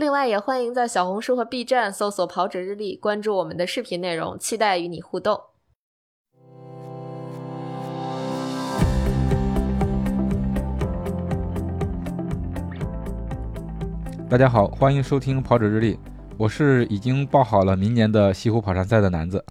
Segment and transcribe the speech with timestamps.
[0.00, 5.38] 另外，也欢迎在小红书和 B 站搜索“跑者日历”，关注我们的视频内容，期待与你互动。
[14.26, 15.94] 大家好，欢迎收听《跑者日历》，
[16.38, 19.44] 我是已经报好了明年的西湖跑山赛的男子。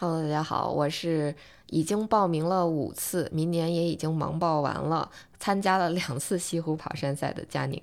[0.00, 1.34] Hello，大家好，我是
[1.66, 7.78] 已经报名了五次，明年也已经忙报完了，参加了两次西湖跑山赛的佳宁。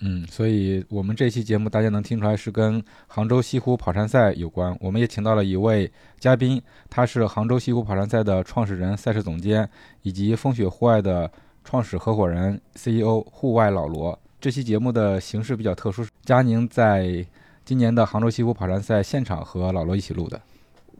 [0.00, 4.76] 嗯，所以我们这期节目大家能听出来是跟杭州西湖跑山赛有关。
[4.80, 9.68] 我们也请到了一位嘉宾，他是杭州西湖跑山赛的创始人、赛事总监，
[10.02, 11.28] 以及风雪户外的
[11.64, 14.16] 创始合伙人、CEO 户外老罗。
[14.40, 17.26] 这期节目的形式比较特殊，佳宁在
[17.64, 20.40] 今年的杭州西湖跑山赛现场和老罗一起录的。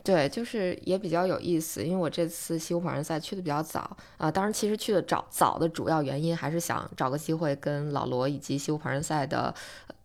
[0.03, 9.55] 对，就是也比较有意思，因为我这次西湖跑山赛去的比较早啊，当然其实去的早早的主要原因还是想找个机会跟老罗以及西湖跑山赛的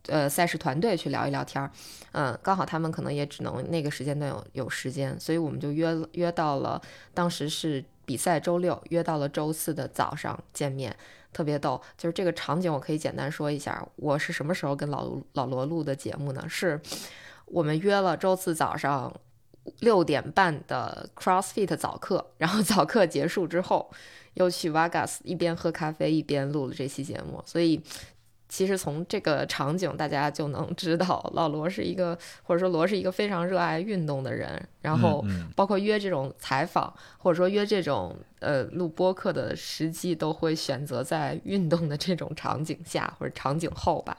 [0.07, 1.71] 呃赛事团队去聊一聊天儿，
[2.11, 6.81] 嗯，刚好他们可能也只能那个时间段有有时间，所以我们就约约到了，
[7.13, 10.95] 当时是比赛周六，约到了周四的早上见面。
[11.31, 13.83] 特别逗，就是这个场景，我可以简单说一下。
[13.95, 16.45] 我是什么时候跟老老罗录的节目呢？
[16.47, 16.79] 是
[17.45, 19.11] 我们约了周四早上
[19.79, 23.89] 六点半的 CrossFit 早课， 然后早课结束之后，
[24.35, 27.81] 又去 Vegas 一边喝咖啡一边录了这期节目，所以。
[28.49, 34.63] 其实从这个场景，大家就能知道老罗是一个，或者说罗是一个非常热爱运动的人。
[34.79, 35.25] 然后，
[35.55, 44.15] 包括约这种采访，或者说约这种呃录播客的时机，都会选择在运动的这种场景下或者场景后吧。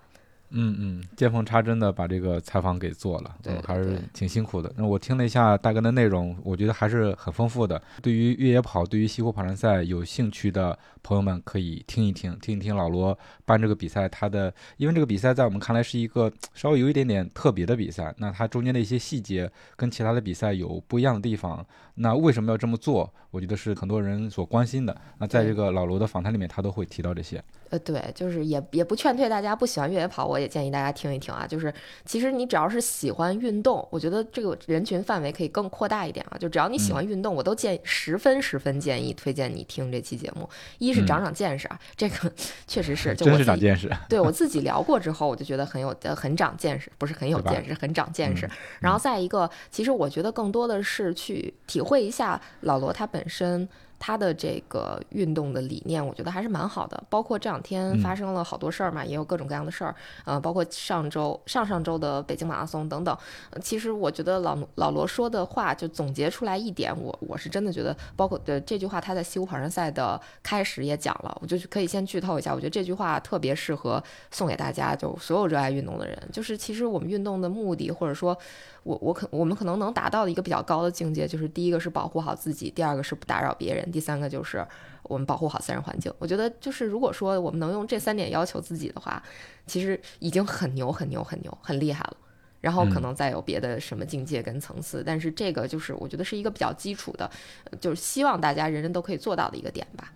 [0.54, 4.72] 嗯嗯，见缝插针的把这个采访给做了，对，还是挺辛苦的。
[4.76, 7.80] 那我听了一下大概的内容，我觉得还是很丰富的。
[8.00, 21.64] 对于越野跑，对于西湖跑山赛有兴趣的朋友们，可以听一听，听一听老罗办这个比赛，他的，因为这个比赛在我们看来是一个稍微有一点点特别的比赛，那它中间的一些细节跟其他的比赛有不一样的地方。
[21.96, 23.12] 那为什么要这么做？
[23.30, 24.96] 我觉得是很多人所关心的。
[25.18, 27.42] 那在这个老罗的访谈里面，他都会提到这些。
[27.70, 31.46] 呃，对，就是也也不劝退大家不喜欢越野跑，我也建议大家听一听啊。
[31.46, 31.72] 就是
[32.04, 36.38] 其实你只要是喜欢运动，我觉得这个人群范围可以更扩大一点啊。
[36.38, 40.48] 就只要你喜欢运动，我都建议十分十分建议推荐你听这期节目。
[40.78, 42.32] 一是长长见识啊，这个
[42.66, 43.90] 确实是， 真是长见识。
[44.08, 48.48] 对我自己聊过之后，我就觉得很有呃很长见识，不是很有见识，很长见识。
[48.80, 53.68] 然后再一个，其实我觉得更多的是去体会一下老罗他本身。
[54.06, 57.02] 他的这个运动的理念，我觉得还是蛮好的。
[57.08, 59.94] 包括这两天发生了好多事儿嘛，也有各种各样的事儿。
[60.26, 63.16] 呃，包括上周、上上周的北京马拉松等等。
[63.62, 72.52] 其实我觉得老老罗说的话，就总结出来一点，我我是真的觉得，包括的这句话，他在西湖跑山赛的开始也讲了，我就可以先剧透一下。
[72.54, 76.28] 我觉得这句话特别适合送给大家，就所有热爱运动的人。
[76.30, 78.36] 就是其实我们运动的目的，或者说。
[78.84, 84.64] 我我可我们可能能达到的一个比较高的境界，就是第一个是保护好自己，第二个是不打扰别人，第三个就是
[85.02, 86.12] 我们保护好自然环境。
[86.18, 89.22] 我觉得就是如果说我们能用这三点要求自己的话，
[89.66, 92.16] 其实已经很牛很牛很牛很厉害了。
[92.60, 97.30] 然后可能再有别的什么境界跟层次，但是这个就是我觉得是一个比较基础的，
[97.78, 100.10] 就是希望大家人人都可以做到的一个点吧。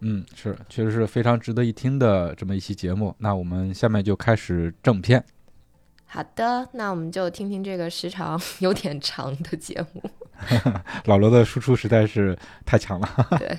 [0.00, 3.14] 嗯，是，确实是非常值得一听的这么一期节目。
[3.18, 5.24] 那我们下面就开始正片。
[6.14, 10.00] 好的，那我们就听听这个时长 有点长的节目。
[11.06, 13.08] 老罗的输出实在是太强了。
[13.36, 13.58] 对。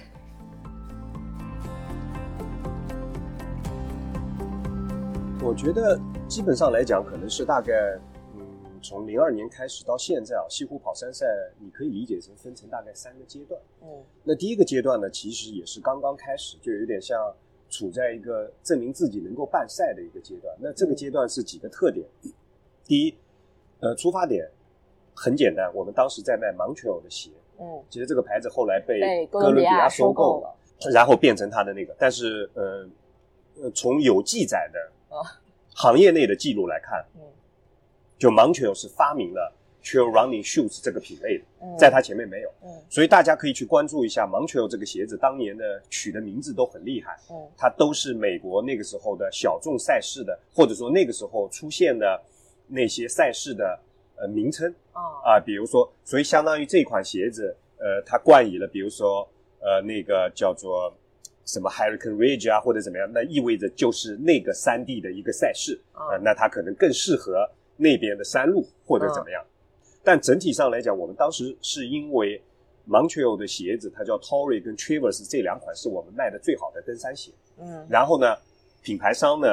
[5.43, 5.99] 我觉得
[6.29, 7.73] 基本上来讲，可能是大概，
[8.37, 8.41] 嗯，
[8.81, 11.25] 从零二年开始到现在啊，西湖跑山赛，
[11.59, 13.59] 你可以理解成分成大概三个阶段。
[13.81, 13.89] 嗯。
[14.23, 17.19] 那第一个阶段呢，其实也是刚刚开始，就有点像
[17.69, 20.55] 处在一个证明自己能够办赛的一个阶段。
[20.57, 22.07] 那这个阶段是几个特点？
[22.85, 23.15] 第一，
[23.79, 24.47] 呃，出发点
[25.15, 30.55] 很简单，我们当时在卖 Montreal 的鞋，嗯，其实这个牌子后来被哥伦比亚收购了，
[30.93, 32.87] 然后变成它的那个，但是呃，
[33.63, 34.79] 呃，从有记载的
[35.73, 37.21] 行业内的记录来看，嗯，
[38.19, 39.51] 就 Montreal 是发明了
[39.83, 41.45] Trail Running Shoes 这个品类的，
[41.75, 52.21] 在它前面没有，嗯，所以大家可以去关注一下 Montreal 这个鞋子当年的取的名字都很厉害，嗯，它都是美国那个时候的小众赛事的，或者说那个时候出现的。
[52.67, 53.79] 那些赛事的
[54.17, 54.73] 呃名称
[55.23, 59.27] 啊，比如说，所以相当于这款鞋子，呃，它冠以了，比如说，
[59.59, 60.93] 呃，那个叫做
[61.45, 67.47] 什么 Hurricane Ridge 啊，或者怎么样，那意味着就是那个山地的一个赛事啊，那它可能更适合
[67.77, 69.43] 那边的山路或者怎么样。
[70.03, 72.41] 但整体上来讲，我们当时是因为
[72.87, 77.31] Montreal 的鞋子，它叫 Tory 跟 Traverse 这两款是我们卖的最好的登山鞋。
[77.59, 78.35] 嗯，然后呢，
[78.81, 79.47] 品牌商呢。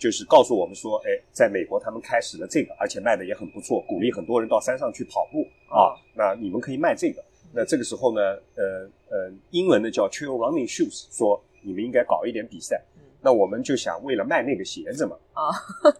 [0.00, 5.92] 就是告诉我们说，哎，在美国他们开始了这个，而且卖的也很不错，鼓励很多人到山上去跑步啊。
[6.14, 7.22] 那你们可以卖这个。
[7.52, 8.20] 那这个时候呢，
[8.54, 12.82] 呃呃，英文的叫 Trail Running Shoes，说你们应该搞一点比赛。
[13.20, 15.52] 那我们就想为了卖那个鞋子嘛，啊，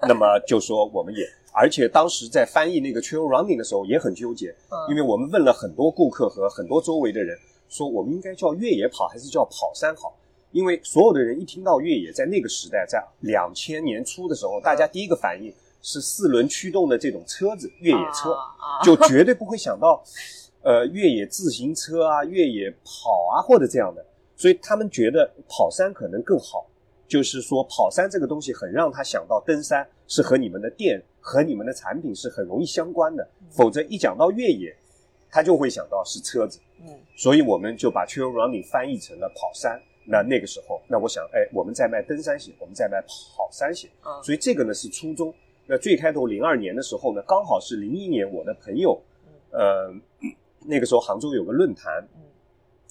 [0.09, 4.55] 那么就说我们也，而且当时在翻译那个 Trail Running 的时候也很纠结，
[4.89, 7.37] 因为我们问了很多顾客和很多周围的人，
[7.69, 10.17] 说我们应该叫越野跑还是叫跑山好。
[10.53, 18.37] 因为所有的人一听到越野，在那个时代，在两千年初的时候，大家第一个反应是四轮驱动的这种车子，越野车，
[18.83, 20.03] 就绝对不会想到，
[20.63, 24.05] 呃，越野自行车啊，越野跑啊，或者这样的。
[24.37, 26.67] 所以他们觉得跑山可能更好，
[27.07, 34.75] 就是说跑山这个东西很让他想到登山是和你们的店和你们的产品是很容易相关的，否则一讲到越野，
[35.31, 36.59] 他就会想到是车子。
[36.81, 39.81] 嗯，所以我们就把 trail running 翻译成了跑山。
[40.05, 43.89] 那那个时候，那我想，哎，我们在卖登山鞋，我们在卖跑山鞋，
[44.23, 45.33] 所以这个呢是初衷。
[45.67, 49.01] 那最开头零二年的时候呢，刚好是零一年，我的朋友，
[49.51, 49.95] 呃，
[50.67, 52.05] 那个时候杭州有个论坛，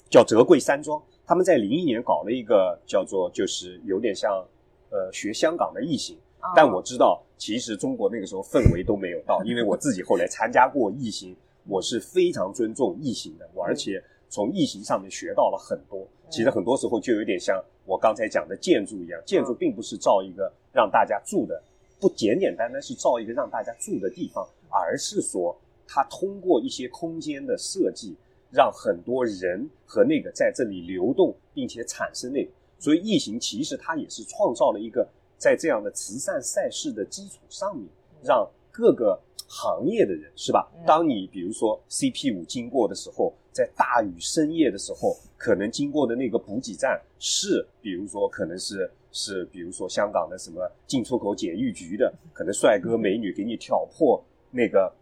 [0.08, 4.42] 叫泽贵山庄，他们在零一年搞了一个叫做，就是有点像，
[4.88, 6.16] 呃，学香港的异形。
[6.56, 11.36] 但我知道，其实中国那个时候氛围都没有到，因为我自己后来参加过异形，
[11.66, 14.02] 我是非常尊重异形的，我而且。
[14.30, 21.60] 从疫情上面学到了很多，其实很多时候就有点像我刚才讲的建筑一样，建筑并不是造一个让大家住的，
[21.98, 28.16] 不简简单单是造一个让大家住的地方，而是说它通过一些空间的设计，
[28.52, 32.50] 让很多人和那个在这里流动，并且产生那个。
[32.78, 35.06] 所以疫情其实它也是创造了一个
[35.36, 37.88] 在这样的慈善赛事的基础上面，
[38.22, 39.20] 让各个。
[39.52, 40.70] 行业的人是吧？
[40.86, 54.94] 当你比如说 CP 五经过的时候，在大雨深夜的时候，可能经过的那个补给站是，比如说可能是是，比如说香港的什么进出口检疫局的，可能帅哥美女给你挑破那个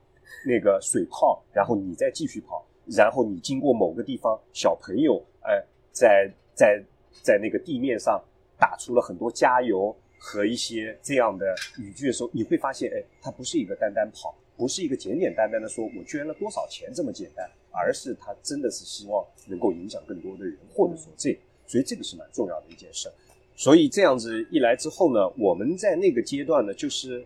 [0.46, 5.62] 那个水泡，然后你再继续跑，然后你经过某个地方，小朋友哎，
[5.92, 6.82] 在在
[7.22, 8.18] 在那个地面上
[8.58, 9.94] 打出了很多加油。
[10.18, 23.08] 和一些这样的语句的时候，你会发现，哎，它不是一个单单跑，不是一个简简单单的说我捐了多少钱这么简单，而是他真的是希望能够影响更多的人，或者说这，所以这个是蛮重要的一件事。
[23.54, 27.24] 所以这样子一来之后呢，我们在那个阶段呢，就是，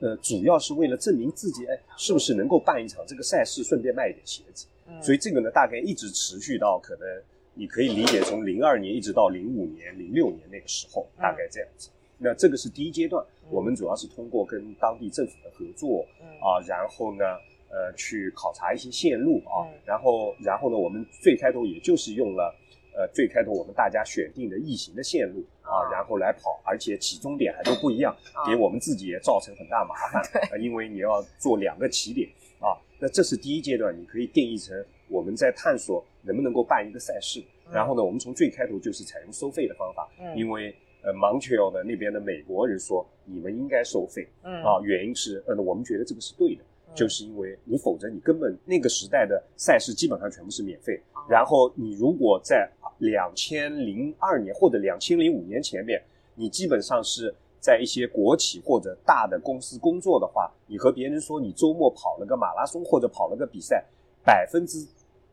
[0.00, 4.66] 呃，主要是为了证明自己，哎，是不是能够办一场这个赛事，顺便卖一点鞋子。
[5.00, 7.08] 所以这个呢，大概一直持续到可能
[7.54, 11.88] 你可以理解从零二年一直到零五年、零六年那个时候，大概这样子。
[12.18, 16.06] 那这个是第一阶段，我们主要是通过跟当地政府的合作，
[16.40, 17.24] 啊，然后呢，
[17.68, 22.54] 呃，去考察一些线路啊，然后，然后呢，我们最开头也就是用了，
[22.96, 28.16] 呃，最开头我们大家选定的异形的线路啊，然后来跑，而且起终点还都不一样，
[28.46, 30.22] 给我们自己也造成很大麻烦，
[30.62, 32.28] 因为你要做两个起点
[32.60, 32.78] 啊。
[33.00, 34.72] 那这是第一阶段，你可以定义成
[35.08, 37.42] 我们在探索能不能够办一个赛事，
[37.72, 40.74] 然后呢，我们从最开头就是采用收费的方法，因为。
[41.04, 46.62] 呃，Montreal 的那边的美国人说，你们应该收费，嗯啊，原因是，呃，我们觉得这个是对的，
[46.94, 52.66] 就是因为你否则你根本那个时代的赛事基本上全部是免费，然后你如果在
[52.98, 56.02] 两千零二年或者两千零五年前面，
[56.34, 63.84] 你基本上是在一些国企或者大的公司工作的话，你和别人说你周末跑了个马拉松或者跑了个比赛，
[64.24, 64.78] 百分之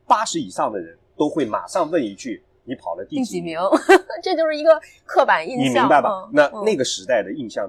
[0.06, 2.42] 八十以上的人都会马上问一句。
[2.64, 3.58] 你跑了第几名？
[4.22, 6.30] 这就是一个刻板印象，你明白吧？
[6.32, 7.68] 那那个时代的印象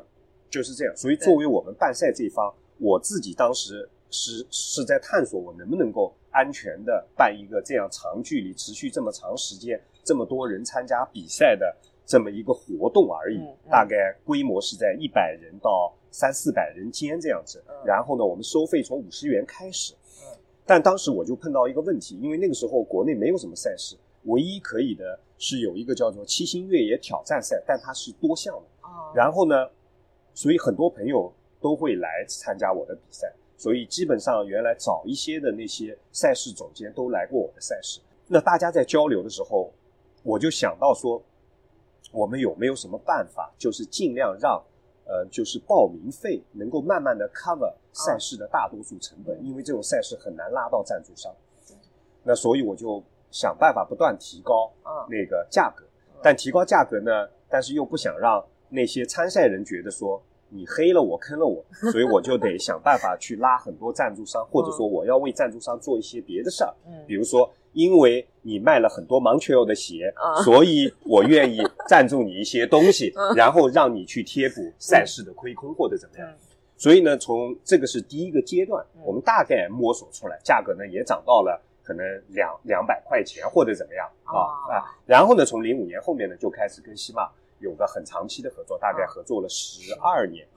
[0.49, 0.95] 就是这样。
[0.95, 13.39] 所以，作为我们办赛这一方，我自己当时是是在探索我能不能够安全的办一个这样长距离、持续这么长时间、这么多人参加比赛的这么一个活动而已。
[13.69, 17.63] 大概规模是在一百人到三四百人间这样子。
[17.83, 19.95] 然后呢，我们收费从五十元开始。
[20.65, 23.97] 但当时我就碰到一个问题，因为那个时候国内没有什么赛事。
[24.25, 28.89] 唯一可以的是有一个叫做七星越野挑战赛，但它是多项的。
[29.13, 29.69] 然后呢，
[30.33, 33.31] 所以很多朋友都会来参加我的比赛。
[33.55, 38.01] 所以基本上原来早一些的那些赛事总监都来过我的赛事。
[38.27, 39.71] 那大家在交流的时候，
[40.23, 41.21] 我就想到说，
[42.11, 44.61] 我们有没有什么办法，就是尽量让
[45.05, 51.33] 呃，就是报名费能够慢慢的 cover 赛事的大多数成本，因为这种赛事很难拉到赞助商。
[52.23, 54.71] 那所以我就想办法不断提高
[55.09, 55.83] 那个价格，
[56.21, 61.61] 但提高价格呢，但是又不想让那些参赛人觉得说你黑了我坑了我，
[61.91, 66.73] 所以我就得想办法去拉很多赞助商，或者说我要为赞助商做一些别的事儿，
[67.05, 67.51] 比如说。
[67.73, 70.13] 因为你卖了很多 Montreal 的鞋，
[70.45, 71.59] 所以我愿意
[71.89, 76.29] 赞助你一些东西，然后让你去贴补赛事的亏空或者怎么样。
[76.77, 84.81] 所以呢，从这个是第一个阶段，我们大概摸索出来，价格呢也涨到了可能两两百块钱或者怎么样啊啊。
[85.05, 90.47] 然后呢，从零五年后面呢就开始跟西马有个很长期的合作，大概合作了十二年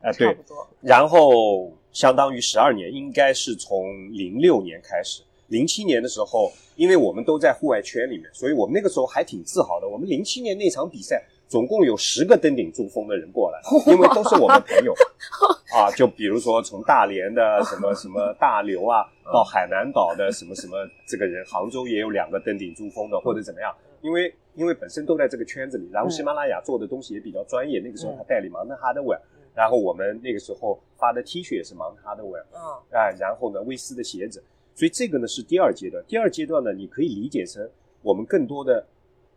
[0.00, 0.36] 啊，对，
[0.80, 5.22] 然后相当于十二年，应该是从零六年开始。
[5.48, 9.88] 零七年的时候，因为我们都在户外圈里面，所以我们那个时候还挺自豪的。
[9.88, 13.58] 我们零七年那场比赛，总共有十个登顶珠峰的人过来，
[13.90, 14.94] 因为都是我们朋友
[15.74, 15.90] 啊。
[15.96, 19.02] 就比如说从大连的什么 什么大刘啊，
[19.32, 20.76] 到海南岛的什么什么
[21.06, 23.74] 这个人，杭州也有两个登顶珠峰的，或者怎么样。
[24.02, 27.80] 因为因为本身都在这个圈子里，然后喜马拉雅做的东西也比较专业。
[27.80, 29.20] 那个时候他代理芒特哈德威尔，
[29.54, 32.60] 然后我们那个时候发的 T 恤也是芒特哈德威尔，嗯，
[32.92, 34.42] 啊，然后呢，威斯的鞋子。
[34.74, 37.68] 所以这个呢是第二阶段，第二阶段呢，你可以理解成
[38.02, 38.86] 我们更多的，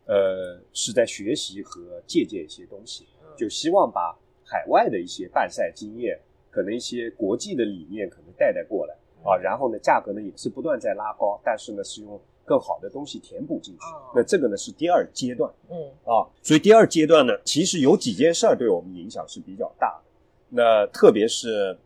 [0.06, 3.06] 呃，是在学习和借鉴一些东西，
[3.36, 6.18] 就希望把海外的一些办赛经验，
[6.50, 8.94] 可能一些国际的理念可能带带过来
[9.24, 13.84] 啊，然后呢，价格呢也是不断在拉高，但是呢是用更好的东西填补进去。
[14.14, 20.10] 那这个呢是第二阶段，嗯啊，所以第二阶段呢，其实有几件事儿对我们影响是比较大的，
[20.50, 21.78] 那特别是。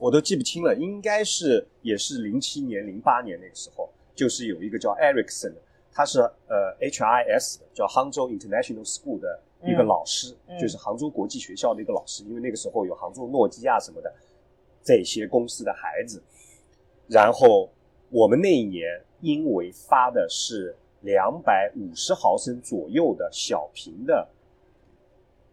[0.00, 5.62] 我都记不清了，应该是也是零七年、零八年那个时候，就是有一个叫 Ericsson 的，
[5.94, 12.24] 他是呃 HIS，叫杭州 International School 的一个老师，就是杭州国际学校的一个老师。
[12.24, 14.12] 因为那个时候有杭州诺基亚什么的
[14.82, 16.20] 这些公司的孩子，
[17.06, 17.70] 然后
[18.10, 24.28] 我们那一年因为发的是两百五十毫升左右的小瓶的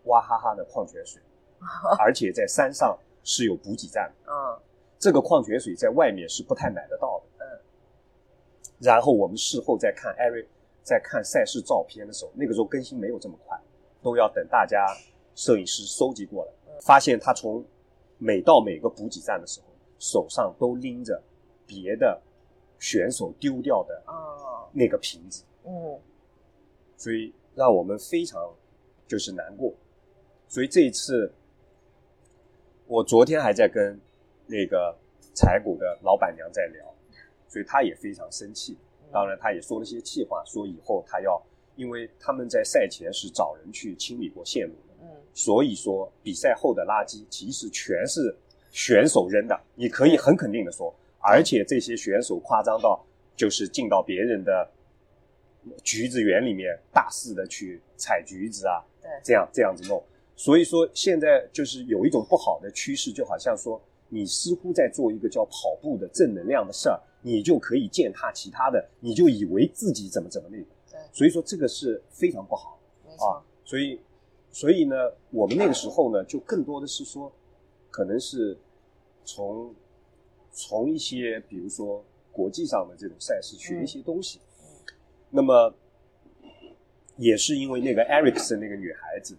[0.05, 1.21] 娃哈哈的矿泉水，
[1.99, 2.97] 而且在山上。
[3.23, 4.57] 是有补给站的，嗯，
[4.97, 7.30] 这个矿泉水在外面是不太买得到的，嗯。
[8.81, 10.45] 然后我们事后再看艾瑞
[10.83, 13.57] 在看赛事照片的时候，那个时候更新没有这么快，
[14.01, 14.85] 都要等大家
[15.35, 17.63] 摄影师收集过来，发现他从
[18.17, 19.67] 每到每个补给站的时候，
[19.99, 21.21] 手上都拎着
[21.65, 22.21] 别的
[22.79, 24.03] 选手丢掉的
[24.71, 25.99] 那个瓶子，嗯，
[26.97, 28.53] 所以让我们非常
[29.07, 29.73] 就是难过，
[30.47, 31.33] 所以这一次。
[32.87, 33.97] 我昨天还在跟
[34.47, 34.93] 那个
[35.33, 36.93] 柴谷的老板娘在聊，
[37.51, 38.77] 所以他也非常生气。
[39.11, 41.41] 当然，他也说了些气话，说以后他要，
[41.75, 48.33] 因为他们在赛前是找人去清理过线路的，嗯，所以说比赛后的垃圾其实全是
[48.71, 49.61] 选手扔的。
[49.75, 53.05] 你可以很肯定的说，而且这些选手夸张到
[53.35, 54.71] 就是进到别人的
[55.83, 60.01] 橘子园里面大肆的去采橘子啊，对，这样这样子弄。
[60.37, 70.65] 所以说，现在就是有一种不好的趋势，就好像说，你似乎在做一个叫跑步的正能量的事儿，你就可以践踏其他的，你就以为自己怎么怎么那个。
[70.91, 72.79] 对，所以说这个是非常不好
[73.17, 73.41] 啊。
[73.63, 73.99] 所以，
[74.51, 74.95] 所以呢，
[75.29, 77.31] 我们那个时候呢，就更多的是说，
[77.89, 78.57] 可能是
[79.23, 79.73] 从
[80.51, 84.39] 从一些比如说国际上的这种赛事学一些东西。
[85.29, 85.73] 那么，
[87.17, 89.37] 也是因为那个 Ericsson 那个女孩子。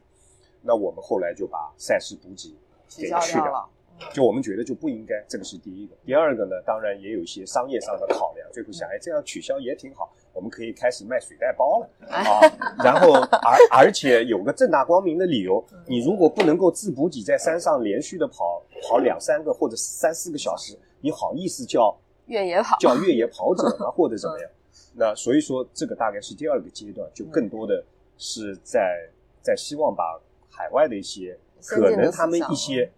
[0.65, 2.55] 那我们后来就把赛事补给
[2.89, 3.69] 给去掉了，
[4.13, 5.95] 就我们觉得就不应该，这个是第一个。
[6.05, 12.41] 第二个呢，当然也有一些商业上的考量，最后想，哎，这样取消也挺好，我们可以开始卖水袋包了啊。
[12.83, 23.91] 然后而而且有个正大光明的理由，你如果不能够自补给在山上连续的跑跑两三个或者三四个小时，你好意思叫越野跑叫越野跑者吗？
[23.91, 24.51] 或者怎么样？
[24.95, 27.85] 那所以说这个大概是第二个阶段，就更多的
[28.19, 29.09] 是在
[29.41, 30.21] 在希望把。
[30.55, 32.89] 海外的一些可能他们一些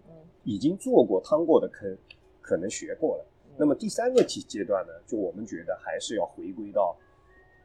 [0.45, 1.97] 已经做过趟过的坑，
[2.41, 3.25] 可能学过了。
[3.57, 6.97] 那么第三个阶阶段呢，就我们觉得还是要回归到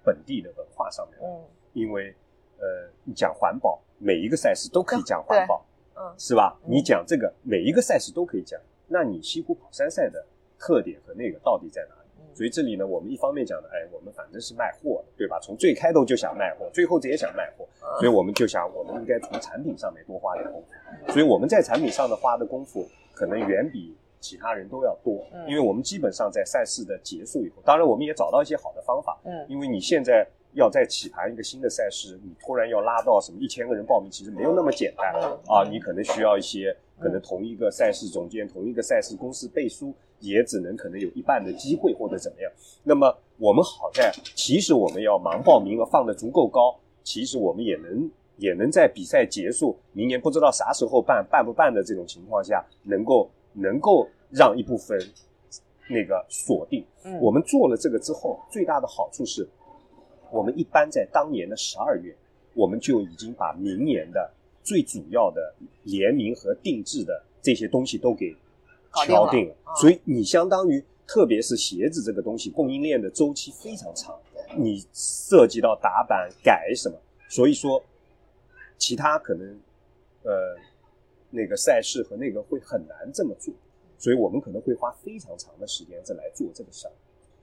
[0.04, 1.20] 本地的文化上面。
[1.22, 1.44] 嗯，
[1.74, 2.16] 因为
[2.58, 6.60] 呃，你讲环保，每一个赛事都可以讲环保，嗯，是吧？
[6.66, 8.60] 你讲这个，每一个赛事都可以讲。
[8.88, 10.26] 那你西湖跑山赛的
[10.58, 11.99] 特点和那个到底在哪？
[12.34, 15.40] 所以这里呢，我们一方面讲的，哎，我们反正是卖货的，对吧？
[15.42, 17.68] 从最开头就想卖货，最后也想卖货，
[18.00, 21.12] 所以我们就想，我们应该从产品上面多花点功夫。
[21.12, 35.14] 所以我们在产品上的花的功夫，可能远比其他人都要多，因为我们基本上在赛事的结束以后，当然我们也找到一些好的方法，嗯，因为你现在要再起盘一个新的赛事，你突然要拉到什么一千个人报名，其实没有那么简单
[35.48, 35.64] 啊！
[35.70, 42.52] 你可能需要一些，可能同一个赛事总监、同一个赛事公司背书，也只能可能有一半的机会或者怎么样。
[42.84, 55.00] 那么我们好在，其实我们要盲报名额放的足够高，其实我们也能也能在比赛结束，明年不知道啥时候办，办不办的这种情况下，能够能够让一部分
[55.90, 56.86] 那个锁定。
[57.22, 59.48] 我们做了这个之后，最大的好处是。
[60.32, 62.16] 我们一般在当年的十二月，
[62.54, 68.36] 我们就已经把明年的最主要的联名和定制的这些东西都给
[69.06, 69.56] 敲定了。
[69.80, 74.16] 所以你相当于，特别是鞋子这个东西，供应链的周期非常长，
[74.58, 76.96] 你涉及到打板改什么，
[77.30, 77.84] 所以说
[78.78, 79.60] 其他可能
[80.24, 80.56] 呃
[81.30, 83.54] 那个赛事和那个会很难这么做，
[83.98, 86.92] 所以我们可能会花非常长的时间再来做这个事儿，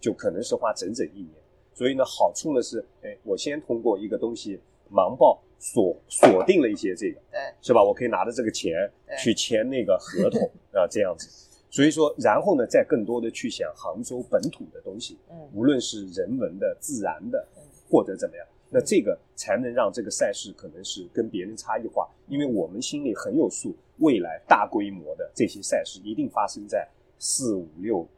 [0.01, 1.31] 就可能是花整整一年。
[1.75, 4.59] 所以呢，好处呢是，哎，我先通过一个东西
[4.91, 7.83] 盲报锁锁定了一些这个，对，是吧？
[7.85, 10.41] 我可以拿着这个钱去签那个合同
[10.73, 11.29] 啊，这样子。
[11.77, 17.47] 所以说，然后呢，再更多的去想杭州本土的东西，嗯，无论是人文的、自然的，
[17.91, 28.09] 或者怎么样，那这个才能让这个赛事可能是跟别人差异化，因为我们心里很有数，未来大规模的这些赛事一定发生在四五六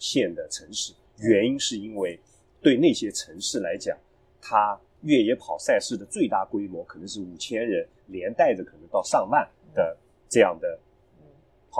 [0.00, 2.18] 线的城市，原因是因为。
[2.62, 3.96] 对那些城市来讲，
[4.38, 9.96] 它越野跑赛事的最大规模可能是五千人，连带着可能到上万的
[10.28, 10.78] 这样的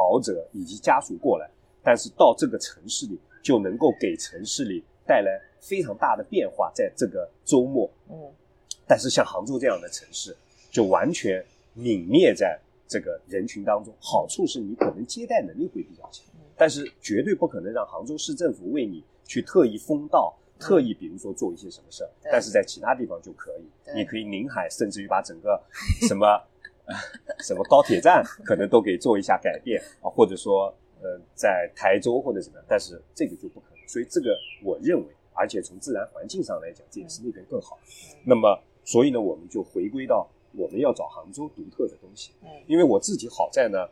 [0.01, 1.51] 跑者以及家属过来。
[1.83, 6.71] 但是到这个城市里，就能够给城市里带来非常大的变化。
[6.75, 8.17] 在这个周末，嗯，
[8.87, 10.35] 但是像杭州这样的城市，
[10.71, 11.45] 就完全
[11.77, 13.93] 泯灭在这个人群当中。
[14.01, 16.25] 好处是你可能接待能力会比较强，
[16.57, 20.35] 但是绝对不可能让杭州市政府为你去特意封道。
[20.59, 23.65] 特意，比如说做一些什么事儿，但是在其他地方就可以，
[23.95, 25.59] 你可以临海，甚至于把整个
[26.07, 26.27] 什么
[27.43, 33.89] 什么高铁站可能都给做一下改变啊，或者说呃在台州或者什么，但是这个就不可能。
[33.89, 37.79] 所以这个我认为，而且从自然环境上来讲，这也是那边更好。
[38.25, 42.33] 那么，所以呢，我们就回归到我们要找杭州独特的东西。
[42.43, 43.89] 嗯，因为我自己好在呢，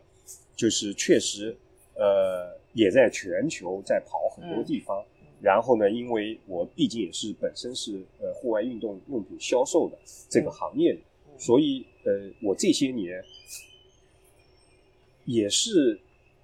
[0.55, 1.57] 就是确实
[1.95, 5.01] 呃也在全球在跑很多地方。
[5.01, 10.99] 嗯然后呢，因为我毕竟也是本身是呃户外运动用品销售的这个行业，
[11.37, 13.23] 所以呃我这些年
[15.25, 15.99] 也是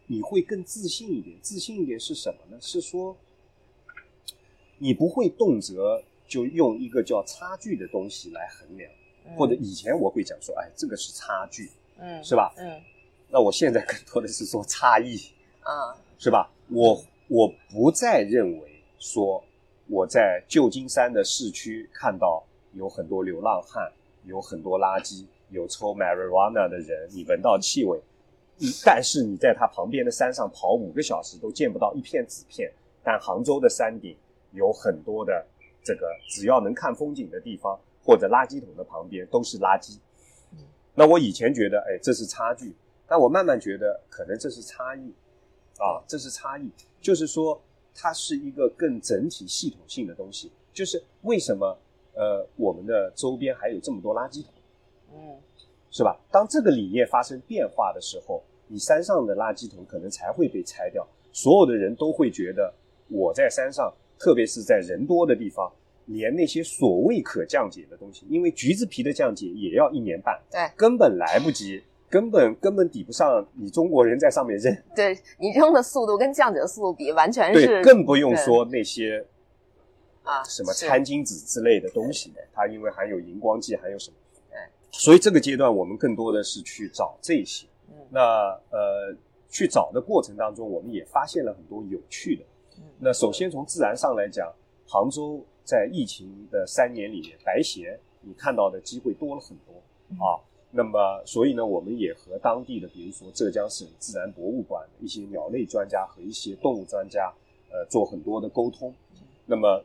[0.05, 1.35] 你会更自信一点。
[1.41, 2.57] 自信一点是什么呢？
[2.61, 3.17] 是说
[4.77, 8.91] 你不会动辄就用一个叫差距的东西来衡量，
[9.35, 12.53] 或者以前我会讲说，哎，这个是差距，嗯，是吧？
[12.57, 12.81] 嗯，
[13.29, 15.17] 那我现在更多的是说差异，
[15.61, 16.51] 啊，是吧？
[16.69, 18.71] 我我不再认为。
[18.97, 19.43] 说
[19.87, 23.91] 我在旧金山的市区看到有很多流浪汉，
[24.23, 27.99] 有很多垃圾，有抽 marijuana 的人，你闻到气味。
[28.85, 32.71] 但是你在他旁边的山上跑五个小时都见不到一片纸片。
[33.03, 34.15] 但杭州的山顶
[34.51, 35.45] 有很多的
[35.83, 39.97] 这个，只要能看风景的地方或者垃圾桶的旁边都是垃圾。
[40.93, 42.75] 那我以前觉得，哎，这是差距，
[43.07, 45.13] 但我慢慢觉得可能这是差异
[45.77, 46.69] 啊，这是差异，
[47.01, 47.61] 就是说。
[47.97, 51.65] 它是一个更整体、系统性的东西，就是为什么
[52.13, 54.53] 呃，我们的周边还有这么多垃圾桶，
[55.15, 55.35] 嗯，
[55.89, 56.19] 是吧？
[56.29, 62.73] 当这个理念发生变化的时候，你山上的垃圾桶可能才会被拆掉，所有的人都会觉得
[63.09, 65.71] 我在山上，特别是在人多的地方，
[66.05, 71.81] 连那些所谓可降解的东西，因为橘子皮的降解也要一年半，对，根本来不及。
[72.07, 77.65] 根本根本抵不上你中国人在上面扔，对你扔的速度跟降解的速度比，完全是。
[77.65, 79.25] 对，更不用说那些
[80.23, 84.15] 啊什么餐巾纸之类的东西，它因为含有荧光剂，含有什么？
[84.97, 85.03] 对。
[85.03, 87.67] 所以这个阶段我们更多的是去找这些。
[87.89, 87.95] 嗯。
[88.09, 88.21] 那
[88.71, 89.15] 呃，
[89.49, 92.43] 去找的过程当中，我们也发现了很多有趣的。
[92.77, 92.83] 嗯。
[92.99, 94.51] 那首先从自然上来讲，
[94.87, 99.73] 杭州在疫情的三年里面，白鞋你看到的机会多了很多
[100.23, 100.39] 啊。
[100.77, 107.33] 那么，所以呢，我们也和当地的，比如说浙江省自然博物馆的一些鸟类专家和一些动物专家，
[107.71, 108.93] 呃，做很多的沟通。
[109.45, 109.81] 那么，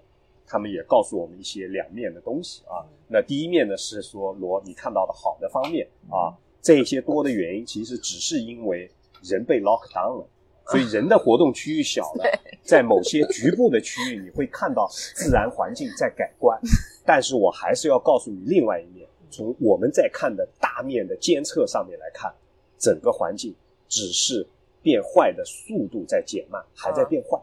[0.50, 2.82] 他们也告诉我们一些两面的东西啊。
[3.06, 8.90] 那第一面呢是说，罗你看到的好的方面啊，这些多的原因其实只是因为
[9.22, 10.26] 人被 lock down 了，
[10.66, 12.24] 所以人的活动区域小了，
[12.64, 16.58] 在某些局部的区域你会看到自然环境在改观。
[17.06, 19.06] 但是我还是要告诉你另外一面。
[19.32, 22.34] 从我们在看的大面的监测上面来看，
[22.78, 23.54] 整个环境
[23.88, 24.44] 只是
[24.82, 27.40] 变坏的速度在减慢，还在变坏。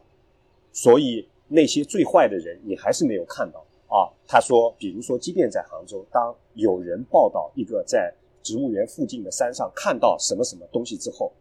[0.74, 11.32] 所以那些最坏的人你还是没有看到，啊，他说，比如说，即便在杭州，当有人报道一个在植物园附近的山上看到什么什么东西之后，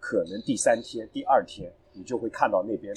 [0.00, 2.94] 可能第三天、第二天，你就会看到那边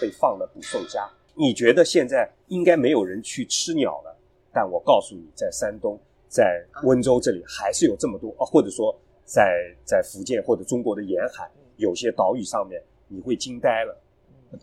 [0.00, 1.08] 被放了捕兽夹。
[1.34, 4.16] 你觉得现在应该没有人去吃鸟了，
[4.52, 8.92] 但我告诉你，在山东、在温州这里还是有这么多 啊，或者说
[9.24, 13.96] 在在福建或者中国的沿海有些岛屿上面，你会惊呆了。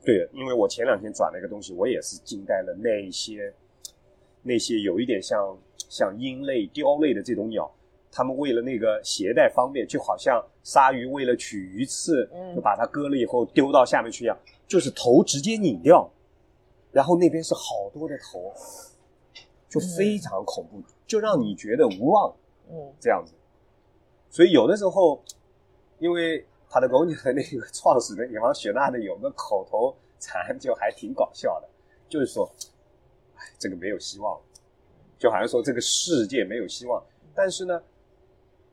[0.03, 2.73] 对，因为我前两天转了一个东西，我也是惊呆了。
[2.79, 3.53] 那一些
[4.41, 5.55] 那些有一点像
[5.89, 7.71] 像鹰类、雕类的这种鸟，
[8.11, 14.35] 它们为了那个携带方便，就好像鲨鱼为了取鱼刺，就把它割了以后丢到下面去一样，
[14.67, 16.11] 就是头直接拧掉，
[16.91, 18.51] 然后那边是好多的头，
[19.69, 22.35] 就非常恐怖，就让你觉得无望，
[22.71, 23.33] 嗯，这样子。
[24.31, 25.23] 所以有的时候，
[25.99, 26.43] 因为。
[26.75, 31.69] 他的公牛的那个创始人，野王雪纳的有个口头禅，就还挺搞笑的，
[32.09, 32.45] 就是说，
[33.35, 34.37] 哎，这个没有希望，
[35.17, 37.01] 就好像说这个世界没有希望。
[37.33, 37.81] 但是呢，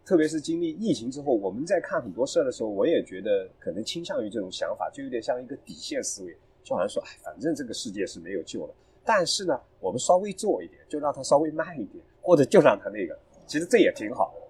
[0.04, 8.74] 特别是经历疫情之后，我们在看很多事儿的时候，我也觉得可能倾向于这种想法，就有点像一个底线思维，就好像说，哎，反正这个世界是没有救了。
[9.04, 14.34] 但是呢，我们稍微做一点，就让它稍微慢一点，或者就让它那个，其实这也挺好。
[14.34, 14.41] 的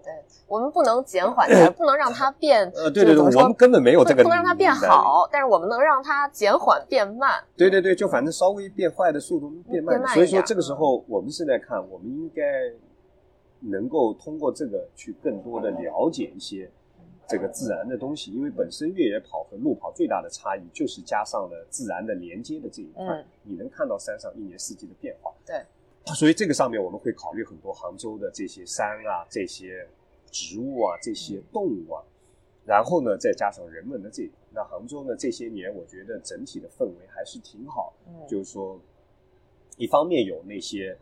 [0.46, 2.70] 我们不能减缓它，不能让它变。
[2.74, 4.22] 呃，对对对，我们根本没有这个。
[4.22, 7.42] 不能让它变好，但是我们能让它减缓变慢。
[7.56, 10.06] 对对对，就反正稍微变坏的速度变慢。
[10.08, 12.42] 所以说这个时候我们是在看，我们应该
[13.60, 16.70] 能够通过这个去更多的了解一些
[17.26, 25.32] 这个自然的东西，因为本身越野跑和路跑最大的差异就是加上了自然的连接的这一块，你能看到山上一年四季的变化。
[25.46, 25.64] 对。
[26.16, 29.86] 所以这个上面我们会考虑很多杭州的这些山啊、这些
[30.32, 32.02] 植物啊、这些动物啊，
[32.64, 34.32] 然后呢再加上人们的这个。
[34.54, 37.92] 那杭州呢这些年我觉得整体的氛围还是挺好，
[38.28, 38.80] 就是说，
[39.76, 40.96] 一方面有那些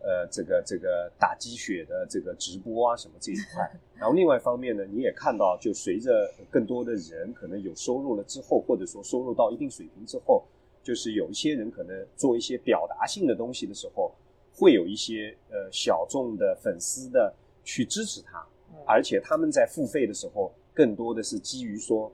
[0.00, 10.42] 呃这个这个打鸡血的这个直播啊什么这一块， 然后另外一方面呢你也看到，就随着更多的人可能有收入了之后，或者说收入到一定水平之后，
[10.82, 14.12] 就是有一些人可能做一些表达性的东西的时候。
[14.54, 18.46] 会有一些呃小众的粉丝的去支持他，
[18.86, 22.12] 而且他们在付费的时候，更多的是基于说，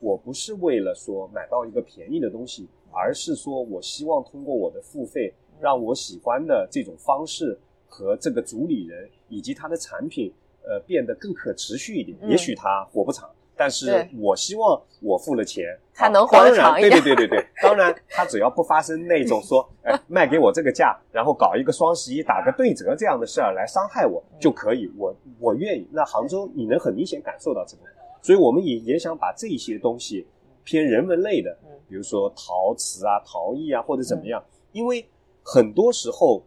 [0.00, 12.16] 我不是为了说买到一个便宜的东西，而是说我希望通过我的付费，让我喜欢的这种方式和这个主理人以及他的产品，呃，变得更可持续一点。
[12.28, 13.30] 也许他活不长。
[13.56, 15.64] 但是我希望我付了钱，
[15.94, 16.90] 他能活得长一点。
[16.90, 25.88] 对对对对对， 当然他只要不发生那种说，哎，卖给我这个价，然后搞一个双十一打个对折这样的事儿来伤害我就可以，我我愿意。
[25.90, 27.82] 那杭州你能很明显感受到这个，
[28.20, 30.26] 所以我们也也想把这些东西
[30.62, 31.56] 偏人文类的，
[31.88, 35.08] 比如说陶瓷啊、陶艺啊或者怎么样，因为
[35.42, 36.44] 很多时候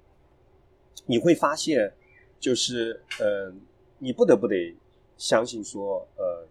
[1.08, 1.92] 你会发现，
[2.40, 3.52] 就是呃，
[3.98, 4.76] 你不得不得
[5.18, 6.46] 相信说，呃。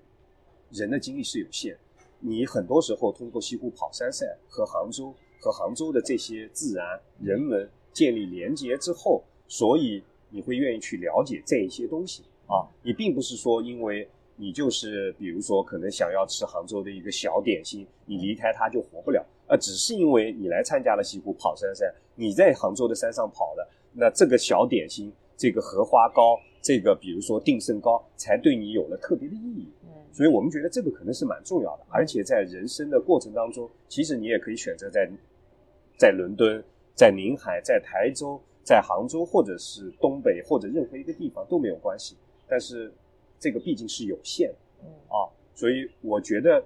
[0.70, 1.76] 人的精力是有限，
[2.20, 12.68] 你很多时候通过西湖跑山赛和杭州和杭州的这些自然人文建立连接之后，所以你会愿意去了解这一些东西啊。
[12.82, 29.66] 你并不是说因为你就是比如说可能想要吃杭州的一个小点心，你离开它就活不了，啊只是因为你来参加了西湖跑山赛，你在杭州的山上跑的，那这个小点心，这个荷花糕，这个比如说定胜糕，才对你有了特别的意义。
[30.12, 35.08] 所以我们觉得这个可能是蛮重要的，而且在人生的过程当中，其实你也可以选择在
[35.96, 36.62] 在伦敦、
[36.94, 42.16] 在宁海、在台州、在杭州，或者是东北或者任何一个地方都没有关系。
[42.48, 42.92] 但是
[43.38, 44.50] 这个毕竟是有限，
[45.08, 46.60] 啊，所以我觉得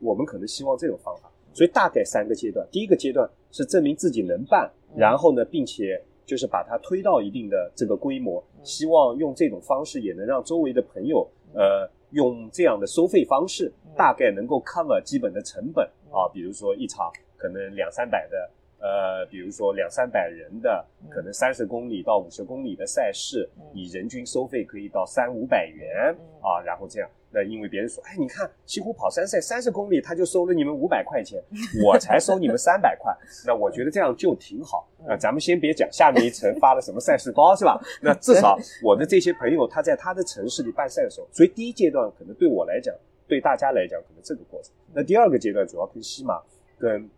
[0.00, 1.30] 我们可能希望这种方法。
[1.52, 11.88] 所以大概三个阶段，第一个阶段是证明自己能办，然后呢，并且就是把它推到一定的这个规模，希望用这种方式也能让周围的朋友，呃。
[12.10, 27.10] 用这样的收费方式，大概能够 cover 基本的成本啊，比如说一场可能两三百的，呃，比如说两三百人的，可能三十公里到五十公里的赛事，你人均收费可以到三五百元啊，然后这样。
[27.36, 31.38] 那因为别人说，哎，你看西湖跑山赛三十公里，他就收了你们五百块钱，
[31.84, 33.14] 我才收你们三百块，
[33.46, 34.88] 那我觉得这样就挺好。
[35.06, 37.78] 那咱们先别讲下面一层发了什么赛事包是吧？
[38.00, 42.94] 那至少我的这些朋友他在他的城市里办赛的时候，所以第一阶段可能对我来讲，
[43.28, 44.72] 对大家来讲可能这个过程。
[44.94, 46.40] 那第二个阶段主要跟西马、
[46.78, 47.10] 跟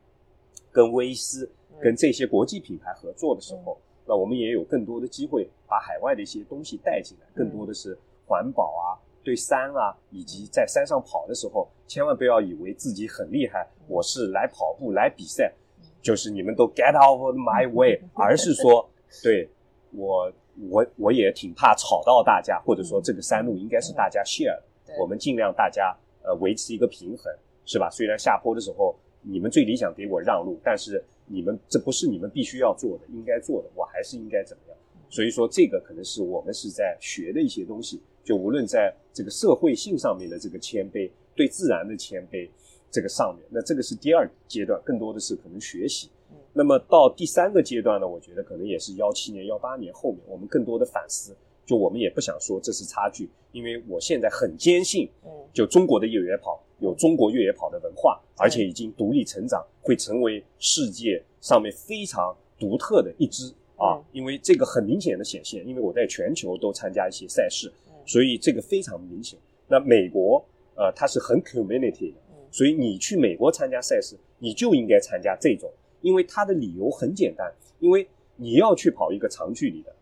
[0.73, 1.49] 跟威斯、
[1.81, 8.99] 跟这些国际品牌合作的时候，那我们也有更多的机会把海外的一些东西带进来，更多的是环保啊。
[9.29, 13.69] 对山啊，以及在山上跑的时候，千万不要以为自己很厉害。
[13.87, 15.53] 我是来跑步来比赛，
[16.01, 18.89] 就是你们都 get out of my way， 而是说，
[19.23, 19.47] 对
[19.93, 20.33] 我
[20.71, 27.31] 我我也挺怕吵到大家，或者说这个山路应该是大家 share 的，我们尽量大家呃维持一个平衡，
[27.67, 27.91] 是吧？
[27.91, 34.79] 虽然下坡的时候你们最理想给我让路，但是你们这不是你们必须要做的，应该做的，我还是应该怎么样？
[35.11, 42.47] 所以说这个可能是我们是在学的一些东西，就无论在这个社会性上面的这个谦卑，对自然的谦卑。
[42.91, 46.11] 这个上面，那这个是第二阶段，更多的是可能学习。
[46.53, 51.35] 那么到第三个阶段呢，我觉得可能也是幺七年、幺八年后面，我们更多的反思。
[51.65, 55.09] 就我们也不想说这是差距，因为我现在很坚信，
[55.55, 64.01] 就中国的越野跑有中国越野跑的文化，而且已经独立成长，会成为世界上面非常独特的一支啊。
[64.13, 67.71] 因为这个很明显的显现，因为我在全球都参加一些赛事，
[68.09, 69.39] 所以这个非常明显。
[69.69, 70.43] 那美国
[70.75, 72.19] 呃，它是很 community 的。
[72.51, 79.95] 所以你去美国参加赛事，你就应该参加这种，因为它的理由很简单，因为你要去跑一个长距离的，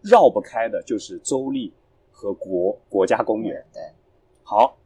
[0.00, 1.72] 绕不开的就是州立
[2.12, 3.66] 和国国家公园。
[3.72, 3.82] 对，
[4.44, 4.78] 好，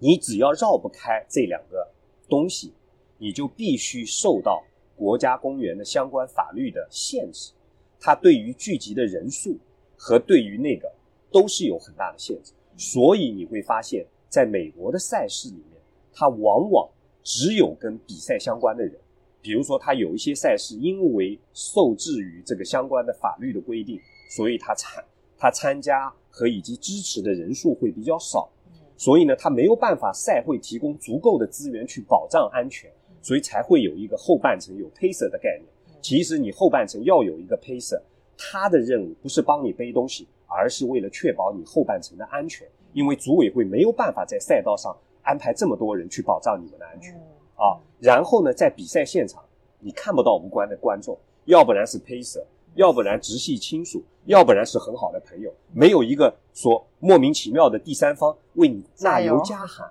[0.00, 1.86] 你只要绕不开这两个
[2.28, 2.72] 东西，
[3.18, 4.64] 你就必须受到
[4.96, 7.52] 国家公园的相关法律的限制，
[8.00, 9.56] 它对于聚集的人数
[9.96, 10.90] 和对于那个
[11.30, 12.52] 都是有很大的限制。
[12.76, 15.64] 所以你会发现在美国的赛事里面。
[16.10, 16.88] 它往往
[17.22, 18.98] 只有跟比赛相关的人，
[19.40, 25.04] 比如说他有一些赛事，因为受制于这个相关的法律的规定，所以他参
[25.36, 28.50] 他参加和以及支持的人数会比较少，
[28.96, 32.90] 所以呢，他没有办法赛会提供足够的资源去保障安全，
[33.22, 35.68] 所以才会有一个后半程有 pacer 的概念。
[36.02, 38.02] 其实你后半程要有一个 pacer，
[38.36, 44.96] 他的任务不是帮你背东西，而是为了确保你后半程的安全，因为组委会没有办法在赛道上。
[45.22, 47.12] 安排这么多人去保障你们的安全
[47.54, 49.44] 啊，然后呢，在比赛现场
[49.78, 52.42] 你看不到无关的观众，要不然是 pacer，
[52.76, 59.86] 要不然直系亲属，要不然是很好的朋友，没有一个说莫名其妙的第三方为你加油加喊，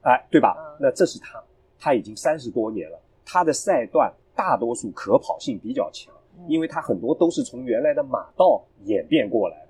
[0.00, 0.56] 哎，对吧？
[0.80, 1.40] 那这是他，
[1.78, 6.12] 他已经三十多年了，他的赛段大多数可跑性比较强，
[6.48, 9.64] 因为他很多都是从原来的马道演变过来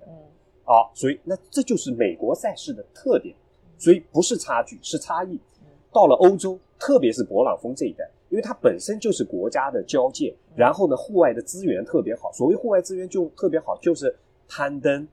[0.71, 3.35] 啊，所以那这就是美国赛事的特点。
[3.77, 5.39] 所以不是差距，是差异。
[5.91, 12.31] 到了欧洲，特别是勃朗峰这一带，因为它本身就是国家的交界，然后呢，户外的资源特别好。
[12.31, 14.15] 所谓户外资源就特别好，就是
[14.47, 15.07] 攀登、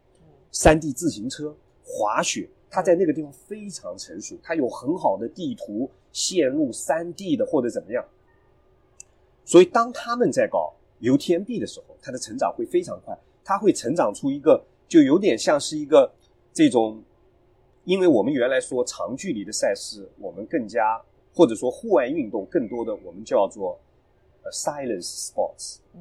[0.52, 8.04] 山地自行车、滑雪，它在那个地方非常成熟，它有很好的地图、线路、山地的或者怎么样。
[9.46, 16.10] 所以当他们在搞 UTMB 的时候，它的成长会非常快，它会成长出一个就有点像是一个
[16.52, 17.02] 这种。
[17.84, 21.00] 因为我们原来说长距离的赛事，我们更加
[21.34, 23.80] 或者说户外运动更多的我们叫做
[24.42, 26.00] 呃 silence sports，嗯，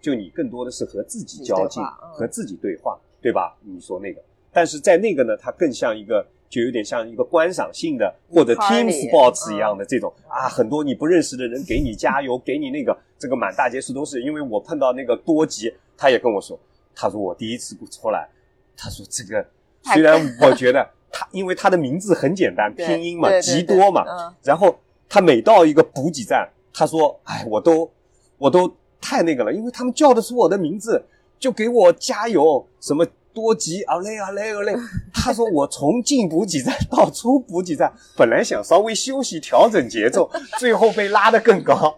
[0.00, 1.80] 就你更多的是和自己交际，
[2.12, 3.58] 和自己对话，对吧？
[3.62, 14.22] 你说那个，但是在那个呢，它更像一个，就有点像一个观赏性的或者 team sports 一样的这种啊，很多你不认识的人给你加油，给你那个这个满大街是都是。
[14.22, 16.56] 因为我碰到那个多吉，他也跟我说，
[16.94, 18.28] 他说我第一次出来，
[18.76, 19.46] 他说这个
[19.92, 20.88] 虽然我觉得。
[21.16, 24.04] 他因为他的名字很简单，拼音嘛，吉多嘛。
[24.42, 24.76] 然后
[25.08, 27.88] 他每到一个补给站，他说：“哎，我都
[28.36, 28.68] 我都
[29.00, 31.00] 太那个了，因为他们叫的是我的名字，
[31.38, 34.74] 就给我加油，什么多吉啊嘞啊嘞啊嘞。”
[35.14, 40.28] 他说：“我从进补给站到出补给站，本来想稍微休息调整节奏，
[40.58, 41.96] 最后被拉得更高。”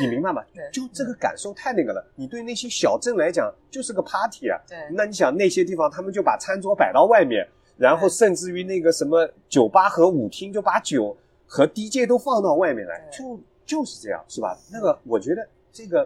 [0.00, 0.42] 你明白吗？
[0.72, 2.04] 就这个感受太那个了。
[2.16, 4.58] 你对那些小镇来讲就是个 party 啊。
[4.68, 4.78] 对。
[4.92, 7.46] 那你想那些地方，他们就把餐桌摆到外面。
[7.76, 14.58] 然后甚至于那个什么酒吧和舞厅，就把酒和 DJ 都放到外面来，就就是这样，是吧？
[14.72, 16.04] 那个我觉得这个，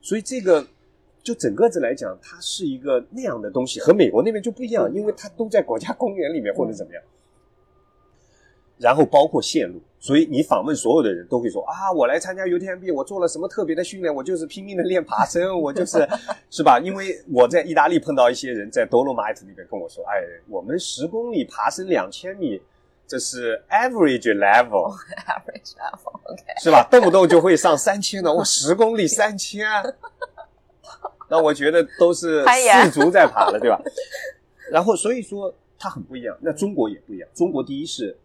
[0.00, 0.66] 所以这个
[1.22, 7.00] 就整个子来讲，它是一个那样的东西，和美国那边就不一样，因为它都在国家公园里面或者怎么样。
[8.78, 14.14] 然后包括线路，所以你访问所有的人都会说啊，我来参加 UTMB，我做了什么特别的训练？
[14.14, 16.08] 我就是拼命的练爬升， 我就是，
[16.48, 16.78] 是吧？
[16.78, 22.62] 因为我在意大利碰到一些人在 Dolomite 里面跟我说，哎，我们十公里爬升两千米，
[23.04, 26.86] 这是 average level，average level，OK，是吧？
[26.88, 29.66] 动不动就会上三千的，我十公里三千，
[31.28, 33.82] 那我觉得都是四足在爬了，对吧？
[34.70, 38.16] 然后所以说它很不一样，那中国也不一样，中国第一是。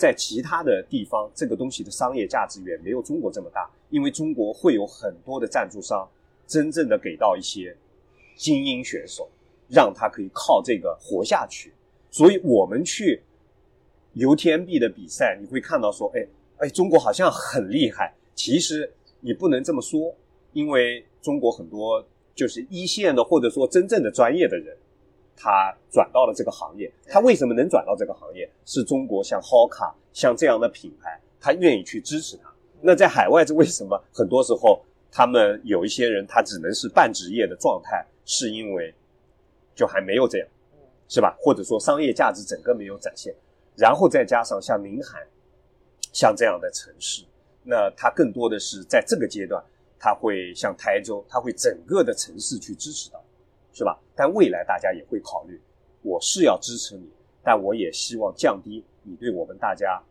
[0.00, 6.08] 在其他的地方，这个东西的商业价值远没有中国这么大，因为中国会有很多的赞助商，
[6.46, 7.76] 真正的给到一些
[8.34, 9.28] 精英选手，
[9.68, 11.74] 让他可以靠这个活下去。
[12.10, 13.22] 所以我们去
[14.14, 20.16] UTMB 的比赛，你会看到说，哎哎，中国好像很厉害，其实你不能这么说，
[20.54, 22.02] 因为中国很多
[22.34, 24.74] 就是一线的或者说真正的专业的人，
[25.42, 26.92] 他转到了这个行业。
[27.08, 28.48] 他为什么能转到这个行业？
[28.66, 32.52] 是中国像 Hoka 像这样的品牌，他愿意去支持他。
[32.82, 38.94] 那在海外，这为什么很多时候他们有一些人他只能是半职业的状态，是因为
[39.74, 40.48] 就还没有这样，
[41.08, 41.34] 是吧？
[41.40, 43.34] 或者说商业价值整个没有展现，
[43.76, 45.26] 然后再加上像宁海，
[46.12, 47.24] 像这样的城市，
[47.62, 49.62] 那它更多的是在这个阶段，
[49.98, 53.22] 它会像台州，它会整个的城市去支持到，
[53.72, 53.98] 是吧？
[54.14, 55.60] 但未来大家也会考虑，
[56.02, 57.08] 我是要支持你，
[57.42, 60.02] 但我也希望降低你对我们大家。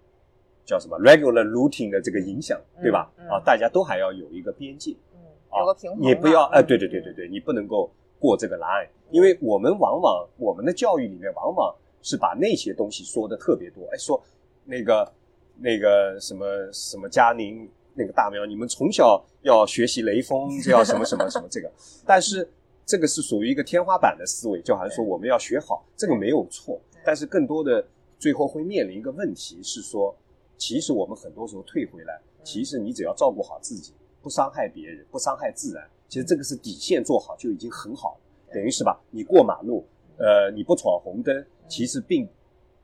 [0.65, 3.12] 叫什么 regular routine 的这个影响，对吧？
[3.28, 5.19] 啊，大家都还要有一个边界，嗯，
[5.60, 6.00] 有个平衡。
[6.00, 14.22] 你不要，哎，对对对对对，你不能够过这个 line，因为我们往往我们的教育里面往往是把那些东西说的特别多，哎，说
[14.63, 15.12] 那个
[15.58, 21.72] 那个什么什么嘉宁那个大苗，你们从小要学习雷锋，这要什么什么什么这个，
[22.06, 22.48] 但是
[22.89, 27.86] 这个是属于一个天花板的思维，就好像说我们要学好，这个没有错，但是更多的
[28.17, 30.15] 最后会面临一个问题是说。
[30.58, 38.99] 其实我们很多时候退回来，其实你只要照顾好自己，不伤害别人，不伤害自然，其实这个是底线做好就已经很好了，等于是吧？
[39.10, 39.86] 你过马路，
[40.17, 42.28] 呃，你不闯红灯，其实并，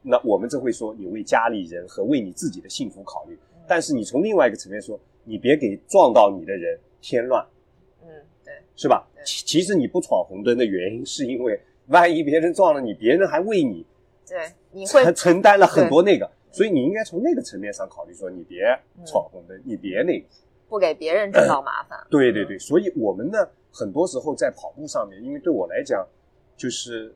[0.02, 3.38] 那我们这会说你为家里人和为你自己的幸福考虑。
[3.68, 7.46] 但是你从另外一个层面说，你别给撞到你的人添乱，
[8.76, 9.08] 是吧？
[9.26, 13.86] 其其实你不闯红灯的原因是因为万一别人撞了你，别人还为你，
[14.28, 16.30] 对，你会承担了很多那个。
[16.52, 18.64] 所以你应该从那个层面上考虑，说你别
[19.06, 20.26] 闯红灯，你别那个，
[20.70, 22.00] 不给别人制造麻烦。
[22.10, 23.38] 对对对，所以我们呢，
[23.74, 26.08] 很多时候在跑步上面，因为对我来讲，
[26.56, 27.14] 就是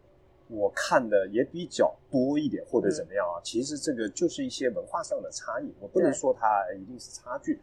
[0.49, 7.57] 我看的也比较多一点，或者怎么样啊，其实这个就是一些文化上的差异，我不能说它一定是差距。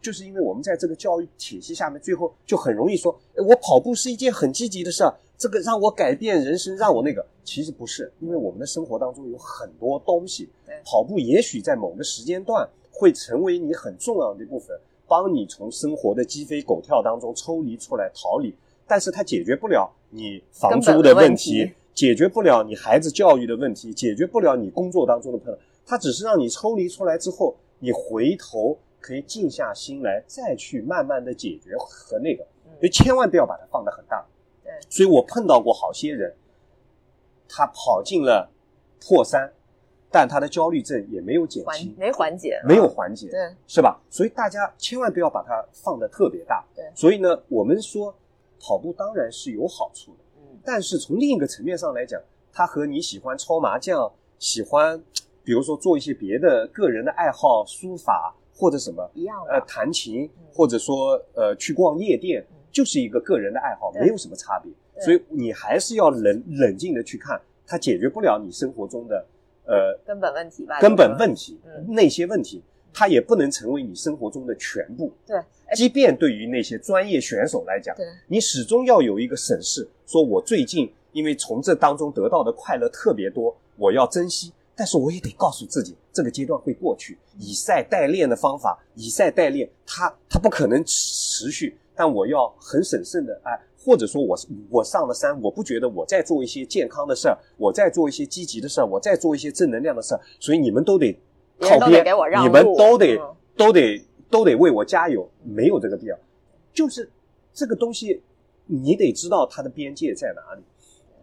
[0.00, 10.50] 就是因为我们在这个教育体系下面，最后就很容易说，哎，我跑步是一件很积极的事儿，这个让我改变人生，让我那个，其实不是，因为我们的生活当中有很多东西，
[10.84, 18.54] 跑步也许在某个时间段会成为你很重要的一部分，帮你从生活的鸡飞狗跳当中抽离出来逃离，
[18.86, 28.76] 但是它解决不了你房租的问题，解决不了你孩子教育的问题，解决不了你工作当中的困难，它只是让你抽离出来之后，你回头。
[29.04, 32.42] 可以静下心来，再去慢慢的解决和那个，
[32.78, 34.24] 所以千万不要把它放得很大。
[34.62, 36.34] 对，所以我碰到过好些人，
[37.46, 38.50] 他跑进了
[38.98, 39.52] 破三，
[40.10, 44.00] 但他的焦虑症也没有减轻，没缓解，没有缓解，对，是吧？
[44.08, 46.64] 所以大家千万不要把它放得特别大。
[46.74, 48.16] 对，所以呢，我们说
[48.58, 52.18] 跑步当然是有好处的，嗯，但是从另一个层面上来讲，
[52.50, 54.98] 它和你喜欢搓麻将，喜欢
[55.44, 58.34] 比如说做一些别的个人的爱好，书法。
[58.54, 64.72] 或者什么一样呃，弹琴，或者说呃，去逛夜店，就是一个个人的爱好，没有什么差别。
[65.02, 69.26] 所以你还是要冷冷静的去看，它解决不了你生活中的
[69.66, 70.80] 呃根本问题吧？
[70.80, 72.62] 根本问题，那些问题，
[72.92, 75.12] 它也不能成为你生活中的全部。
[75.26, 75.36] 对，
[75.74, 77.94] 即便对于那些专业选手来讲，
[78.28, 84.52] 你始终要有一个审视，说我最近因为从这当中得到的快乐特别多，我要珍惜。
[84.76, 87.18] 但是我也得告诉自己，这个阶段会过去。
[87.38, 91.76] 以赛代练的方法，以赛代练，它它不可能持续。
[91.96, 94.36] 但我要很审慎的，哎，或者说我
[94.70, 100.20] 我上了山，我不觉得我在做一些健康的事儿，我在做一些积极的事儿，我在做一些正能量的事儿。
[100.40, 101.12] 所以你们都得
[101.60, 102.04] 靠边，
[102.42, 103.16] 你们都得
[103.56, 106.18] 都得都得为我加油，没有这个必要。
[106.72, 107.08] 就是
[107.52, 108.20] 这个东西，
[108.66, 110.62] 你得知道它的边界在哪里。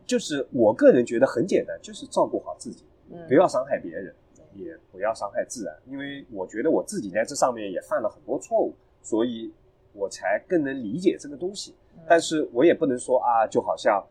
[0.07, 2.85] 就是我个人觉得很简单，就是照顾好自己。
[3.27, 4.13] 不要伤害别人，
[4.53, 9.53] 也不要伤害自然，因为我觉得我自己在这上面也犯了很多错误，所以
[9.93, 11.75] 我才更能理解这个东西。
[12.07, 14.03] 但是我也不能说啊，就好像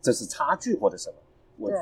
[0.00, 1.68] 这是差距或者什么。
[1.68, 1.78] 对，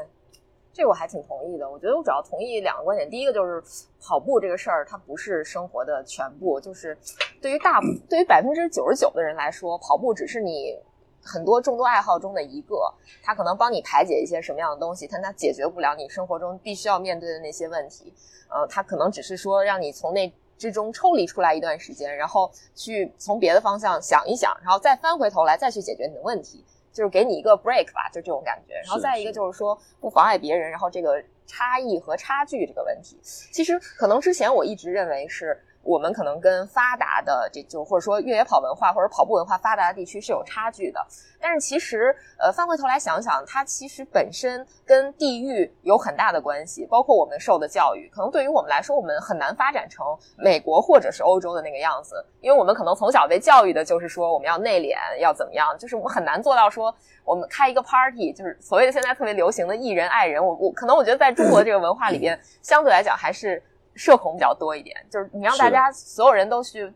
[0.72, 1.68] 这我还挺同意的。
[1.68, 3.62] 我觉得我主要同意两个观点，第一个就是
[4.00, 6.96] 跑步这个事儿，它不是生活的全部，就是
[7.40, 10.78] 对于大 对于百分之九十九的人来说，跑步只是你。
[11.22, 18.12] 很多众多爱好中的一个，它可能帮你排解一些什么样的东西，但它解决不了你生活中必须要面对的那些问题。
[18.50, 28.74] 呃，它可能只是说让你从那之中抽离出来一段时间，然后去从别的方向想一想，然后再翻回头来再去解决你的问题，就是给你一个 break 吧，就这种感觉。
[28.84, 33.18] 然后再一个就是说不妨碍别人，然后这个差异和差距这个问题，
[33.52, 41.04] 其实可能之前我一直认为是我们可能跟发达的这就或者说越野跑文化或者跑步文化发达的地区是有差距的。
[41.40, 50.04] 但是其实，呃，翻回头来想想，它其实本身跟地域有很大的关系，包括我们受的教育，可能对于我们来说，我们很难发展成
[50.36, 56.92] 美国或者是欧洲的那个样子，因为我们可能从小被教育的就是说我们要内敛，要怎么样，就是我们很难做到说
[57.24, 60.44] 我们开一个 party，就是所谓的现在特别流行的艺人爱人。
[60.44, 63.62] 我我可能我觉得在中国这个文化里边，相对来讲还是。
[63.98, 66.90] 社恐比较多一点，就是你让大家所有人都去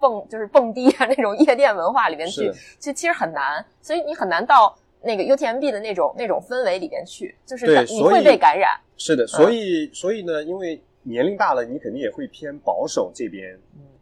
[0.00, 8.80] 蹦，就是蹦迪啊 那种夜店文化里面去，其实其实很难，所以你很难到那个 UTMB 的那种那种氛围里边去，就是你会被感染。
[8.96, 13.58] 是的，所以所以呢，因为年龄大了，你肯定也会偏保守这边，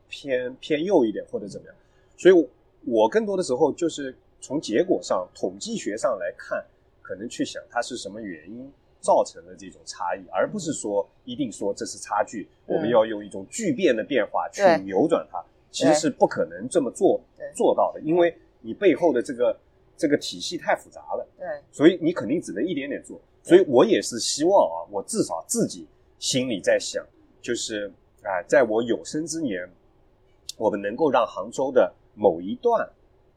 [0.08, 1.74] 偏偏右一点或者怎么样，
[2.16, 2.48] 所以
[2.86, 6.64] 我更多的时候就是从结果上、统计学上来看，
[7.02, 8.72] 可能去想它是什么原因。
[9.04, 17.20] 造成的这种差异，而不是说一定说这是差距，我们要用一种巨变的变化去扭转它，其实是不可能这么做
[17.54, 19.54] 做到的，因为你背后的这个
[19.94, 21.28] 这个体系太复杂了。
[21.36, 23.20] 对，所以你肯定只能一点点做。
[23.42, 25.86] 所以我也是希望啊，我至少自己
[26.18, 27.04] 心里在想，
[27.42, 27.92] 就是
[28.22, 29.68] 啊，在我有生之年，
[30.56, 32.88] 我们能够让杭州的某一段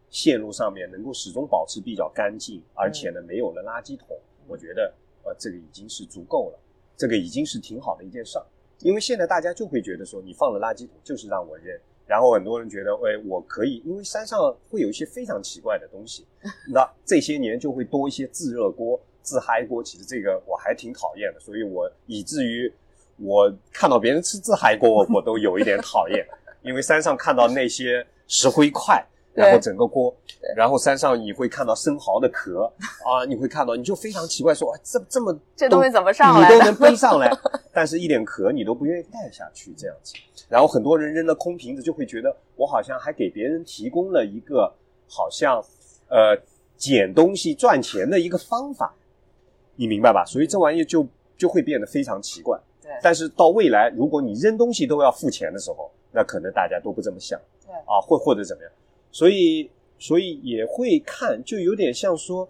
[0.10, 4.94] 线路上面能够始终保持比较干净，而且呢没有了垃圾桶，我觉得。
[5.28, 6.60] 呃，这个已经是足够了，
[6.96, 8.46] 这个已经是挺好的一件事儿。
[8.80, 16.26] 因为现在大家就会觉得说，你放了垃圾桶就是让我扔，然后很多人觉得，哎，我可以，因为山上会有一些非常奇怪的东西，
[16.72, 19.84] 那这些年就会多一些自热锅、自嗨锅。
[19.84, 22.72] 其实这个我还挺讨厌的，所以我以至于
[23.18, 26.26] 我看到别人吃自嗨锅，我都有一点讨厌，
[26.62, 29.04] 因为山上看到那些石灰块。
[29.38, 30.12] 然后整个锅，
[30.56, 32.64] 然后山上你会看到生蚝的壳
[33.06, 36.52] 啊，你会看到，你就非常奇怪，说这这么这东西怎么上来？
[36.52, 37.32] 你都能背上来，
[37.72, 40.16] 但是一点壳你都不愿意带下去这样子。
[40.50, 44.74] 然后很多人扔了空瓶子，就会觉得我好像还给别人提供了一个
[45.08, 45.64] 好像
[46.10, 46.36] 呃
[46.76, 48.92] 捡东西赚钱的一个方法，
[49.76, 50.26] 你明白吧？
[50.26, 51.06] 所以这玩意就
[51.38, 52.60] 就会变得非常奇怪。
[52.82, 52.92] 对。
[53.04, 57.40] 但是到未来，如果你扔东西都要付钱的时候，那可能大家都不这么想。
[57.64, 57.72] 对。
[57.86, 58.72] 啊，或或者怎么样？
[59.18, 62.48] 所以，所以也会看，就有点像说，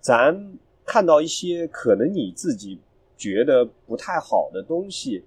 [0.00, 2.80] 咱看到一些可能你自己
[3.16, 5.24] 觉得不太好的东西，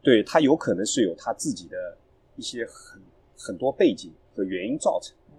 [0.00, 1.98] 对它有可能是有它自己的
[2.36, 3.02] 一些很
[3.36, 5.12] 很多背景和原因造成。
[5.30, 5.34] 嗯，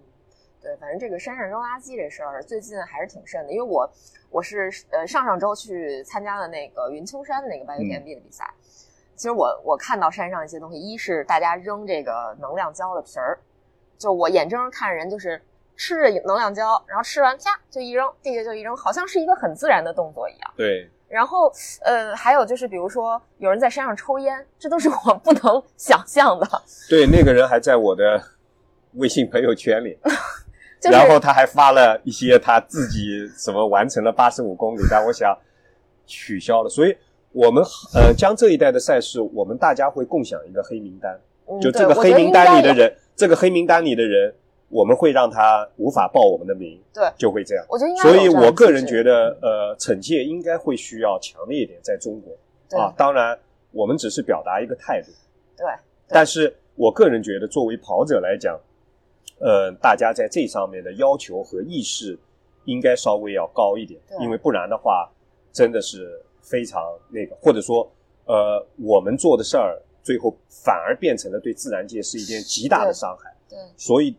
[0.62, 3.90] 对，反正这个山上扔垃圾这事儿最近还是挺甚的，因为我
[4.30, 8.54] 我是呃上上周去参加了那个云丘山的那个半 UTMB 的比赛，
[9.16, 13.40] 其实我我看到山上一些东西，一是大家扔这个能量胶的皮儿。
[13.98, 15.42] 就我眼睁睁看着人就是
[15.76, 20.52] 吃着能量胶，然后吃完啪就一扔，地下就一扔，好像是一个很自然的动作一样。
[20.56, 20.90] 对。
[21.10, 21.50] 然后
[21.86, 26.46] 呃，还有就是比如说有人在山上抽烟，这都是我不能 想象的。
[26.90, 28.22] 对，那个人还在我的
[28.96, 29.98] 微信朋友圈里，
[30.92, 35.34] 然后他还发了一些他自己什么完成了八十五公里，但我想
[36.06, 36.70] 取消了。
[36.70, 36.98] 所以
[37.32, 37.64] 我们
[37.96, 41.18] 呃，江浙一带的赛事，我们大家会共享一个黑名单，
[41.62, 42.94] 就这个黑名单里的人。
[43.18, 44.32] 这个黑名单里的人，
[44.70, 47.66] 我们会让他无法报我们的名，对，就会这样。
[47.68, 48.02] 我觉得应该。
[48.04, 52.94] 所以我个人觉得，呃，惩戒应该会需要强烈一点，在中国啊。
[52.96, 53.38] 当然，
[53.72, 55.08] 我们只是表达一个态度。
[55.58, 55.66] 对。
[56.08, 58.56] 但是我个人觉得，作为跑者来讲，
[59.40, 62.16] 呃，大家在这上面的要求和意识
[62.66, 65.10] 应该稍微要高一点，因为不然的话，
[65.52, 67.92] 真的是非常那个，或者说，
[68.26, 69.82] 呃，我们做的事儿。
[70.08, 73.36] 最后反而变成了对自然界是一件极大的伤害。
[73.50, 74.16] 对，所以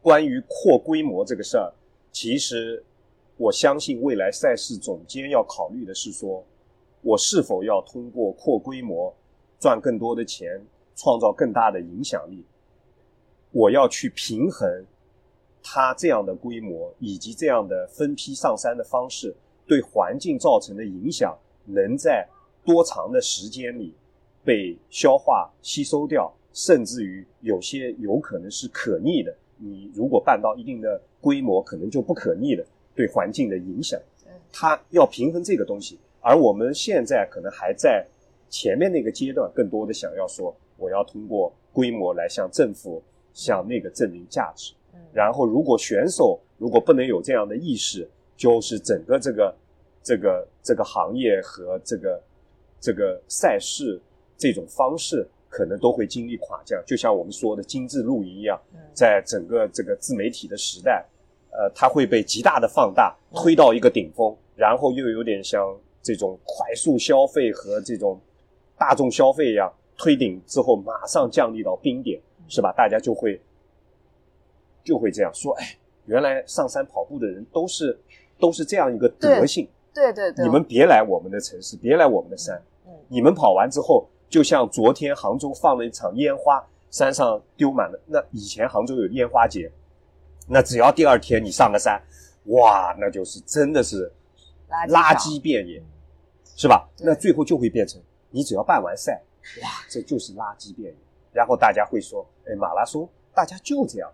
[0.00, 1.72] 关于扩规模这个事儿，
[2.12, 2.80] 其实
[3.36, 6.44] 我相信未来赛事总监要考虑的是说，
[7.00, 9.12] 我是否要通过扩规模
[9.58, 10.64] 赚更多的钱，
[10.94, 12.44] 创造更大的影响力。
[13.50, 14.86] 我要去平衡
[15.60, 19.34] 它这样的规模以及这样的分批上山的方式
[19.66, 22.28] 对环境造成的影响，能在
[22.64, 23.92] 多长的时间里。
[24.44, 29.34] 被消化吸收掉，甚至于有些有可能是可逆的。
[29.56, 34.00] 你如果办到一定的规模，可能就不可逆的对环境的影响。
[34.52, 38.04] 它要平衡这个东西，而我们现在可能还在
[38.50, 44.74] 前面那个阶段，更多的想要说，我要通过规模来向政府、向那个证明价值。
[45.12, 49.54] 然后，如果选手如果不能有这样的意识，就是整个这个、
[50.02, 52.22] 这个、这个行业和这个、
[52.80, 54.00] 这个赛事。
[54.42, 58.60] 这种方式可能都会经历垮降，就像我们说的精致露营一样，
[58.92, 61.06] 在整个这个自媒体的时代，
[61.52, 68.20] 呃，它会被极大的放大，推到一个顶峰，然后又有点像这种快速消费和这种
[68.76, 72.74] 大众消费一样，推顶之后马上降低到冰点，是吧？
[72.76, 73.40] 大家就会
[74.82, 77.96] 就会这样说，哎，原来上山跑步的人都是
[78.40, 89.70] 都是这样一个德性，对对对，你们别来我们的城市，别来我们的山，嗯，你们跑完之后，就像昨天杭州放了一场烟花，山上丢满了，那以前杭州有烟花节，
[90.48, 92.02] 那只要第二天你上个山，
[92.46, 94.10] 哇，那就是真的是
[94.88, 95.82] 垃圾遍野，
[96.56, 96.88] 是吧？
[97.00, 99.20] 那最后就会变成你只要办完赛。
[99.62, 100.98] 哇，这就是垃圾遍野。
[101.30, 104.10] 然后大家会说，哎，马拉松大家就这样。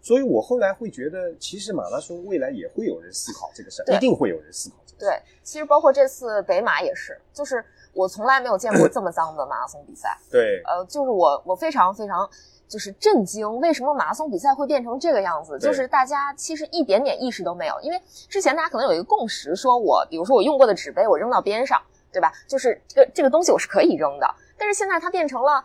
[0.00, 5.06] 所以我后来会觉得，其实马拉松未来也会有人思考这个事儿，一定会有人思考这个事。
[5.06, 10.18] 对，其实包括这次北马也是，就是我从来没有见过这么脏的马拉松比赛。
[10.30, 12.28] 对，呃，就是我我非常非常
[12.66, 15.58] 就是震惊，为什么马拉松比赛会变成这个样子？
[15.58, 21.80] 就是大家其实一点点意识都没有，因为之前大家可能有一个共识，说我比如说我用过的纸杯，我扔到边上，
[22.10, 22.32] 对吧？
[22.48, 24.26] 就是这个这个东西我是可以扔的。
[24.56, 25.62] 但是现在它变成了，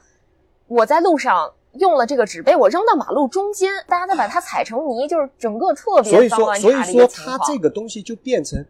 [0.67, 8.65] 我在路上用了这个纸杯，我扔到马路中间，大家再把它踩成泥，就是整个特别脏乱差的所以说，它这个东西就变成，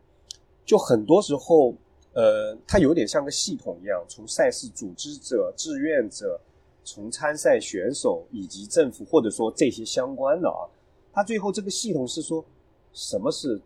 [0.65, 1.73] 就很多时候，
[2.17, 6.41] 呃，它有点像个系统一样，从赛事组织者、志愿者，
[6.83, 10.65] 从参赛选手以及政府，或者说这些相关的啊，
[11.13, 12.43] 它最后这个系统是说，
[12.91, 13.61] 什么是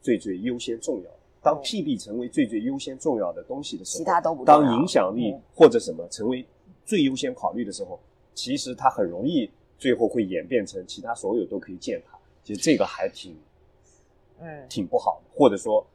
[0.00, 1.10] 最最优先重要？
[1.42, 6.46] 当 PB 成为最最优先重要的东西的时候，其他都不当影响力或者什么成为
[6.86, 8.00] 最优先考虑的时候，
[8.34, 12.18] 其实它很容易最后会演变成其他所有都可以践踏。
[12.42, 13.36] 其实这个还挺，
[14.40, 15.86] 嗯，挺不好的，或者说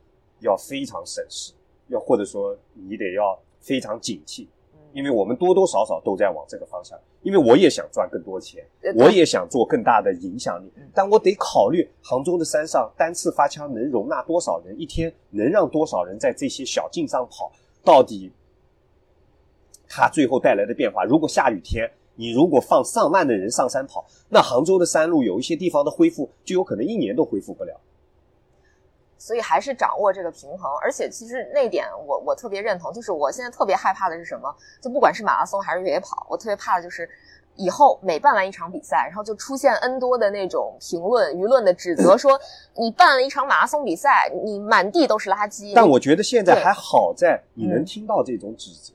[0.42, 1.54] 要非常审视，
[1.92, 4.48] 要或者说你得要非常警惕。
[4.94, 8.62] 因为我们多多少少都在往这个方向，因为我也想赚更多钱，
[8.98, 17.50] 我也想做更大的影响力，但我得考虑杭州的山上单次发枪能容纳多少人，一天能让多少人在这些小径上跑，
[17.86, 18.34] 到底
[19.88, 21.06] 它最后带来的变化。
[21.06, 27.80] 如果下雨天，你如果放上万的人上山跑，那杭州的山路有一些地方的恢复就有可能一年都恢复不了。
[29.22, 34.52] 所以还是掌握这个平衡，而且其实那点我我特别认同，就是我现在特别害怕的是什么？
[34.82, 37.08] 就不管是马拉松还是越野跑，我特别怕的就是
[37.56, 42.32] 以后每办完一场比赛，然后就出现 N 多的那种评论、舆论的指责， 说
[42.74, 45.72] 你办了一场马拉松比赛，你满地都是垃圾。
[45.76, 48.92] 但我觉得现在还好在你能听到这种指责，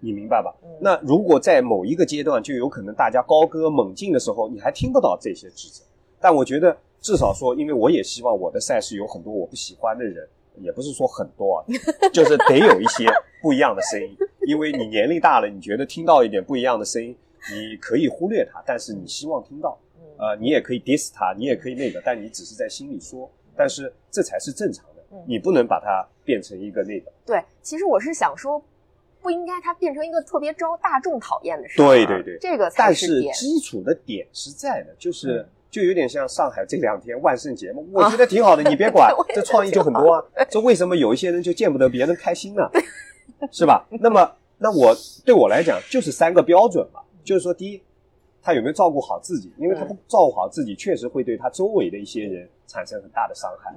[0.00, 0.52] 你明白吧？
[0.80, 5.84] 那如果在某一个阶段，就有可能大家高歌猛进的时候，你还听不到这些指责。
[6.20, 6.76] 但我觉得。
[7.02, 10.26] 至少说，因为我也希望我的赛事有很多我不喜欢的人，
[10.60, 11.66] 也不是说很多啊，
[12.14, 13.06] 就是得有一些
[13.42, 14.16] 不一样的声音。
[14.46, 17.14] 因为你年龄大了，你觉得听到一点不一样的声音，
[17.52, 19.76] 你可以忽略它，但是你希望听到，
[20.16, 27.10] 呃，你也可以 diss 他，你也可以那个，但你只是在心里说，但是这才是正常的，你不能把它变成一个那个。
[27.26, 28.62] 对，其实我是想说，
[29.20, 31.76] 不应该它变成一个特别招大众讨厌的事。
[31.78, 35.44] 对对对，这个但是基础的点是在的，就是。
[35.72, 40.22] 就有点像上海这两天万圣节嘛，我觉得挺好的，你别管， 这创意就很多啊。
[40.50, 42.70] 这为什么有一些人就见不得别人开心呢？
[43.50, 43.88] 是吧？
[43.98, 44.94] 那么，那我
[45.24, 47.82] 对我来讲就是三个标准嘛，就是说，第一，
[48.42, 49.50] 他有没有照顾好自己？
[49.56, 53.74] 因为他不照顾好自己，确实会对他周围的一些人产生很大的伤害，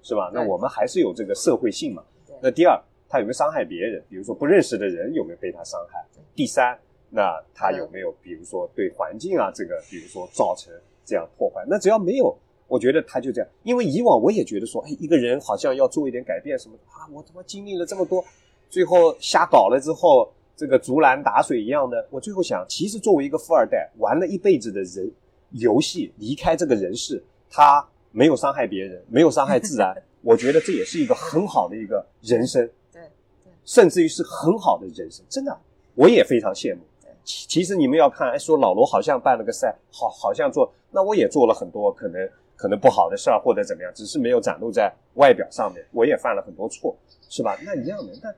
[0.00, 0.30] 是吧？
[0.32, 2.04] 那我们还是有这个社会性嘛。
[2.40, 4.00] 那第二，他有没有伤害别人？
[4.08, 6.06] 比如说不认识的人有没有被他伤害？
[6.36, 6.78] 第三，
[7.10, 10.72] 那他有没有比如说对环境啊这个，比如说造成。
[11.04, 12.36] 这样破坏，那只要没有，
[12.68, 13.50] 我觉得他就这样。
[13.62, 18.24] 因为以往我也觉得说，哎，一个人好像要做一点改变什么的啊，我他妈经历了这么多，
[18.70, 22.06] 最后瞎搞了之后，这个竹篮打水一样的。
[22.10, 25.10] 我最后想，其实作为一个富二代，玩了一辈子的人
[25.52, 33.02] 游戏，离开这个人世，他没有伤害别人，没有伤害自然，我觉得这也是一个很好的一个人生， 对
[33.44, 35.58] 对，甚至于是很好的人生，真的，
[35.94, 36.80] 我也非常羡慕。
[37.24, 45.84] 其其实你们要看，哎，说老罗好像办了个赛，好好像做，那我也做了很多可能可能不好的事儿或者怎么样，只是没有展露在外表上面。
[45.90, 46.96] 我也犯了很多错，
[47.28, 47.58] 是吧？
[47.64, 48.34] 那一样的，但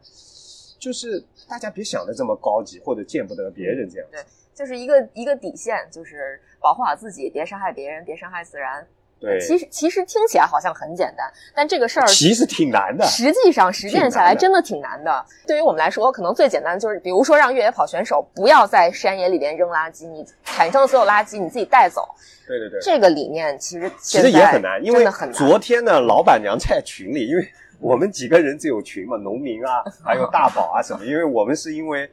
[0.79, 4.09] 就是大家别想的这么高级或者见不得别人这样。
[4.11, 4.21] 对，
[4.55, 8.87] 就是一个一个底线，就是保护好自己，别伤害别人，别伤害自然。
[9.21, 13.07] 对，其实其实听起来好像很简单，但这个事儿其实挺难的。
[13.07, 15.25] 实际上实践下来真的挺难的。
[15.47, 22.07] 对于我们来说，可能最简单的就是，比如说让越野跑选手不要在山野里边扔垃圾，你产生的所有垃圾你自己带走。
[22.47, 27.49] 对对对，这个理念其实其实也很难，因为很昨天呢，老板娘在群里，因为
[27.81, 32.11] 我们几个人只有群嘛，农民啊， 还有大宝啊什么，因为我们是因为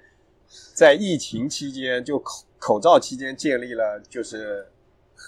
[0.73, 4.65] 在疫情期间就口口罩期间建立了就是。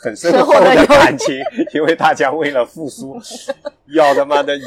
[0.02, 1.36] 很深厚的感情，
[1.74, 3.18] 因为大家为了复苏，
[3.88, 4.58] 要他妈的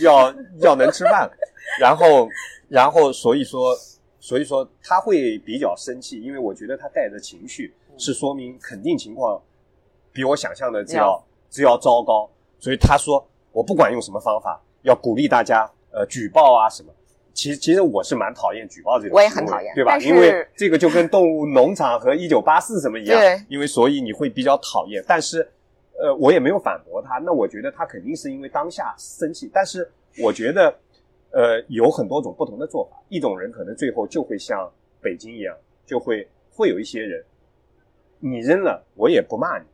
[0.00, 1.28] 要要能吃饭，
[1.80, 2.28] 然后
[2.68, 3.76] 然后所以说
[4.20, 9.40] 所以说他会比较生气，因为我觉得他带着情绪，是说明肯定情况
[10.12, 12.30] 比我想象的只要只要糟糕。
[12.60, 16.92] 所以他说我不管用什么方法，要鼓励大家呃举报啊什么。
[17.38, 19.96] 其实其实我是蛮讨厌举报这种，我也很讨厌，对吧？
[19.98, 25.04] 因为这个就跟动物农场和一九八四什么一样，因为所以你会比较讨厌。
[25.06, 25.48] 但是
[26.00, 27.18] 呃，我也没有反驳他。
[27.18, 29.88] 那我觉得他肯定是因为当下生气，但是
[30.20, 30.74] 我觉得。
[31.30, 32.96] 呃，有很多种不同的做法。
[33.10, 34.66] 一种人可能最后就会像
[34.98, 37.22] 北京一样，就会会有一些人，
[38.18, 39.66] 你扔了我也不骂你，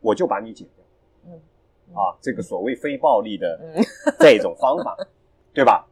[0.00, 0.84] 我就把你解掉。
[1.26, 1.32] 嗯，
[1.92, 3.58] 啊，这个所谓非暴力的
[4.20, 4.96] 这种方法，
[5.52, 5.84] 对吧？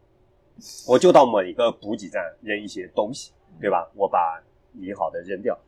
[0.87, 3.91] 我就到某一个补给站扔一些东西，对吧？
[3.95, 4.43] 我把
[4.73, 5.59] 理好的扔掉，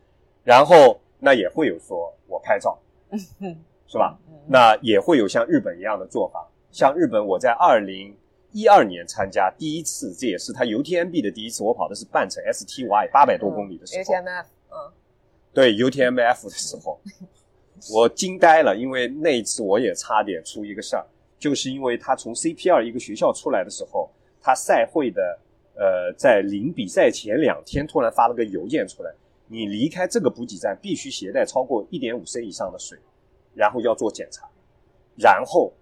[0.42, 2.78] 然后那也会有说我拍照，
[3.86, 4.18] 是吧？
[4.46, 6.46] 那也会有像日本一样的做法。
[6.70, 8.16] 像日本，我在二零。
[8.56, 11.64] 一二年参加第一次，这也是他 UTMB 的第一次。
[11.64, 14.92] 我跑的是半程 STY 八百多公里的时候，UTMF，嗯，
[15.52, 17.00] 对 UTMF 的时候，
[17.92, 21.04] 我惊呆了，因为那一次我也差点出一个事儿，
[21.36, 24.08] 就是因为他从 CPR 一个学校出来的时候，
[24.44, 25.38] 他赛会的
[25.74, 29.10] 呃在临比赛前两天突然发了个邮件出来，
[29.48, 32.98] 你离开这个补给站必须携带超过一点五升以上的水，
[33.54, 34.46] 然后要做检查，
[35.16, 35.72] 然后。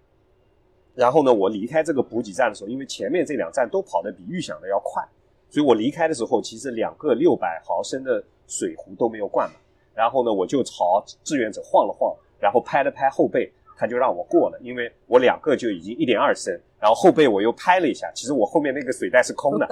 [0.95, 5.03] 然后呢，我离开这个补给站的时候，因为前面这两站都跑得比预想的要快，
[5.49, 9.59] 所以我离开的时候，其实两个六百毫升的水壶都没有灌满。
[9.95, 19.67] 然后呢，我就朝志愿者晃了晃，然后拍了拍后背，他就让我过了，因为我两个就已经一点二升，然后后背我又拍了一下，其实我后面那个水袋是空的，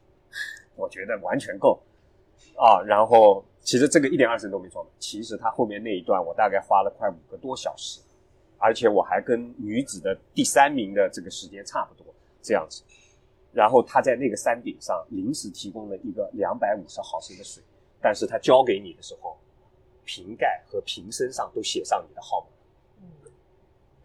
[0.76, 1.82] 我觉得完全够
[2.56, 2.82] 啊。
[2.82, 8.00] 然后其实这个一点二升都没装满，其实他后面那一段我大概花了快五个多小时。
[8.64, 12.84] 而且我还跟女子的第三名的这个时间差不多，这样子。
[13.52, 17.60] 然后他在那个山顶上临时提供了一个两百五十毫升的水，
[18.00, 19.36] 但是他交给你的时候，
[20.04, 22.51] 瓶盖和瓶身上都写上你的号码。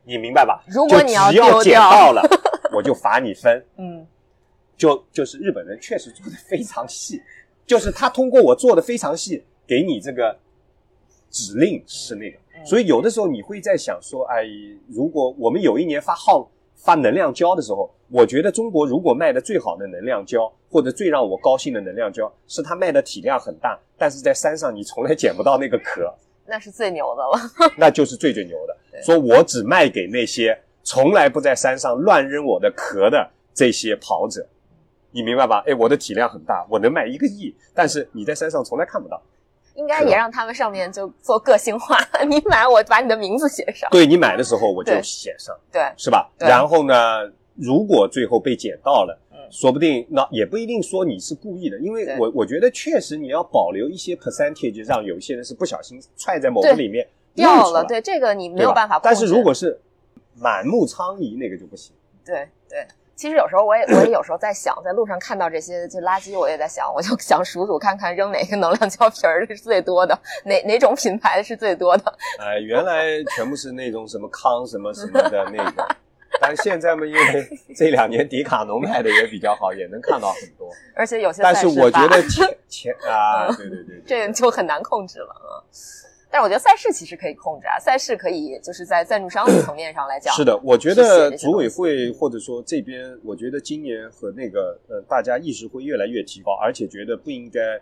[0.08, 0.64] 你明白吧？
[0.68, 2.22] 如果你要丢捡到了，
[2.74, 3.64] 我就罚你分。
[3.78, 4.08] 嗯，
[4.78, 7.22] 就就是日本人确实做的非常细，
[7.66, 10.38] 就是他通过我做的非常细，给你这个
[11.30, 12.38] 指令是那个。
[12.66, 14.46] 所以有的时候你会在想说，哎，
[14.88, 26.12] 如果我们有一年发号发能量胶的时候，我觉得中国如果卖的最好的能量胶，或者最让我高兴的能量胶，是它卖的体量很大，但是在山上你从来捡不到那个壳，
[26.48, 28.76] 那是最牛的了， 那就是最最牛的。
[29.04, 34.48] 说我只卖给那些从来不在山上乱扔我的壳的这些跑者，
[35.12, 35.64] 你明白吧？
[35.68, 39.22] 哎，我的体量很大，我能卖一个亿，但是你在山上从来看不到。
[39.76, 42.00] 应该也让他们上面就做个性化。
[42.28, 43.88] 你买，我把你的名字写上。
[43.92, 46.28] 对你买的时候我就写上，对，是吧？
[46.40, 46.96] 然后呢，
[47.54, 57.84] 如果最后被捡到了，嗯，说不定那也不一定说你是故意的，因为我我觉得确实你要保留一些 percentage，让有一些人是不小心踹在某个里面掉了。
[57.86, 59.00] 对，这个你没有办法。
[59.04, 59.80] 但是如果是
[60.36, 61.96] 满目疮痍，那个就不行。
[62.26, 62.86] 对对。
[63.16, 72.04] 其实有时候我也我也有时候在想，在路上看到这些就垃圾，我也在想，我就想数数看看扔哪个能量胶皮儿是最多的， 哪哪种品牌是最多的。
[72.38, 75.88] 哎，原来全部是那种什么康什么什么的那个，
[76.40, 80.70] 但现在嘛，因为这两年迪卡侬卖的也比较好，也能看到很多。
[80.96, 85.64] 而且有些，但是我觉得钱钱啊，对对对，这就很难控制了啊。
[86.30, 90.34] 但是我觉得赛事其实可以控制啊，赛事可以就是在赞助商的层面上来讲。
[90.36, 97.80] 是的，我觉得组委会或者说这边，我觉得今年和那个呃，大家意识会越来越提高，而且觉得不应该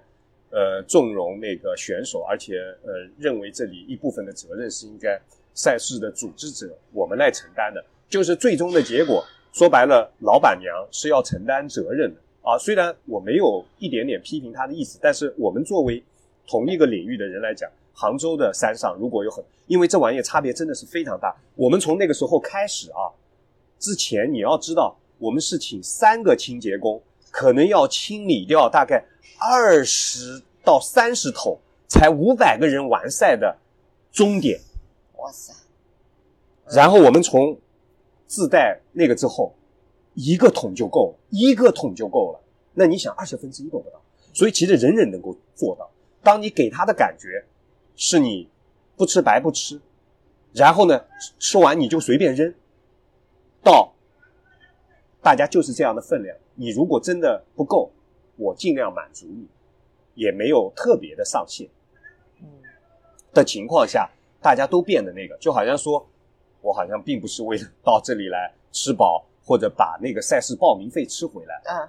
[0.52, 5.20] 呃纵容那个选手，而且呃认为这里一部分的责任是应该
[5.56, 12.58] 赛事的组织者我们来承担的，就是最终的结果说白了，老板娘是要承担责任的啊。
[12.58, 16.04] 虽然我没有一点点批评她的意思，但是我们作为
[16.48, 17.70] 同一个领域的人来讲。
[17.98, 21.34] 杭州的山上如果有很，因为这玩意差别真的是非常大。
[21.56, 23.08] 我们从那个时候开始啊，
[23.80, 27.02] 之前你要知道，我们是请三个清洁工，
[27.32, 29.02] 可能要清理掉大概
[29.40, 33.56] 二十到三十桶，才五百个人完赛的
[34.12, 34.60] 终点。
[35.16, 35.54] 哇塞！
[36.70, 37.58] 然后我们从
[38.28, 39.54] 自带那个之后，
[40.14, 42.40] 一个桶就够了，一个桶就够了。
[42.74, 44.02] 那你想，二十分之一都不到，
[44.34, 45.90] 所以其实人人能够做到。
[46.22, 47.46] 当你给他的感觉。
[47.98, 48.50] 是你
[48.98, 49.80] 不吃白不吃，
[50.52, 51.06] 然后呢，
[51.40, 52.54] 吃完你就随便扔，
[53.64, 53.94] 到
[55.22, 56.36] 大家就是这样的分量。
[56.56, 57.90] 你如果真的不够，
[58.36, 59.48] 我尽量满足你，
[60.14, 61.70] 也没有特别的上限。
[63.34, 64.12] 的情况下，
[64.42, 66.06] 大家都变得那个，就好像说，
[66.66, 71.62] 我好像并不是为了到这里来吃饱，或者把那个赛事报名费吃回来。
[71.66, 71.88] 嗯，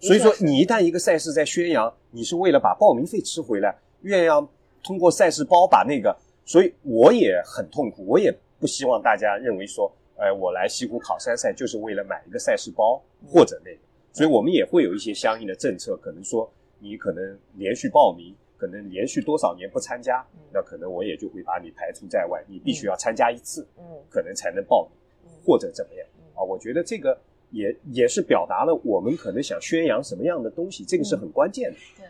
[0.00, 4.48] 所以说，你一旦一个赛事在宣扬，你是为了把报名费吃回来，愿意
[4.82, 6.14] 通过赛事包把那个，
[6.44, 13.78] 所以我也很痛苦，我也不希望大家认为说，哎，我来西湖跑山赛就是为了买一个赛事包或者那个，
[14.12, 26.42] 所以我们也会有一些相应的政策，可能说你可能连续报名，可能连续多少年不参加，那可能我也就会把你排除在外，你必须要参加一次，嗯，可能才能报名，或者怎么样啊？
[26.42, 27.18] 我觉得这个。
[27.50, 31.76] 也也是表达了我们可能想宣扬什么样的东西，这个是很关键的。
[31.96, 32.04] 对，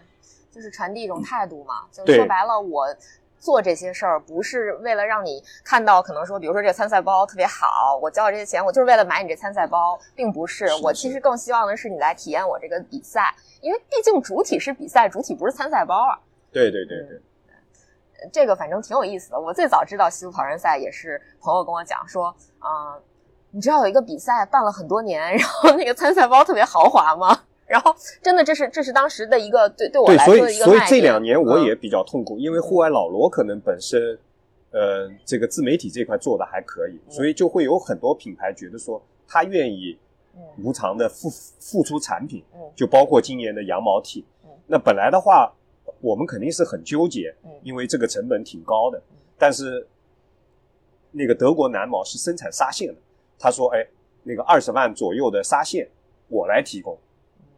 [0.51, 1.87] 就是传递一种态度嘛。
[1.93, 2.87] 就说白了，我
[3.39, 10.65] 做这些事儿不是为了让你看到，可能说，比如说这个参赛包特别好，我交了这些钱，我就是为了买你这参赛包，并不是。
[10.83, 16.17] 我其实更希望的是你来体验我这个比赛，因为毕竟主体是比赛，主体不是参赛包啊。
[16.55, 17.21] 对对对对，
[18.33, 19.39] 这个反正挺有意思的。
[19.39, 22.97] 我最早知道西部跑山赛也是朋友跟我讲说，啊。
[23.57, 27.43] 你知道有一个比赛办了很多年，然后那个参赛包特别豪华吗？
[27.69, 34.19] 然后真的这是这是当时的一个对对我来说的一个所以所以这两年我也比较痛苦，因为户外老罗可能本身，
[34.73, 39.97] 呃，这个自媒体这块做的还可以，所以就会有很多品牌觉得说他愿意
[40.61, 42.43] 无偿的付付出产品，
[42.75, 44.25] 就包括今年的羊毛 T。
[44.67, 45.53] 那本来的话，
[46.05, 49.03] 我们肯定是很纠结，因为这个成本挺高的，
[49.39, 49.89] 但是
[51.11, 52.95] 那个德国南毛是生产纱线的。
[53.39, 53.87] 他说：“哎，
[54.23, 55.89] 那个二十万左右的纱线，
[56.29, 56.99] 我来提供。”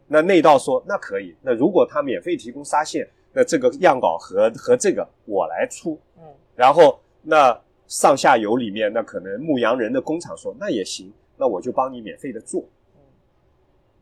[0.06, 1.34] 那内道说：“那可以。
[1.42, 6.22] 那如果他免费提供纱线，那这个样稿和和这个我来出。”嗯。
[6.54, 12.62] 然后那上下游里面，那可能牧羊人的工厂说：“那也行，那我就帮你免费的做。”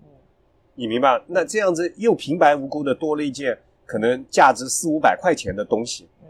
[0.05, 0.09] 嗯。
[0.75, 1.23] 你明白？
[1.27, 6.09] 那这样子又平白无故的多了一件可能价值四五百块钱的东西。
[6.23, 6.29] 嗯。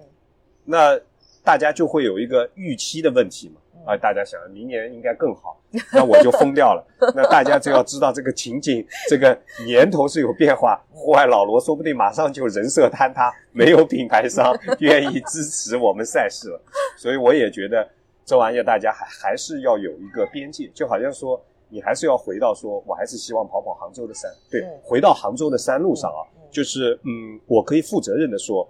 [0.64, 0.98] 那
[1.42, 3.60] 大家就会有一个预期的问题嘛。
[3.86, 5.60] 啊，大家想明年应该更好，
[5.92, 6.82] 那我就疯掉了。
[7.14, 10.82] 那大家就要知道这个情景，这个年头是有变化。
[10.90, 16.58] 户外老罗说不定马上就人设坍塌，没有品牌商愿意支持我们赛事了。
[16.96, 17.86] 所以我也觉得
[18.24, 21.38] 这玩意儿大家还还是要有一个边界，就好像说
[21.68, 24.30] 你还是要回到说，我还是希望跑跑杭州的山。
[24.50, 26.24] 对，回到杭州的山路上啊，
[26.54, 28.66] 就是嗯，我可以负责任的说，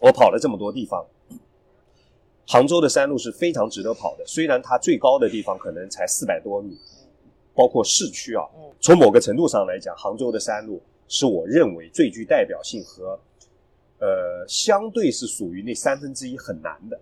[0.00, 1.04] 我跑了这么多地方。
[2.46, 6.78] 杭州的山路是非常值得跑的，虽然它最高的地方可能才四百多米，
[7.54, 8.44] 包括市区啊。
[8.80, 13.18] 从某个程度上来讲，杭州的山路是我认为最具代表性和，
[13.98, 16.98] 呃，相对是属于那三分之一很难的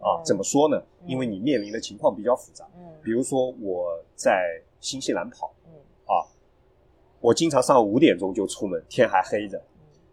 [0.00, 0.22] 啊。
[0.24, 0.82] 怎么说呢？
[1.06, 2.66] 因为你面临的情况比较复杂。
[3.02, 5.70] 比如说我在新西兰跑，啊，
[7.20, 9.60] 我经常上午五点钟就出门，天还黑着，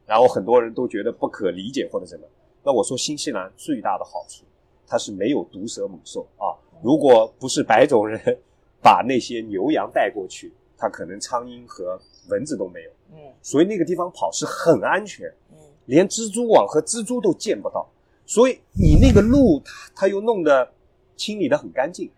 [0.06, 2.28] 然后很多人都觉得不可理解或者什么。
[2.64, 4.44] 那我说新西兰最大的好处。
[4.88, 6.54] 它是没有毒蛇猛兽啊！
[6.84, 8.38] 如果不是白种人
[8.84, 12.00] 把那些牛羊带过去，它可能苍蝇和
[12.30, 12.92] 蚊子都没有。
[13.14, 15.28] 嗯，所以那个地方跑是很安全。
[15.52, 17.90] 嗯，连蜘蛛网和蜘蛛都见不到。
[18.28, 20.72] 所以你那个路，它它又弄得
[21.16, 22.12] 清理的很干净，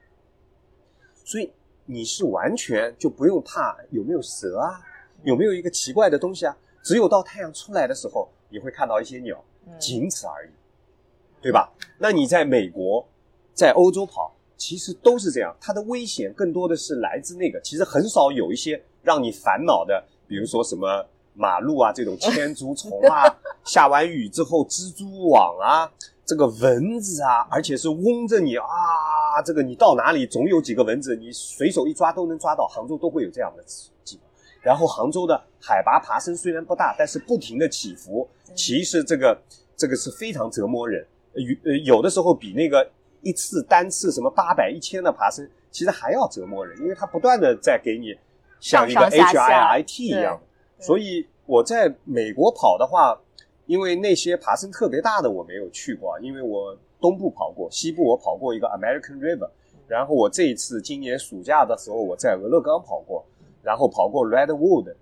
[1.24, 1.50] 所以
[1.88, 4.80] 你是完全就不用怕有没有蛇啊，
[5.24, 6.56] 有没有一个奇怪的东西啊。
[6.84, 9.44] 只有到太阳出来的时候，你会看到一些鸟，
[9.80, 10.50] 仅此而已。
[11.40, 11.72] 对吧？
[11.98, 13.08] 那你在美国，
[13.54, 15.56] 在欧洲跑，其实都是这样。
[15.62, 23.24] 它的危险更多的是来自那个，其实很少有一些让你烦恼的，比如说什么马路啊这种 千足虫啊，
[23.64, 25.90] 下完雨之后蜘蛛网啊，
[26.26, 28.66] 这个蚊子啊，而且是嗡着你啊，
[29.42, 32.68] 这个你到哪里总有几个蚊子，你随手一抓都能抓到。
[32.68, 33.64] 杭州都会有这样的
[34.04, 34.28] 地方。
[34.62, 39.40] 然后杭州的海拔爬升虽然不大，但是不停的起伏，其实这个
[39.76, 41.06] 这个是非常折磨人。
[41.34, 42.90] 有呃有的时候比那个
[43.22, 48.14] 一次单次什么八百一千的爬升，其实还要折磨人，因为它不断的在给你
[48.60, 50.42] 像一个 H I I T 一样。
[50.80, 53.18] 所以我在美国跑的话，
[53.68, 59.50] 因为那些爬升特别大的我没有去过，因为我东部跑过，西部我跑过一个 American River，
[59.88, 63.26] 然后我这一次今年暑假的时候我在俄勒冈跑过，
[63.62, 64.96] 然后跑过 Redwood，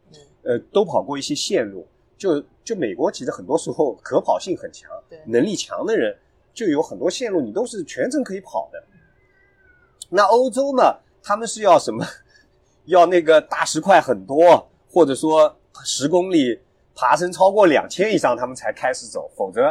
[0.44, 1.86] 呃，都跑过一些线路。
[2.18, 4.90] 就就美国其实很多时候可跑性很强，
[5.26, 6.16] 能力强的人。
[6.54, 8.82] 就有很多线路，你都是全程可以跑的。
[10.08, 10.84] 那欧洲呢？
[11.22, 12.06] 他们是要什么？
[12.86, 16.58] 要那个大石块很多，或者说十公里
[16.96, 19.30] 爬升超过两千以上，他们才开始走。
[19.36, 19.64] 否则，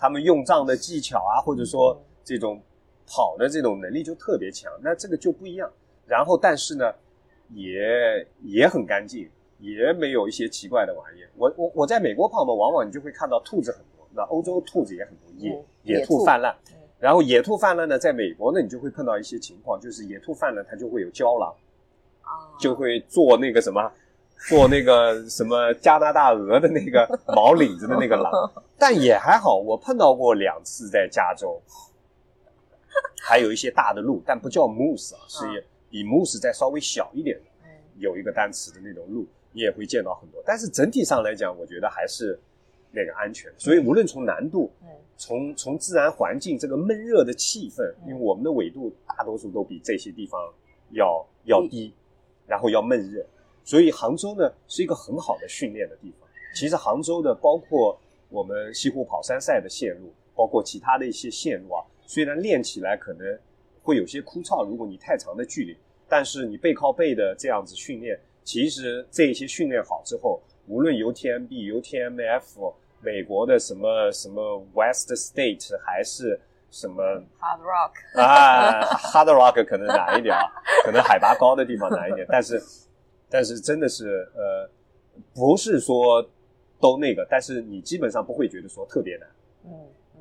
[0.00, 2.60] 他们用杖的技巧啊，或者说这种
[3.06, 4.72] 跑的这种能力就特别强。
[4.82, 5.70] 那这个就不一样。
[6.06, 6.92] 然后，但是呢，
[7.50, 9.28] 也也很干净，
[9.58, 11.20] 也没有一些奇怪的玩意。
[11.36, 15.62] 我我我在美国跑嘛，往往你就会看到兔子很多，那欧洲兔子也很多，野。
[15.82, 16.54] 野兔泛滥，
[16.98, 21.54] 然后野兔泛滥呢，在美国呢，你就会碰到一些情况，就是野兔泛滥，它就会有郊狼，
[22.20, 23.90] 啊，就会做那个什么
[24.48, 28.32] 做那个什么加拿大鹅的那个毛领子的那个狼，
[28.78, 31.60] 但也还好，我碰到过两次在加州，
[33.20, 37.44] 还有一些大的鹿，但不叫 moose 啊，是比 moose 再稍微小一点的，
[37.98, 40.42] 有一个单词的那种鹿，你也会见到很多。
[40.46, 42.40] 但是整体上来讲，我觉得还是
[42.90, 43.52] 那个安全。
[43.58, 44.72] 所以无论从难度，
[45.16, 50.40] 从从自然环境这个闷热的气氛，因为我们的纬度大多数都比这些地方
[50.92, 51.92] 要要低，
[52.46, 53.24] 然后要闷热。
[53.64, 56.28] 所以杭州呢是一个很好的训练的地方。
[56.54, 57.96] 其实杭州的包括
[58.28, 63.38] 我们西湖跑山赛的线路，包括其他的一些线路啊，虽然练起来可能
[63.82, 65.76] 会有些枯燥，如果你太长的距离，
[66.08, 76.40] 但是你背靠背的这样子训练，其实这些训练好之后，无论 UTMB、UTMF、美国的什么什么 West State 还是
[76.72, 77.02] 什么
[77.40, 80.50] Hard Rock 啊，Hard Rock 可能难一点啊，
[80.84, 82.60] 可能海拔高的地方难一点，但是。
[83.30, 84.68] 但是真的是，呃，
[85.32, 86.20] 不是说
[86.80, 89.28] 都那个，但是你基本上不会觉得说特别难。
[89.64, 89.70] 嗯
[90.16, 90.20] 嗯，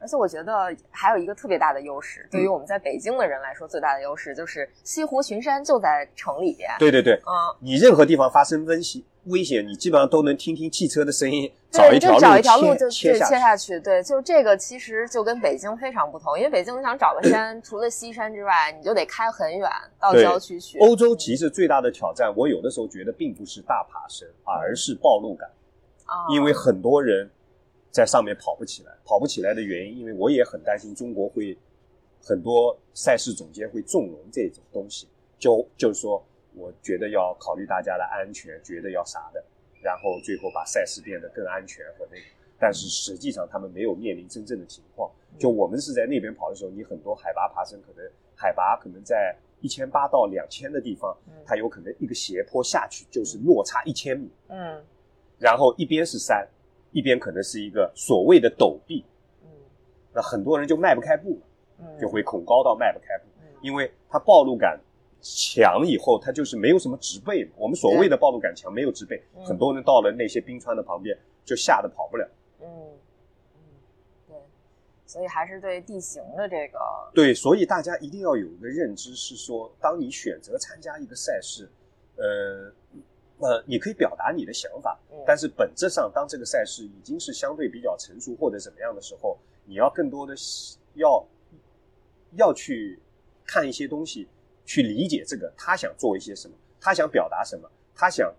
[0.00, 6.70] 而且我觉得还有一个特别大的优势，对于我们在北京的人来说，最大的优势就是西湖群山就在城里边。
[6.78, 11.50] 对对对，嗯，你任何地方发生危险危险，你基本上都能听听汽车的声音。
[11.70, 13.80] 找一条路，找一条路就切下去。
[13.80, 16.36] 对，就这个，其实就跟北京非常不同。
[16.36, 20.78] 因为北京你想找个山，除了西山之外，你就得开很远到郊区去。
[20.80, 25.48] 欧洲其实最大的挑战，我有的时候觉得并不是大爬升，而是暴露感。
[26.04, 27.30] 啊，因为很多人
[27.90, 31.56] 在上面跑不起来，跑不起来的原因，因为我也很担心中国会
[32.22, 35.08] 很多赛事总监会纵容这种东西，
[35.38, 36.22] 就就是说，
[36.54, 39.42] 我觉得要考虑大家的安全，觉得要啥的。
[39.80, 42.22] 然后最后把赛事变得更安全和那个，
[42.56, 45.10] 但是实际上他们没有面临真正的情况。
[45.38, 54.30] 就我们是在那边跑的时候，你很多海拔爬升，可能海拔可能在一千八到两千的地方，它有可能一个斜坡下去就是落差一千米。
[54.48, 54.80] 嗯，
[55.38, 56.46] 然后一边是山，
[56.92, 59.04] 一边可能是一个所谓的陡壁。
[59.42, 59.48] 嗯，
[60.14, 61.40] 那很多人就迈不开步，
[61.80, 63.24] 嗯，就会恐高到迈不开步，
[63.62, 64.78] 因为它暴露感。
[65.22, 67.48] 强以后，它就是没有什么植被。
[67.56, 72.28] 我们所谓的暴露感强，没有植被，很多人到了那些冰川的旁边，就吓得跑不了。
[72.60, 72.66] 嗯
[73.56, 73.62] 嗯，
[74.28, 74.36] 对，
[75.06, 76.78] 所以还是对地形的这个
[77.14, 81.70] 对，所以大家一定要有一个认知，是说，当你选择参加一个赛事，
[82.16, 82.72] 呃
[83.38, 90.34] 呃，你可以表达你的想法，但是本质上，当这个赛事已经是相对比较成熟或者怎么样的时候，你要更多的
[90.94, 91.24] 要
[92.32, 92.98] 要去
[93.46, 94.26] 看一些东西。
[94.64, 98.32] 去理解这个，他想做一些什么，他想表达什么，他想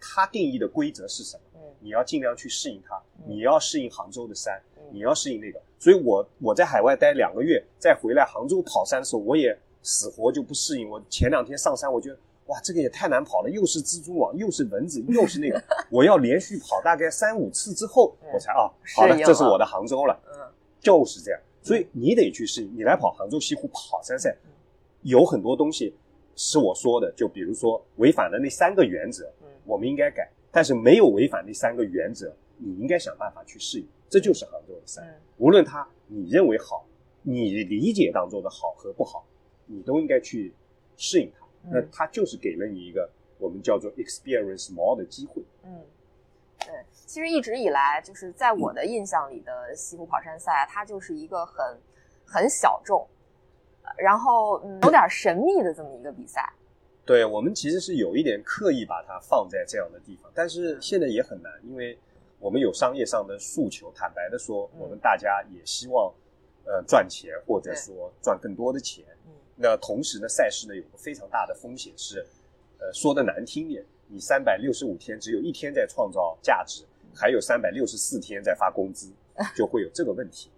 [0.00, 1.42] 他定义的规则是什么？
[1.56, 4.60] 嗯，你要尽量去适应它，你要适应杭州的山，
[4.90, 5.60] 你要适应那个。
[5.78, 10.88] 所以，我我在海外待两个月，再回来杭州跑山的时候，我也死活就不适应。
[10.88, 20.18] 我前两天上山，我觉得哇，这个也太难跑了，又是蜘蛛网，又是蚊子，又是那个， 我要连续跑大概三五次之后，我才啊，好了，这是我的杭州了。
[20.32, 20.40] 嗯，
[20.80, 21.40] 就是这样。
[21.62, 22.74] 所以你得去适应。
[22.76, 24.34] 你来跑杭州西湖跑山赛。
[25.02, 25.94] 有很多东西
[26.34, 29.32] 是我说的，就比如说违反了那三个原则，
[29.64, 30.30] 我们应该改。
[30.50, 33.86] 但是没有违反那三个原则，你应该想办法去适应。
[34.08, 35.04] 这就是杭州的山，
[35.36, 36.86] 无论它你认为好，
[37.20, 39.26] 你理解当中的好和不好，
[39.66, 40.54] 你都应该去
[40.96, 41.46] 适应它。
[41.70, 45.42] 那它就是给了你一个我们叫做 experience more 的机会。
[45.64, 45.84] 嗯，
[46.60, 46.68] 对，
[47.04, 51.78] 其实一直以来就是在我的印象里的西湖跑山赛，它就是一个很
[52.24, 53.06] 很小众。
[53.96, 56.52] 然后嗯有点神秘的这么一个比赛，
[57.04, 61.98] 对我们其实是有一点刻意把它放在这样的地方，但是现在也很难，因为
[62.38, 63.92] 我们有商业上的诉求。
[63.94, 66.12] 坦白的说，我们大家也希望
[66.64, 69.04] 呃赚钱，或者说赚更多的钱。
[69.56, 72.26] 那同时呢，赛事呢有个非常大的风险是，
[72.78, 76.84] 呃说的难听点，你三百六十五天只有一天在创造价值，
[77.14, 79.10] 还有三百六十四天在发工资，
[79.56, 80.55] 就会有这个问题啊。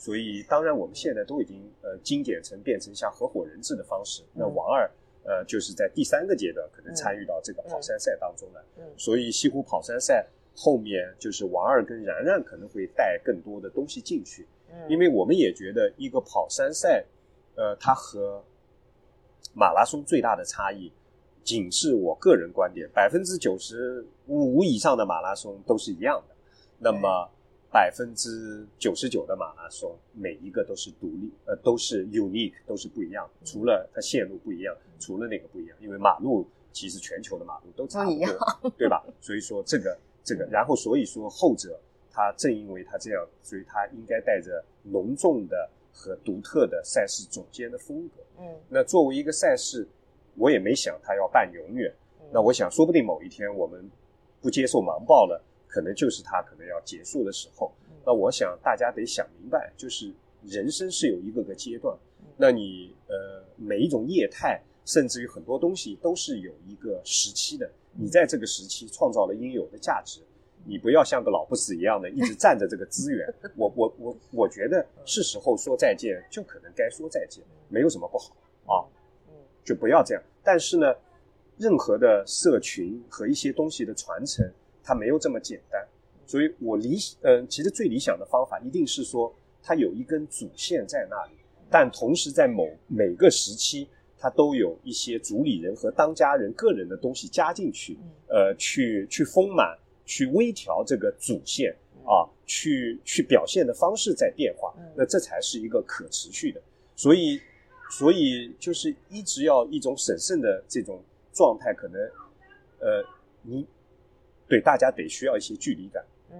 [0.00, 4.22] 所以，当然，我们现在都已经呃精简成变成像合伙人制的方式。
[4.32, 4.90] 那王二
[5.24, 8.62] 呃就是在第三个阶段可能参与到这个跑山赛当中来。
[8.78, 10.26] 嗯，所以西湖跑山赛
[10.56, 14.46] 后面就是王二跟然然可能会带更多的东西进去。
[14.70, 17.04] 嗯，因为我们也觉得一个跑山赛，
[17.54, 18.42] 呃，它和
[19.52, 20.90] 马拉松最大的差异，
[21.44, 26.34] 仅是我个人观点，百分之九十五以上的马拉松都是一样的。
[26.78, 27.28] 那么。
[27.72, 33.46] 百分之九十九的马拉松，每一个都是独立，呃，都是 unique，都是不一样的。
[33.46, 39.04] 除了它线路不一样，除了那个不一样，因为马路其实全球的马路都差不多， 对吧？
[39.20, 41.78] 所以说这个这个，然后所以说后者，
[42.10, 48.22] 它正因为它这样，所以它应该带着浓重的和独特的赛事总监的风格。
[48.40, 49.86] 嗯，那作为一个赛事，
[50.34, 51.92] 我也没想它要办永远，
[52.32, 53.88] 那我想，说不定某一天我们
[54.40, 55.40] 不接受盲报了，
[55.70, 57.72] 可能就是它可能要结束的时候。
[58.04, 60.12] 那我想大家得想明白，就是
[60.42, 61.96] 人生是有一个个阶段，
[62.36, 67.70] 那你呃每一种业态，甚至于很多东西都是有一个时期的。
[67.92, 70.20] 你在这个时期创造了应有的价值，
[70.64, 73.32] 你不要像个老不死一样的 一直占着这个资源。
[73.56, 78.34] 我我我我觉得是时候说再见，就可能该说再见，没有什么不好。
[78.66, 78.86] 啊，
[79.64, 80.22] 就不要这样。
[80.42, 80.94] 但是呢，
[81.58, 84.50] 任何的社群和一些东西的传承，
[84.82, 85.86] 它没有这么简单。
[86.26, 91.32] 所以我理嗯，其实最理想的方法一定是说，它有一根主线在那里，
[91.70, 93.88] 但同时在某每个时期。
[94.22, 97.96] 它都有一些主理人和当家人个人的东西加进去，
[98.28, 99.74] 呃，去去丰满，
[100.04, 101.74] 去微调这个主线
[102.04, 106.60] 啊，去去表现的方式在变化，那这才是一个可持续的。
[106.94, 107.40] 所以，
[107.92, 111.02] 所以就是一直要一种审慎的这种
[111.32, 111.98] 状态，可能，
[112.80, 113.02] 呃，
[113.40, 113.66] 你
[114.50, 116.36] 对大家得需要一些距离感，嗯，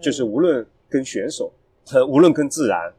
[0.00, 1.52] 就是无论跟选手，
[1.92, 2.90] 呃，无论跟自然，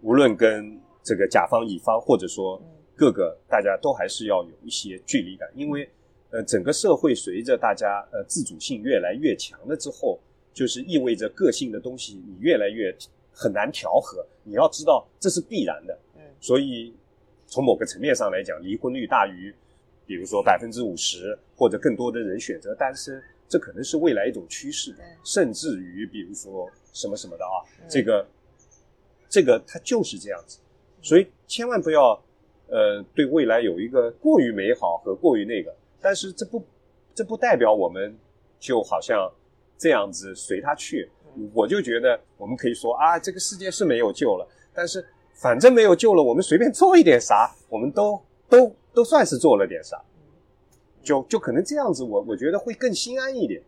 [0.00, 2.62] 无论跟这个甲方乙方，或者说。
[2.96, 5.90] 各个大家都还是要有一些距离感，因为，
[6.30, 10.20] 呃，整个社会随着大家呃自主性越来越强了之后，
[10.52, 12.96] 就是意味着个性的东西你越来越
[13.32, 14.24] 很难调和。
[14.44, 16.94] 你要知道这是必然的，嗯，所以
[17.48, 19.52] 从某个层面上来讲，离婚率大于，
[20.06, 28.26] 比如说百分之五十或者更多的人选择单身，这可能是未来一种趋势，甚至于比如说什么什么的啊，这个，
[29.28, 30.58] 这个它就是这样子，
[31.02, 32.20] 所以千万不要。
[32.66, 36.64] 呃，对未来有一个过于美好和过于那个，但是这不，
[37.14, 38.16] 这不代表我们
[38.58, 39.30] 就好像
[39.76, 41.08] 这样子随它去。
[41.52, 48.18] 我就觉得我们可以说啊，这个世界是没有救了，但是反正没有救了，我们随便做一点啥，我们都
[48.48, 50.02] 都都算是做了点啥，
[51.04, 53.62] 就就可能这样子，我我觉得会更心安一点。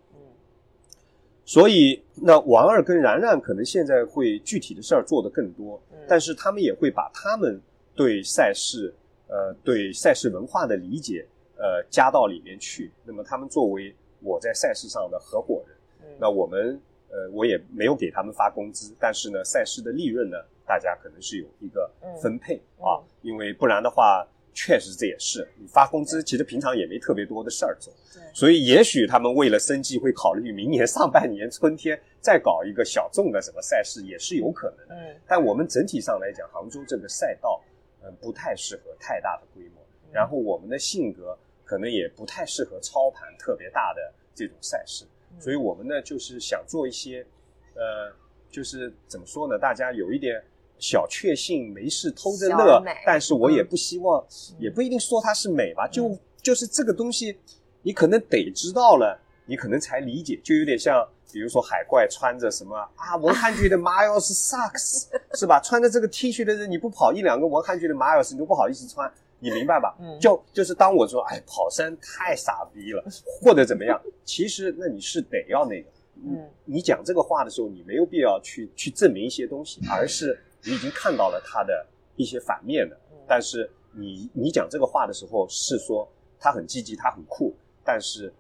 [1.44, 7.60] 所以那王二跟然然可能现在会具体的事儿做的更多，但是他们也会把他们。
[7.98, 8.94] 对赛事，
[9.26, 11.26] 呃，对赛事文化的理解，
[11.56, 12.92] 呃，加到里面去。
[13.06, 16.78] 那么他们作为我在赛事上的合伙人，那我们，
[17.08, 27.94] 呃，我也没有给他们发工资，但是呢，赛事的利润呢，大家可能是有一个分配啊，因为不然的话，确实这也是你发工资，其实平常也没特别多的事儿做，
[28.34, 34.96] 所以也许他们为了生计会考虑明年上半年春天再搞一个小众的什么赛事，也是有可能。
[34.96, 37.62] 嗯，但我们整体上来讲，杭州这个赛道。
[37.68, 37.72] 嗯
[38.20, 45.04] 不太适合太大的规模，然后我们的性格可能也不太适合操盘特别大的这种赛事，
[45.40, 47.26] 所以我们呢就是想做一些，
[47.74, 48.14] 呃，
[48.48, 49.58] 就是怎么说呢？
[49.58, 50.40] 大家有一点
[50.78, 54.24] 小确幸，没事偷着乐，但是我也不希望，
[54.58, 57.36] 也不一定说它是美吧，就就是这个东西，
[57.82, 61.06] 你可能得知道了，你可能才理解，就有点像。
[61.32, 63.16] 比如说海怪穿着什么啊？
[63.16, 65.60] 文汉剧的 Miles sucks 是吧？
[65.60, 69.94] 穿着这个 T 恤的人，你不跑一两个文汉剧的 Miles，你都不好意思穿，你明白吧？
[70.00, 73.04] 嗯，就就是当我说哎，跑山太傻逼了，
[73.42, 75.88] 或者怎么样，其实那你是得要那个，
[76.24, 81.86] 嗯，你讲这个话的时候，你没有必要去去证明一些东西，而是你已经看到了他的
[82.16, 86.06] 一些反面的，但是你你讲这个话的时候是说
[86.40, 87.54] 他很积极，他很酷，
[87.84, 88.32] 但是。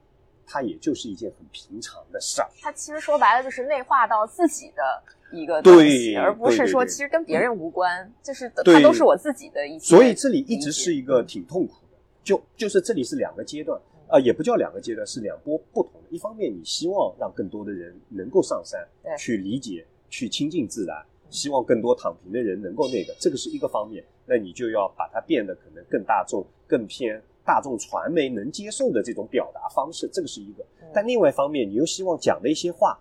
[0.48, 2.48] 它也就是一件很平常的事儿。
[2.62, 5.02] 它其实说白了就是内化到自己的
[5.32, 9.84] 一个东西，而不是说其实跟别人无关，就是它都是我自己的一些。
[9.84, 13.76] 所以这里一直是一个挺痛苦的，就就是这里是两个阶段，
[14.08, 16.08] 呃，也不叫两个阶段，是两波不同的。
[16.10, 18.80] 一方面，你希望让更多的人能够上山，
[19.18, 24.04] 去理解、去亲近自然，希望更多躺平的人能够那个，这个是一个方面。
[24.26, 27.22] 那你就要把它变得可能更大众、更偏。
[27.44, 30.66] 大众传媒能接受的这种表达方式，这个是一个。
[30.92, 32.98] 但另外一方面，你又希望讲的一些话，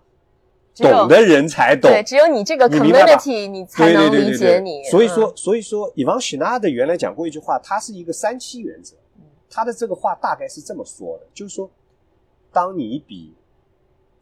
[0.76, 1.90] 懂的人才懂。
[1.90, 4.84] 对，只有你这个 community，你才能理解你。
[4.84, 8.94] 所以说，所以说，伊万许纳的原来讲过一句话，他是一个三七原则。
[9.50, 11.68] 他的这个话大概是这么说的，就是说，
[12.52, 13.34] 当你比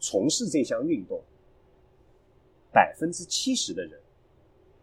[0.01, 1.21] 从事这项运动
[2.75, 3.99] 百分之七十的人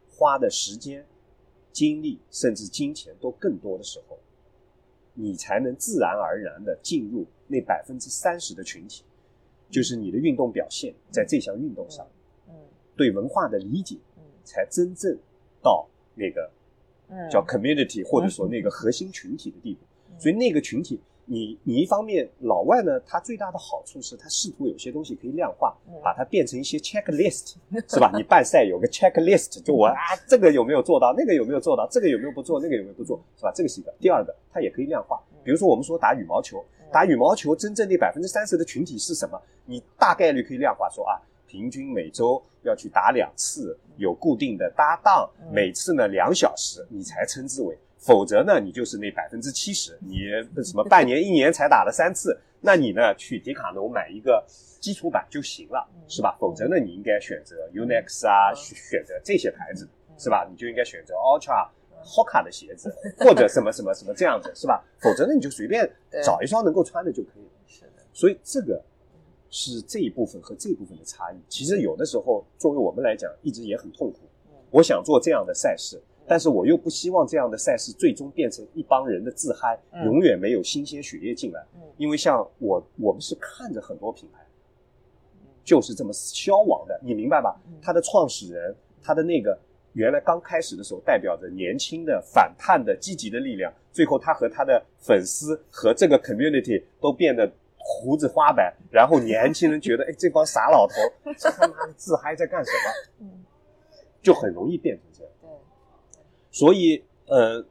[0.09, 1.05] 花的时间、
[1.71, 4.17] 精力甚至金钱都更多的时候。
[5.13, 9.03] 你才能自然而然的进入那百分之三十的群体，
[9.69, 12.07] 就是你的运动表现在这项运动上，
[12.47, 12.55] 嗯，
[12.95, 15.15] 对文化的理解，嗯，才真正
[15.61, 15.85] 到
[16.15, 16.49] 那个
[17.29, 19.81] 叫 community 或者说那个核心群体的地步。
[20.17, 27.55] 所以那个群体你你一方面老外呢，他最大的好处是他试图有些东西可以量化，把它变成一些 checklist，
[27.87, 28.11] 是吧？
[28.15, 29.95] 你办赛有个 checklist，就我啊
[30.27, 33.51] 这个有没有做到，那个有没有做到，这个有没有不做，那个有没有不做，是吧？
[33.55, 33.93] 这个是一个。
[33.99, 39.41] 第二个，它也可以量化，比如说我们说打羽毛球，打羽毛球真正的百分之三十的群体是什么？
[39.65, 41.15] 你大概率可以量化说啊，
[41.47, 47.77] 平均每周要去打两次，有固定的搭档，每次呢两小时，你才称之为。
[48.01, 50.25] 否则呢，你就是那百分之七十，你
[50.63, 54.43] 什么半年一年才打了三次，那你呢去迪卡侬买一个
[54.79, 56.35] 基础版就行了，是吧？
[56.39, 59.87] 否则呢，你应该选择 Unex 啊，选择这些牌子，
[60.17, 60.47] 是吧？
[60.49, 61.69] 你就应该选择 Ultra
[62.03, 62.91] Hoka 的鞋子，
[63.23, 64.83] 或者什么什么什么这样子，是吧？
[64.99, 65.87] 否则呢，你就随便
[66.23, 67.51] 找一双能够穿的就可以了。
[67.67, 68.03] 是的。
[68.13, 68.83] 所以这个
[69.51, 71.35] 是这一部分和这一部分的差异。
[71.47, 74.21] 其实有的时候，作为我们来讲，一直也很痛苦。
[74.71, 76.01] 我想做这样的赛事。
[76.31, 81.61] 但是我又不希望这样的赛事最终变成一帮人的自嗨，永远没有新鲜血液进来。
[81.97, 84.39] 因为像我，我们是看着很多品牌，
[85.61, 87.59] 就是这么消亡的，你明白吧？
[87.81, 88.73] 他的创始人，
[89.03, 89.59] 他的那个
[89.91, 100.93] 原来刚开始的时候代表着年轻的、反叛的、积极的力量，最后他和他的粉丝和这个 community 都变得胡子花白，然后年轻人觉得，哎，这帮傻老头，
[101.37, 102.71] 这他妈的自嗨在干什
[103.19, 103.29] 么？
[104.21, 105.10] 就很容易变成。
[106.51, 107.65] 所以，呃，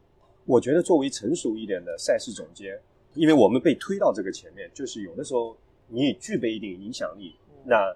[0.47, 2.81] 我觉得作为成熟一点的赛事总监，
[3.14, 5.57] 因为我们被推到这个前面，就是有的时候
[5.89, 7.95] 你也具备一定影响力，那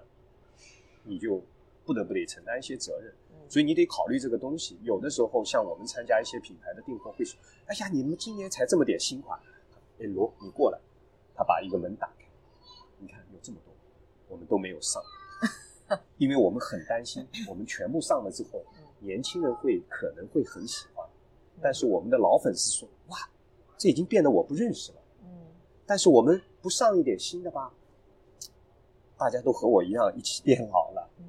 [1.03, 1.43] 你就
[1.83, 3.13] 不得不得承担一些责任。
[3.47, 4.77] 所以你得考虑这个东西。
[4.83, 9.39] 有的时候，像我们参加一些品牌的订货会说：“哎呀，你们今年才这么点新款。”
[9.99, 10.79] 哎，罗，你过来，
[11.35, 12.25] 他把一个门打开，
[12.99, 13.73] 你看有这么多，
[14.27, 15.01] 我们都没有上，
[16.17, 18.63] 因为我们很担心，我们全部上了之后。
[19.05, 21.07] 年轻人会可能会很喜欢，
[21.61, 23.17] 但是我们的老粉丝说：“哇，
[23.77, 25.29] 这已经变得我不认识了。”嗯，
[25.85, 27.71] 但是我们不上一点新的吧？
[29.17, 31.09] 大家都和我一样一起变老了。
[31.19, 31.25] 嗯，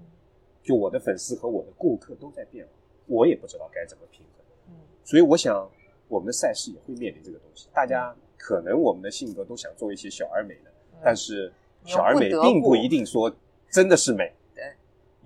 [0.63, 2.73] 就我的粉丝和我的顾客都在变老，
[3.07, 4.45] 我也不知道该怎么平衡。
[4.69, 4.75] 嗯，
[5.05, 5.71] 所以我想
[6.09, 7.69] 我们的赛事也会面临这个东西。
[7.73, 10.71] 大家可能我们的性格都想做一些小而美的，
[11.05, 11.53] 但是
[11.85, 13.33] 小而美并不一定说
[13.71, 14.33] 真的是美。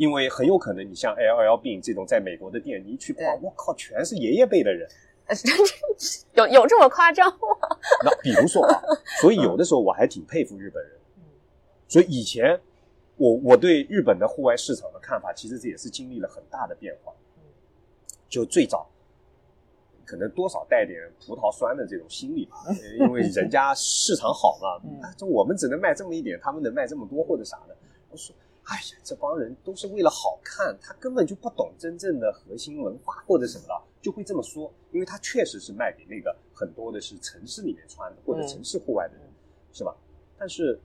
[0.00, 4.88] 因为很有可能，你像 L L B 这种在美国的店，你一去逛，我靠，全是爷爷辈的人，
[6.32, 7.38] 有有这么夸张吗？
[8.02, 8.80] 那比如说啊，
[9.20, 10.92] 所以有的时候我还挺佩服日本人。
[11.86, 12.58] 所以以前
[13.16, 17.12] 我我对日本的户外市场的看法，其实这也是经历了很大的变化。
[18.26, 18.88] 就最早
[20.06, 22.56] 可能多少带点葡萄酸的这种心理吧，
[22.98, 27.76] 因为人家市场好嘛，就我们只能卖这么一点，他们能卖这么多或者啥的。
[28.08, 28.34] 我说。
[28.64, 34.72] 哎呀，这帮人都是为了好看，他根本就不懂真正的核心文化或者什么的，就会这么说。
[34.92, 39.28] 因为他确实是卖给那个很多的是城市里面穿的或者城市户外的人，
[39.72, 39.96] 是吧？
[40.38, 40.80] 但是，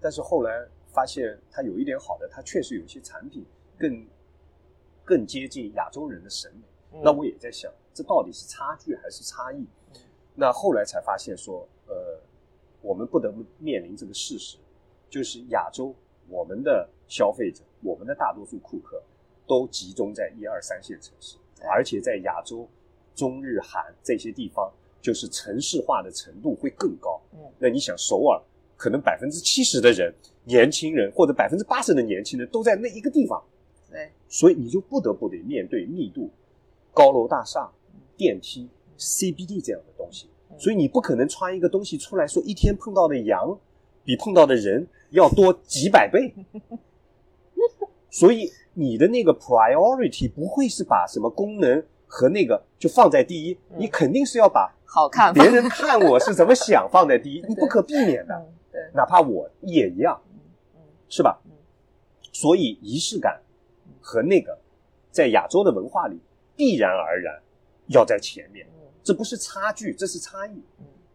[0.00, 3.44] 但是后来发现他有一点好的，他确实有一些产品
[3.78, 4.06] 更
[5.04, 7.00] 更接近亚洲人的审美。
[7.02, 9.66] 那我也在想，这到底是差距还是差异？
[10.34, 12.20] 那后来才发现说，呃，
[12.82, 14.58] 我们不得不面临这个事实，
[15.10, 15.94] 就是亚洲。
[16.28, 19.00] 我们的消费者，我们的大多数顾客，
[19.46, 21.36] 都集中在一二三线城市，
[21.70, 22.68] 而且在亚洲、
[23.14, 27.20] 中日韩这些地方，就是城市化的程度会更高。
[27.32, 28.40] 嗯，那你想，首尔
[28.76, 30.12] 可能百分之七十的人，
[30.44, 33.42] 年轻人或者百分之八十的年轻人都在那一个地方。
[33.90, 36.28] 对，所以你就不得不得面对密度、
[36.92, 37.70] 高楼大厦、
[38.16, 38.68] 电梯、
[38.98, 40.28] CBD 这样的东西。
[40.58, 43.56] 所以你不可能穿一个东西出来说，一天碰到的羊
[44.02, 44.86] 比碰到的人。
[45.10, 46.34] 要多几百倍，
[48.10, 55.32] 所以你的那个 priority 不会是把什么功能和那个就放在第一，你肯定是要把好看。
[55.32, 60.20] 别人看我是怎么想放在第一， 你不可避免的，对，哪怕我也一样，
[61.08, 61.40] 是吧？
[62.32, 63.40] 所以仪式感
[64.00, 64.58] 和那个
[65.10, 66.18] 在亚洲的文化里
[66.54, 67.40] 必然而然
[67.86, 68.66] 要在前面，
[69.02, 70.62] 这不是差距，这是差异。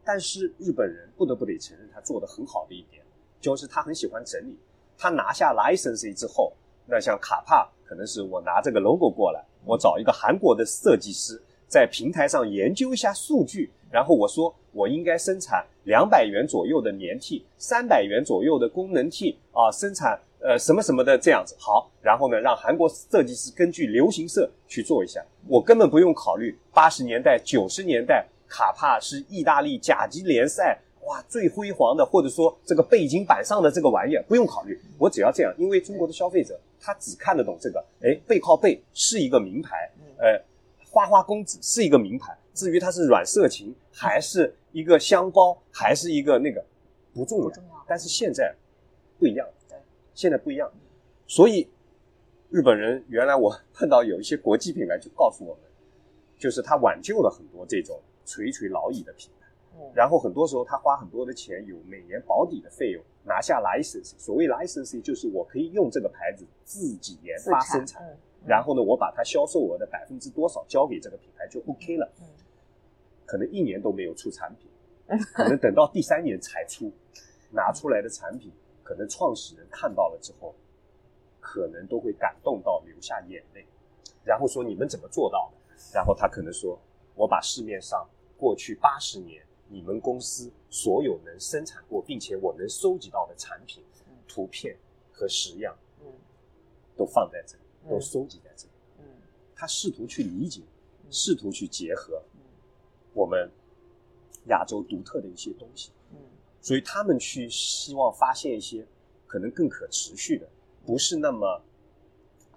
[0.04, 3.01] 但是日本人不得不得承认他做的很好的一点。
[3.42, 4.56] 就是他很喜欢整理，
[4.98, 6.54] 他拿下 license 之后，
[6.86, 30.80] 那像卡帕，可能是我拿这个 logo 过来，我找一个韩国的设计师在平台上研究一下数据，然后我说我应该生产两百元左右的棉 T，三百元左右的功能 T 啊，生产呃什么什么的这样子好，然后呢让韩国设计师根据流行色去做一下，我根本不用考虑八十年代九十年代卡帕是意大利甲级联赛。
[31.12, 40.42] 哇，最辉煌的，或者说这个背景板上的这个玩意儿不用考虑，我只要这样，因为中国的消费者他只看得懂这个，哎，背靠背是一个名牌，呃，
[40.90, 46.64] 花花公子是一个名牌，至于它是软色情还是一个香包还是一个那个
[47.14, 47.86] 不重要，重要。
[47.86, 48.56] 但是现在
[49.20, 49.78] 不一样，对，
[50.14, 50.72] 现在不一样。
[51.28, 51.68] 所以
[52.50, 55.64] 日本人原来我碰到有一些国际品牌就告诉我们，
[56.40, 59.41] 就是他挽救了很多这种垂垂老矣的品牌。
[59.94, 64.14] 然后很多时候他花很多的钱，有每年保底的费用，拿下 license。
[64.18, 68.02] 所谓 license 就是我可以用这个牌子自己研发生产，
[68.46, 72.12] 然后呢，我把它销售额的百分之多少交给这个品牌就 OK 了。
[73.26, 74.70] 可能一年都没有出产品，
[75.34, 76.92] 可能等到第三年才出，
[77.52, 78.52] 拿出来的产品，
[78.84, 80.54] 可能创始人看到了之后，
[81.40, 83.66] 可能都会感动到流下眼泪，
[84.24, 85.76] 然后说你们怎么做到的？
[85.94, 86.80] 然后他可能说，
[87.16, 89.42] 我把市面上过去八十年。
[89.74, 93.82] 你们公司所有能生产过，并且我能收集到的产品、
[94.28, 94.78] 图片
[95.14, 96.08] 和实样，嗯，
[96.98, 98.72] 都放在这里，都收集在这里。
[99.00, 99.06] 嗯，
[99.56, 100.62] 他试图去理解，
[101.10, 102.22] 试图去结合
[103.14, 103.50] 我们
[104.48, 105.92] 亚洲独特的一些东西。
[106.12, 106.18] 嗯，
[106.62, 108.86] 所以他们去希望发现一些
[109.26, 110.46] 可能更可持续的，
[110.86, 111.62] 不是那么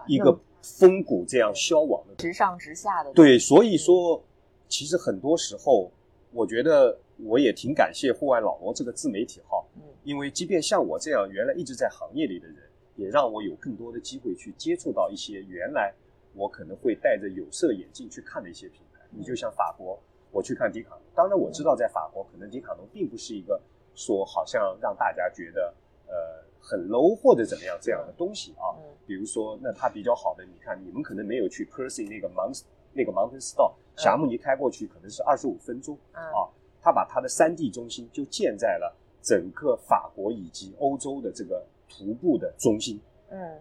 [0.09, 3.13] 一个风骨这样消亡的，直上直下的。
[3.13, 4.21] 对，所以说，
[4.69, 5.93] 其实很多时候，
[6.33, 6.99] 我觉得。
[7.19, 12.57] 我也挺感谢户外老罗这个自媒体号，嗯，因为即便像我这样原来一直在行业里的人，
[12.97, 15.95] 也让我有更多的机会去接触到一些原来
[16.35, 19.01] 我可能会戴着有色眼镜去看的一些品牌。
[19.11, 19.99] 你就像法国，
[20.31, 23.61] 我去看迪卡侬，当然我知道在法国可能迪卡侬并不是一个
[23.95, 25.73] 说好像让大家觉得
[26.09, 26.15] 呃
[26.61, 28.75] 很 low 或者怎么样这样的东西啊。
[29.07, 32.63] 比如说，那它比较好的，你看你们可能没有去 Percy 那个 Mount
[32.93, 36.49] 那个 Mountain Store，霞慕尼开过去可能是二十五分钟啊。
[36.85, 43.01] 他把他的三地中心就建在了整个法国以及欧洲的这个徒步的中心，
[43.31, 43.59] 嗯，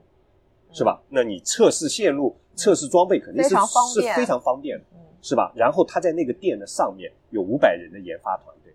[0.74, 1.02] 是吧？
[1.08, 3.56] 那你测试线路、测试装备肯定是是
[4.14, 4.84] 非常方便的，
[5.22, 5.54] 是吧？
[5.56, 8.74] 然后他在那个店的上面有五百人的研发团队，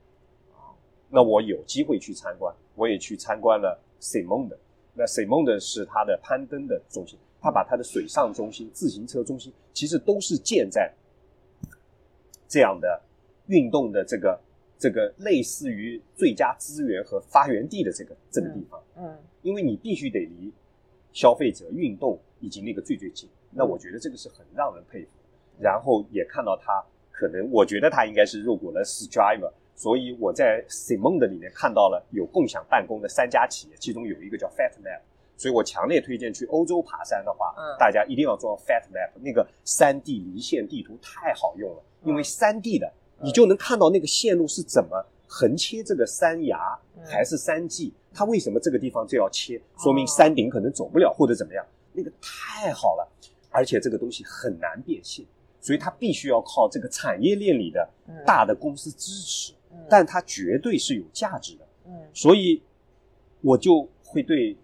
[1.10, 4.58] 那我有机会去参观，我也去参观了 Simon 的，
[4.94, 10.90] 那 Simon 的是他的攀登的中心，他把他的水上中心、自行车中心其实都是建在
[12.48, 13.02] 这样的。
[13.48, 14.40] 运动的这个
[14.78, 20.52] 这个类似于最佳资源和发源地的这个这个地方，嗯，因为你必须得离
[21.12, 25.08] 消费者运动以及那个最最近，那我觉得这个是很让人佩服。
[25.60, 26.80] 然后也看到他
[27.10, 35.00] 可能，我觉得他应该是入股了 Striver，所以我在 Simon 的里面看到了有共享办公的三家企业，其中有一个叫 FatMap
[35.36, 42.92] 所以我强烈推荐去欧洲爬山的话，大家一定要装 FatMap，那个三 D 离线地图太好用了，因为三 D 的。
[43.20, 49.60] 你就能看到那个线路是怎么横切这个山崖还是山脊，它为什么这个地方就要切？
[49.76, 51.64] 说明山顶可能走不了或者怎么样？
[51.92, 53.08] 那个太好了，
[53.50, 55.26] 而且这个东西很难变现，
[55.60, 57.88] 所以它必须要靠这个产业链里的
[58.24, 59.52] 大的公司支持，
[59.88, 61.66] 但它绝对是有价值的。
[61.86, 62.62] 嗯，所以
[63.40, 64.56] 我就会对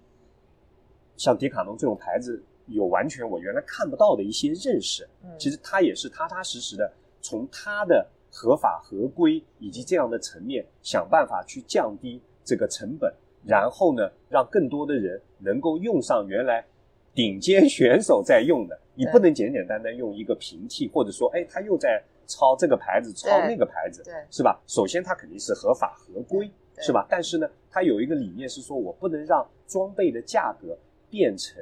[1.16, 5.06] 像迪卡侬这种牌子有完全我原来看不到的一些认识。
[5.24, 6.90] 嗯，其实它也是踏踏实实的
[7.20, 8.06] 从它的。
[8.34, 13.14] 合法合规以及这样的层面，想办法去降低这个成本，
[13.46, 16.66] 然后呢，让更多的人能够用上原来
[17.14, 18.76] 顶尖选手在用的。
[18.96, 24.60] 你不能简简单单用一个平替，或者说，哎，他又在抄这个牌子，抄那个牌子，对，是吧？
[24.66, 27.06] 首先，它肯定是合法合规，是吧？
[27.08, 30.76] 但是呢，它有一个理念是说，我不能让装备的价格
[31.10, 31.60] 变成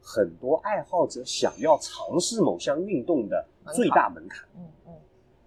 [0.00, 4.48] 很多爱好者想要尝试某项运动的最大门槛。
[4.56, 4.68] 嗯嗯。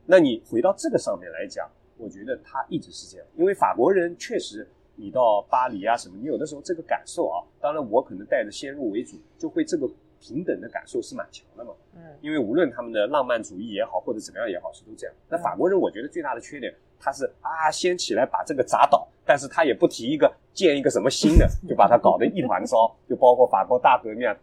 [0.09, 4.65] 那你回到这个上面来讲，我觉得他一直是这样，因为法国人确实，
[4.95, 9.85] 你到巴黎啊什么，你有的时候这个感受啊，当然我可能带着先入为主，就会这个
[10.21, 11.73] 平等的感受是蛮强的嘛。
[11.93, 15.13] 嗯，因为无论他们的浪漫主义也好，或者怎么样也好，是都这样。
[15.27, 24.33] 那法国人我觉得最大的缺点，他是啊先起来把这个砸倒，但是他也不提一个建一个什么新的， 就把它搞得一团糟，就包括法国大革命啊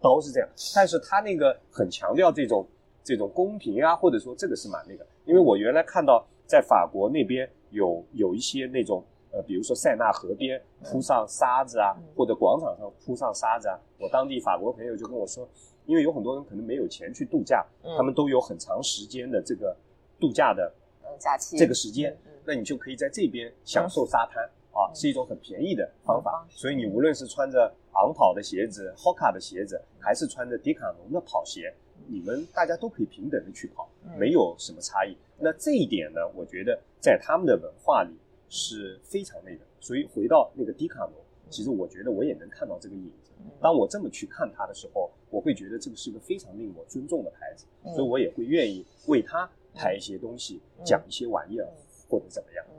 [0.00, 0.48] 都是这样。
[0.74, 2.66] 但是他那个很强调这种。
[3.04, 15.48] 这种公平啊，或者说这个是蛮那个，因为我原来看到在法国那边有有一些那种呃，比如说塞纳河边铺上沙子啊，或者广场上铺上沙子啊，我当地法国朋友就跟我说，
[15.86, 17.64] 因为有很多人可能没有钱去度假，
[17.96, 19.74] 他们都有很长时间的这个
[20.20, 20.72] 度假的
[21.18, 21.56] 假期。
[21.56, 31.74] 这个时间，那你就可以在这边享受沙滩啊，是一种很便宜的方法，所以你无论是穿着昂跑的鞋子、Hoka 的鞋子，还是穿着迪卡侬的跑鞋。
[32.06, 33.88] 你们大家都可以平等的去跑，
[34.18, 35.16] 没有什么差异。
[35.38, 38.16] 那这一点呢，我觉得在他们的文化里
[38.48, 39.64] 是非常那个。
[39.80, 41.14] 所以回到那个迪卡侬，
[41.50, 43.32] 其实我觉得我也能看到这个影子。
[43.60, 51.66] 当我这么去看它的时候，我会觉得这个是一个非常令我尊重的牌子，所以我也会愿意为它拍一些东西，讲一些玩意儿，
[52.08, 52.64] 或者怎么样。
[52.70, 52.76] 嗯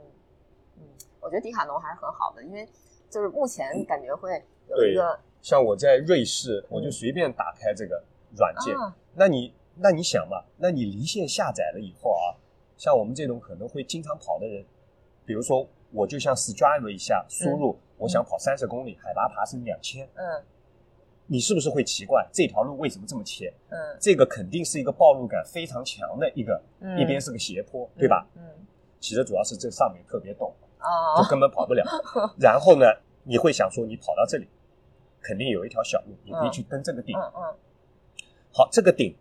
[0.78, 0.82] 嗯，
[1.20, 2.66] 我觉得迪卡侬还是很好的，因为
[3.10, 8.02] 就是目前感觉会有一个，像我在瑞士，我就随便打开这个
[8.34, 8.74] 软件，
[9.14, 12.36] 那你那你想嘛，那你离线下载了以后啊，
[12.76, 14.64] 像我们这种可能会经常跑的人，
[15.24, 20.42] 比如说我就像 Strive 一下输入，我想跑三十公里，海拔爬升两千，嗯。
[21.26, 23.50] 你是不是会奇怪这条路为什么这么切？
[23.70, 26.62] 嗯，这个肯定是一个暴露感非常强的一个，
[26.98, 28.26] 一边是个斜坡，对吧？
[28.36, 28.42] 嗯，
[29.00, 31.82] 其实主要是这上面特别陡，哦，就根本跑不了。
[32.38, 32.84] 然后呢，
[33.22, 34.46] 你会想说，你跑到这里，
[35.22, 37.16] 肯定有一条小路，你可以去登这个顶。
[37.16, 37.56] 嗯嗯。
[38.54, 39.14] 好，这个顶，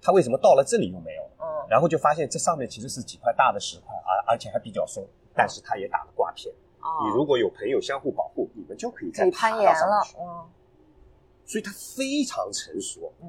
[0.00, 1.22] 它为什么到了这里又没有？
[1.38, 1.46] 嗯。
[1.68, 6.52] 然后就发现这上面其实是几块大的石块，而而且还比较松，但是它也打了挂片。
[6.80, 7.04] 哦。
[7.04, 10.02] 你如果有朋友相互保护，你们就可以再攀岩了。
[10.18, 10.48] 嗯。
[11.44, 13.28] 所以它非常成熟，嗯，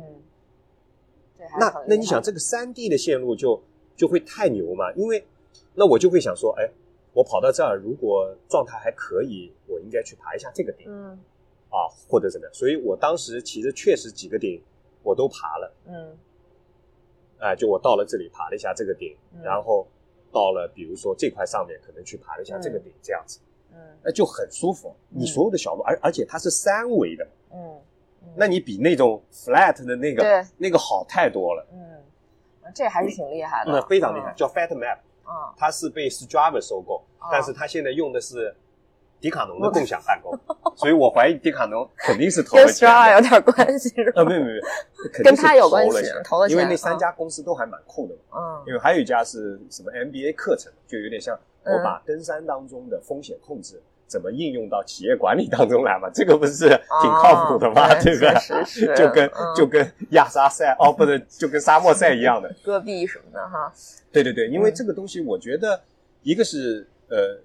[1.35, 1.47] 对。
[1.59, 3.59] 那那你想，这个三 D 的线路就
[3.95, 4.91] 就会太牛嘛？
[4.93, 5.25] 因为
[5.73, 6.69] 那我就会想说，哎，
[7.13, 11.17] 我跑到这儿，如果状态还可以，我应该去爬一下这个顶，嗯，
[11.69, 12.53] 啊，或者怎么样？
[12.53, 14.61] 所以我当时其实确实几个顶
[15.03, 16.17] 我都爬了，嗯，
[17.39, 19.87] 哎，就我到了这里爬了一下这个顶，然后
[20.31, 23.39] 到了比如说这块上面，可能去爬了一下这个顶，这样子，
[23.73, 24.95] 嗯，那就很舒服。
[25.09, 27.81] 你所有的小路，而而且它是三维的，嗯。
[28.35, 31.67] 那你比那种 flat 的那个那个好太多了。
[31.73, 33.71] 嗯，这还是挺厉害的。
[33.71, 34.99] 那非常厉害，叫 Fat Map。
[35.25, 38.55] 嗯，它是被 Strava 收购，但是它现在用的是
[39.21, 40.37] 迪卡侬的共享办公，
[40.75, 42.89] 所以我怀疑迪卡侬肯定是投了钱。
[42.89, 44.21] 跟 Strava 有点关系 是吧？
[44.21, 44.61] 啊，没有没有，
[45.23, 46.57] 跟他有关系，投了钱。
[46.57, 48.39] 因为那三家公司都还蛮酷的嘛。
[48.39, 48.63] 嗯。
[48.67, 53.81] 因为还有一家是什么 MBA 课程，就有点像我把登山当中的风险控制。
[54.07, 56.09] 怎么应用到企业管理当中来嘛？
[56.13, 57.87] 这个不是挺靠谱的吗？
[58.03, 58.93] 对不对？
[58.93, 63.71] 就跟就跟亚沙赛哦，不是，就跟沙漠赛一样的戈壁什么的哈。
[64.11, 65.81] 对对对，因为这个东西，我觉得
[66.23, 67.39] 一个是呃，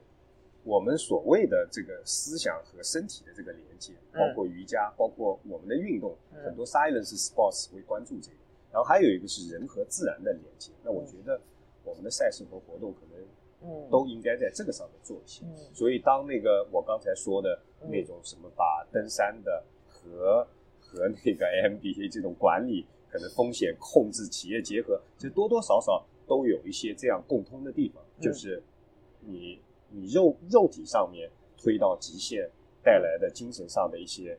[0.66, 6.14] 我们所谓的这个思想和身体的这个连接，包括瑜伽，包括我们的运动，
[6.44, 8.36] 很多 silence sports 会关注这个。
[8.72, 10.72] 然后还有一个是人和自然的连接。
[10.82, 11.40] 那我觉得
[11.84, 13.24] 我们的赛事和活动可能。
[13.62, 15.42] 嗯，都应该在这个上面做一些。
[15.72, 20.46] 所以当那个我刚才说的那种什么把登山的和
[20.78, 28.62] 和那个 MBA 这种管理可能风险控制企业结合，其实多多少少都有一些这样共通的地方，就是
[29.20, 29.58] 你
[29.90, 32.48] 你肉肉体上面推到极限
[32.82, 34.38] 带来的精神上的一些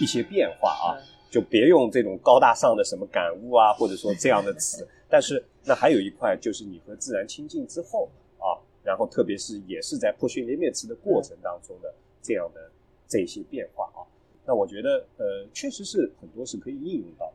[0.00, 0.96] 一些变化啊，
[1.30, 4.86] 就别用这种高大上的什么感悟啊，或者说这样的词。
[5.08, 8.08] 但是那还有一块就是你和自然亲近之后
[8.38, 8.56] 啊。
[8.84, 11.92] 然后，特别是也是在 push limits 的过程当中的
[12.22, 12.70] 这样的
[13.06, 14.00] 这些变化啊，
[14.46, 17.30] 那我觉得呃，确实是很多是可以应用到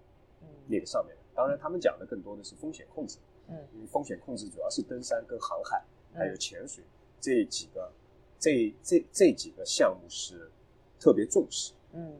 [0.67, 1.21] 那个上面的。
[1.35, 3.19] 当然，他们讲的更多的是风险控制，
[3.49, 5.83] 嗯，因为风险控制主要是登山跟航海
[6.15, 6.83] 还有潜水
[7.23, 7.89] 这几个
[8.37, 10.51] 这这这几个项目是
[10.99, 11.71] 特别重视。
[11.93, 12.13] 嗯，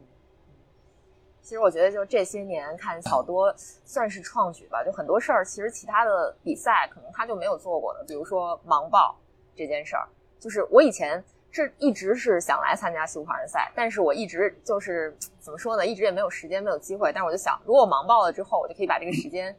[1.42, 3.54] 其实我觉得就这些年看好多
[3.84, 9.20] 算是创举吧，就很多事儿其实其他的比赛可能他就没有做过的，比如说盲报。
[9.56, 10.08] 这件事儿，
[10.40, 11.22] 就是我以前
[11.52, 17.12] 是一直是想来参加西湖跑人赛，但是我一直就是怎么说呢，一直也没有时间，没有机会。
[17.14, 19.56] 但是我就想，如果我盲报了之后，我就可以把这个时间，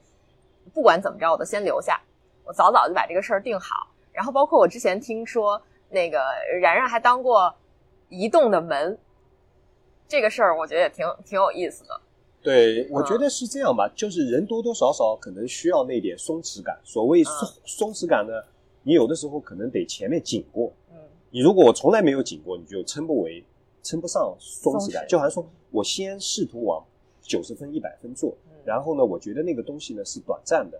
[0.73, 1.97] 不管怎么着，我都先留下，
[2.43, 3.88] 我早早就把这个事儿定好。
[4.15, 6.19] 然后包括我之前听说那个
[6.61, 7.53] 然然还当过
[8.09, 8.97] 移动的门，
[10.07, 12.01] 这个事儿我觉得也挺挺有意思的。
[12.41, 16.79] 对，我觉得是这样吧，就是人多多少少可能需要那点松弛感。
[16.83, 17.33] 所谓松
[17.65, 18.33] 松弛感呢？
[18.83, 20.97] 你有的时候可能得前面紧过，嗯，
[21.31, 23.43] 你如果我从来没有紧过，你就称不为
[23.81, 25.03] 称不上松弛感。
[25.07, 26.85] 就好像说我先试图往
[27.19, 30.79] 九十分、一百分做，然后呢，我觉得那个东西呢是短暂的、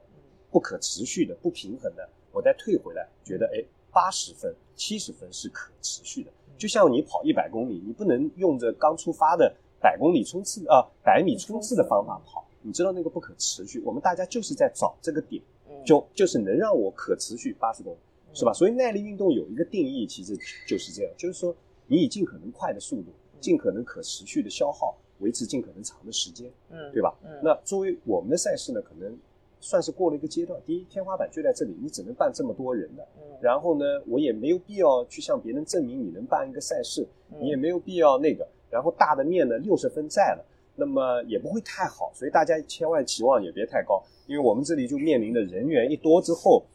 [0.52, 6.30] 不可持续的、不平衡的，我再退回来，觉得哎，八十分、七十分是可持续的。
[6.58, 13.82] 就像你跑一百公里，你不能用着刚出发的百公里冲刺啊、百米冲刺的方法跑，你知道那个不可持续。
[13.86, 15.42] 我们大家就是在找这个点。
[15.84, 17.98] 就就是能让我可持续八十公里，
[18.34, 18.52] 是吧？
[18.52, 20.36] 所以耐力运动有一个定义，其实
[20.66, 21.56] 就是这样，就是说
[21.86, 27.14] 你以尽可能快的速度，尽可能可持续的消耗，维持尽可能长的时间，嗯，对吧？
[27.44, 29.16] 那作为我们的赛事呢，可能
[29.60, 30.60] 算是过了一个阶段。
[30.66, 33.08] 第一，天花板就在这里，你只能办这么多人的，
[33.42, 37.08] 然后呢，我也没有必要去向别人证明你能办一个赛事，
[37.40, 38.48] 你也没有必要那个。
[38.70, 40.46] 然后大的面呢，六十分在了。
[40.78, 46.66] 那么也不会太好，所以大家千万期望也别太高，因为我们这里就面临的人员一多之后，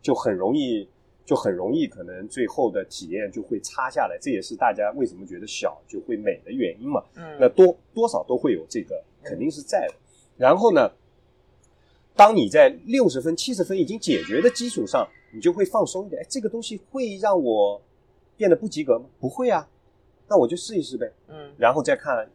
[0.00, 0.88] 就很容易，
[1.24, 7.02] 就很容易可能最后的体验就会差下来，这也是大家为什么觉得小就会美的原因嘛。
[7.16, 9.94] 嗯，那多多少都会有这个，肯定是在的。
[10.36, 10.88] 然后呢，
[12.18, 16.20] 当你在六十分、七十分已经解决的基础上，你就会放松一点。
[16.20, 17.80] 哎，这个东西会让我
[18.36, 19.04] 变得不及格吗？
[19.20, 19.64] 不会啊，
[20.28, 21.08] 那我就试一试呗。
[21.28, 22.28] 嗯，然后再看，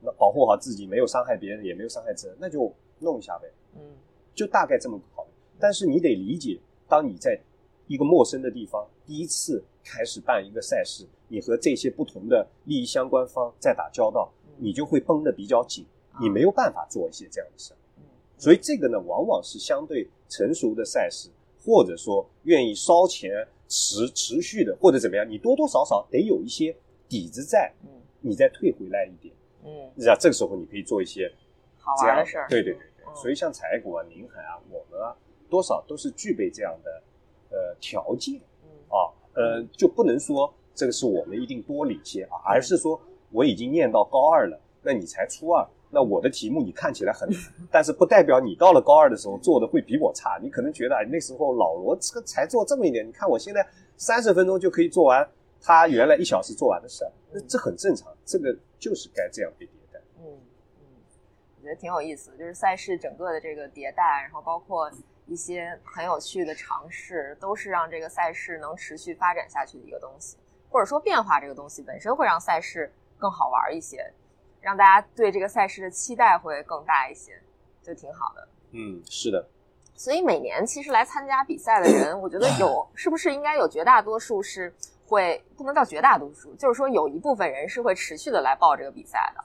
[0.00, 3.46] 那保护好自己，没有伤害别人，也没有伤害自己，那就弄一下呗。
[3.74, 3.82] 嗯，
[4.34, 5.28] 就大概这么考虑。
[5.60, 6.58] 但是你得理解，
[6.88, 7.38] 当你在
[7.88, 15.84] 一个陌生的地方第一次开始办一个赛事，你和这些不同的利益相关方在打交道，你就会绷得比较紧，
[16.18, 17.76] 你没有办法做一些这样的事儿。
[18.38, 21.30] 所以这个呢，往往是相对成熟的赛事，
[21.64, 26.76] 或者说愿意烧钱持持续的，或者怎么样，你多多少少得有一些
[27.08, 27.88] 底子在，嗯，
[28.20, 29.34] 你再退回来一点，
[29.64, 31.32] 嗯，那这个时候你可以做一些
[31.78, 32.46] 好玩的事儿。
[32.48, 35.16] 对对对对，所以像财谷啊、宁海啊，我们啊，
[35.48, 37.02] 多少都是具备这样的
[37.50, 38.36] 呃条件，
[38.88, 43.00] 啊，呃，就不能说这个是我们一定多领先啊，而是说
[43.32, 45.66] 我已经念到高二了，那你才初二。
[45.90, 47.28] 那我的题目你看起来很，
[47.70, 50.38] 但是不代表你到了高二的时候做的会比我差。
[50.42, 55.26] 你可能觉得哎，那时候老罗这个才做这么一点，你看我现在三十分钟就可以做完
[55.60, 60.00] 他原来一小时做完的事儿，那这很正常，这个就是该这样被迭代。
[60.18, 60.26] 嗯
[60.80, 60.86] 嗯，
[61.56, 64.90] 我觉得挺有意思的，就是赛事整个的这个迭代，然后包括
[65.26, 70.36] 一些很有趣的尝试，都是让这个赛事能持续发展下去的一个东西，
[70.68, 74.12] 或者说变化这个东西本身会让赛事更好玩一些。
[74.66, 77.40] 让大家对这个赛事的期待会更大一些，
[77.84, 78.48] 就挺好的。
[78.72, 79.46] 嗯，是的。
[79.94, 84.74] 所以每年其实来参加比赛的人，我觉得有是不是应该有绝大多数是
[85.06, 89.44] 会不能叫绝大多数，就是说有一部分人是会持续的来报这个比赛的，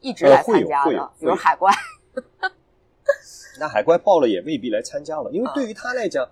[0.00, 1.72] 一直来参加的，比如海怪。
[3.58, 6.28] 那海怪报了也未必来参加了，因为对于他来讲，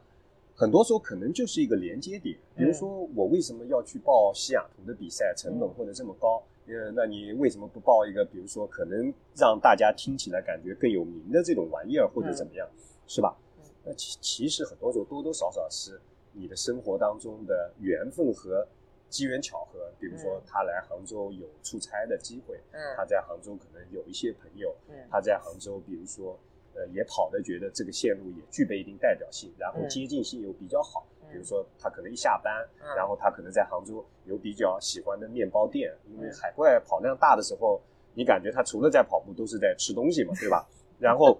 [0.55, 2.37] 很多时候可能就是一个连接点。
[2.55, 5.33] 比如说，我为什么要去报西雅图的比赛？
[5.35, 6.43] 成本或者这么高？
[6.69, 12.69] 呃，那你为什么不报一个，比如说可能让大家听起来感觉更有名的这种玩意儿，或者怎么样，
[13.07, 13.37] 是吧？
[13.85, 15.99] 那其其实很多时候多多少少是
[16.33, 18.67] 你的生活当中的缘分和
[19.09, 19.91] 机缘巧合。
[19.99, 22.61] 比如说他来杭州有出差的机会，
[22.97, 24.75] 他在杭州可能有一些朋友，
[25.11, 26.39] 他在杭州，比如说
[26.75, 31.07] 呃也跑的觉得这个线路也具备一定代表性，然后接近性又比较好。
[31.31, 37.81] 比如说，他可能一下班，然后他可能在杭州有比较喜欢的面包店，因为海怪跑量大的时候，
[38.15, 40.67] 你感觉他除了在跑步，都是在吃东西嘛， 对吧？
[40.99, 41.39] 然后，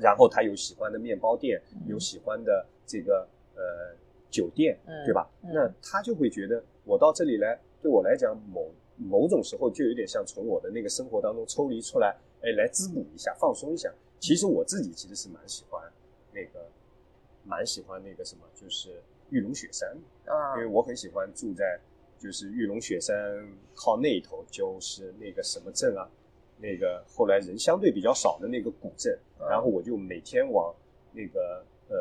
[0.00, 3.62] 然后他有喜欢的面包店，有喜欢的这个呃
[4.30, 5.28] 酒店，对吧？
[5.52, 13.92] 那他就会觉得，我到这里来，对我来讲，某某种时候就有点像从我的那个生活当中抽离出来，哎，来滋补一下，放松一下。
[14.20, 15.82] 其实我自己其实是蛮喜欢
[16.32, 16.64] 那个。
[17.44, 19.88] 蛮喜欢那个什么，就是玉龙雪山
[20.26, 21.78] 啊，因为我很喜欢住在
[22.18, 23.14] 就是玉龙雪山
[23.74, 26.08] 靠那头，就是那个什么镇啊，
[26.58, 29.18] 那个后来人相对比较少的那个古镇，
[29.48, 30.74] 然后我就每天往
[31.12, 31.96] 那个呃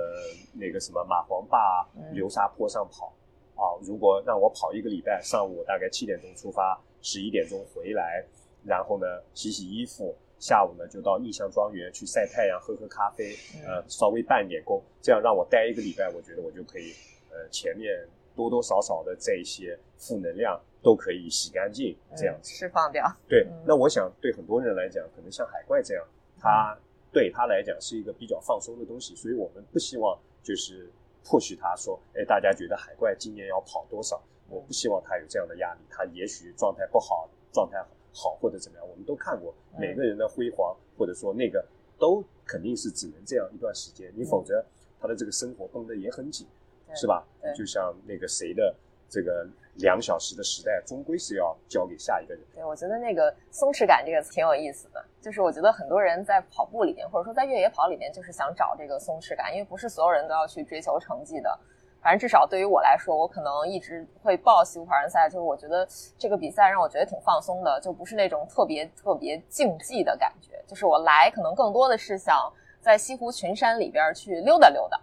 [0.53, 3.13] 那个什么马黄坝流沙坡上跑
[3.55, 8.25] 啊，如果让我跑一个礼拜，上午大概七点钟出发，十一点钟回来，
[8.63, 10.15] 然后呢洗洗衣服。
[10.39, 13.35] 下午呢，就到印象庄园去晒太阳、喝喝咖啡，
[13.65, 16.93] 呃，稍微办点工，这样让我待一个礼拜，我觉得我就可以，
[17.31, 23.05] 呃，前面多多少少的这些负能量都可以洗干净，这样子释放掉。
[23.27, 26.05] 对，那我想对很多人来讲，可能像海怪这样，
[26.39, 26.77] 他
[27.11, 30.91] 对他来讲是一个比较放松的东西，所以我们不希望就是
[31.23, 34.21] 迫许他说，哎，大家觉得海怪今年要跑多少？
[34.49, 37.87] 我不希望他有这样的压力，他也许状态不好，状态好。
[38.13, 41.65] 好或者怎么样，我们都看过每个人的辉煌，或者说那个
[41.97, 44.63] 都肯定是只能这样一段时间，你否则
[45.01, 46.47] 他的这个生活绷得也很紧，
[46.93, 47.25] 是吧？
[47.55, 48.75] 就像那个谁的
[49.09, 52.43] 这个两小时的时代，终归是要交给下一个人。
[52.53, 61.59] 对，我觉得那个松弛感这个挺有意思的，就是我觉得很多人在跑步里面，或者说在越野跑里面，就是想找这个松弛感，因为不是所有人都要去追求成绩的。
[62.03, 70.61] 反正至少对于我来说，我可能一直会报西湖跑人赛，就是我觉得这个比赛让我觉得挺放松的，就不是那种特别特别竞技的感觉。
[70.67, 72.51] 就是我来可能更多的是想
[72.81, 74.99] 在西湖群山里边去溜达溜达，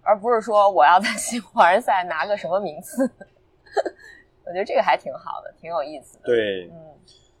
[0.00, 3.10] 而不是说我要在西湖跑人赛拿个什么名次。
[4.44, 6.24] 我觉得这个还挺好的，挺有意思的。
[6.24, 6.94] 对，嗯，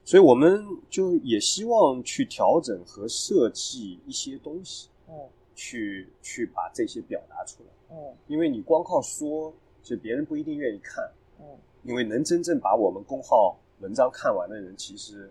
[0.04, 5.14] 所以我们就也希望去调整和设计一些东西，嗯，
[5.62, 7.68] 去去把这些表达出来。
[7.90, 11.08] 嗯，因为你光靠说，其实别人不一定愿意看。
[11.38, 11.46] 嗯，
[11.84, 15.30] 因为能真正把我们公号文章看完的人，其实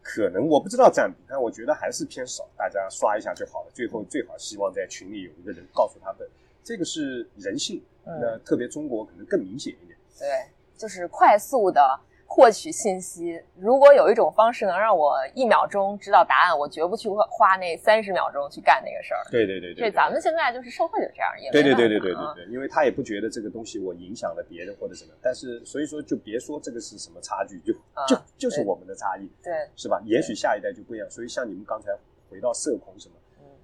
[0.00, 2.48] 可能我不知道占比，但我觉得还是偏少。
[2.56, 3.72] 大家刷一下就好了。
[3.74, 6.28] 最后最好希望在群里有一个人告诉他们，
[6.62, 7.82] 这个是人性。
[8.04, 9.98] 那特别中国可能更明显一点。
[10.16, 10.28] 对，
[10.76, 12.00] 就是快速的。
[12.34, 13.38] 获取信息。
[13.58, 19.20] 如果有一种方式能让我一秒钟知道答案，我绝不去花那三十秒钟去干那个事儿。
[19.30, 27.74] 对对对对，这咱们现在就是社会就这样，也对对对对对对对，因为他也不觉得这个东西我影响了别人或者什么，但是所以说就别说这个是什么差距，就
[28.08, 30.00] 就就是我们的差异，对，是吧？
[30.06, 31.10] 也许下一代就不一样。
[31.10, 31.92] 所以像你们刚才
[32.30, 33.14] 回到社恐什么，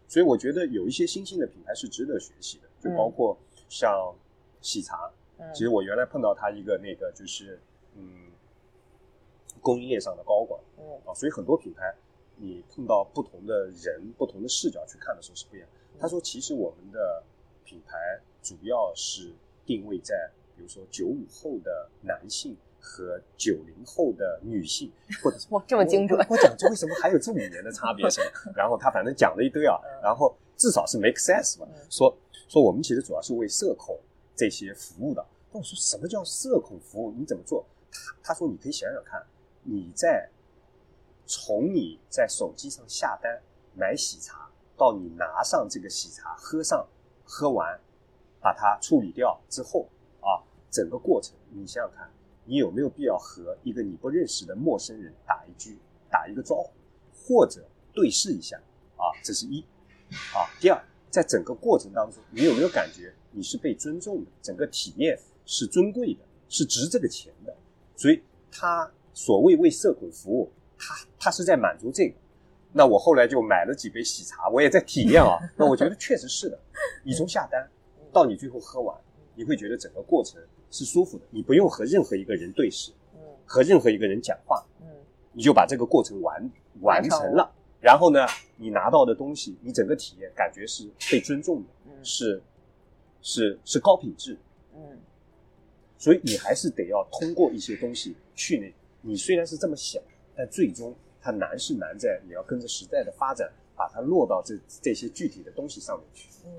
[0.06, 3.34] 所以我觉得有一些新兴的品牌是值得学习的，就包括
[3.70, 4.14] 像
[4.60, 5.10] 喜茶。
[5.54, 7.58] 其实我原来碰到他一个那个就是
[7.96, 8.27] 嗯。
[9.58, 11.94] 供应链上的高管，嗯啊，所以很多品牌，
[12.36, 15.68] 你碰到不同的人、不同的视角去看的时候是不一样。
[15.98, 17.22] 他说，其实我们的
[17.64, 17.96] 品牌
[18.42, 19.34] 主要是
[19.66, 26.18] 定位在，比如说九五后的男性和九零后的女性，或者哇这么精准。
[26.30, 28.08] 我讲这为什么还有这五年的差别？
[28.08, 28.52] 什么？
[28.54, 32.16] 然后他反正讲了一堆啊，然后至少是 make sense 嘛，说
[32.48, 33.98] 说我们其实主要是为社恐
[34.36, 35.26] 这些服务的。
[35.50, 37.12] 那我说什么叫社恐服务？
[37.18, 37.66] 你怎么做？
[37.90, 39.20] 他他说你可以想想看。
[39.70, 40.26] 你在
[41.26, 43.38] 从你在手机上下单
[43.74, 46.88] 买喜茶，到你拿上这个喜茶喝上
[47.22, 47.78] 喝完，
[48.40, 49.86] 把它处理掉之后
[50.20, 50.40] 啊，
[50.70, 52.10] 整个过程你想想看，
[52.46, 55.78] 你有没有必要和一个你不认识的陌生人打一句
[56.10, 56.70] 打一个招呼，
[57.12, 57.62] 或者
[57.92, 58.56] 对视一下
[58.96, 59.12] 啊？
[59.22, 59.60] 这是一
[60.34, 60.48] 啊。
[60.58, 64.30] 第二，在整个过程当中，你有没有感觉你是被尊重的？
[64.40, 67.54] 整个体验是尊贵的，是值这个钱的？
[67.96, 68.90] 所以他。
[69.18, 72.14] 所谓为社恐服务，他他是在满足这个。
[72.72, 75.36] 那我后来就买了几杯喜茶，我也在体验啊。
[75.58, 76.56] 那我觉得确实是的。
[77.02, 77.68] 你从下单
[78.12, 78.96] 到你最后喝完，
[79.34, 80.40] 你会觉得整个过程
[80.70, 81.24] 是舒服的。
[81.30, 82.92] 你不用和任何一个人对视，
[83.44, 84.64] 和任何一个人讲话，
[85.32, 86.48] 你就把这个过程完
[86.82, 87.52] 完成了。
[87.80, 88.24] 然后呢，
[88.56, 92.40] 你拿到的东西，你整个体验感觉是被尊重的，是
[93.20, 94.38] 是是高品质。
[94.76, 94.80] 嗯，
[95.98, 98.72] 所以你还是得要通过一些东西去那。
[99.00, 100.02] 你虽然是这么想，
[100.36, 106.28] 但最终它难是难在你要跟着时代的发展，把它落到这这些具体的东西上面去。
[106.44, 106.50] 嗯，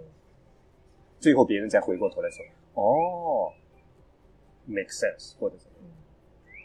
[1.20, 2.44] 最后别人再回过头来说，
[2.76, 3.52] 哦
[4.66, 5.72] ，make sense，或者什么。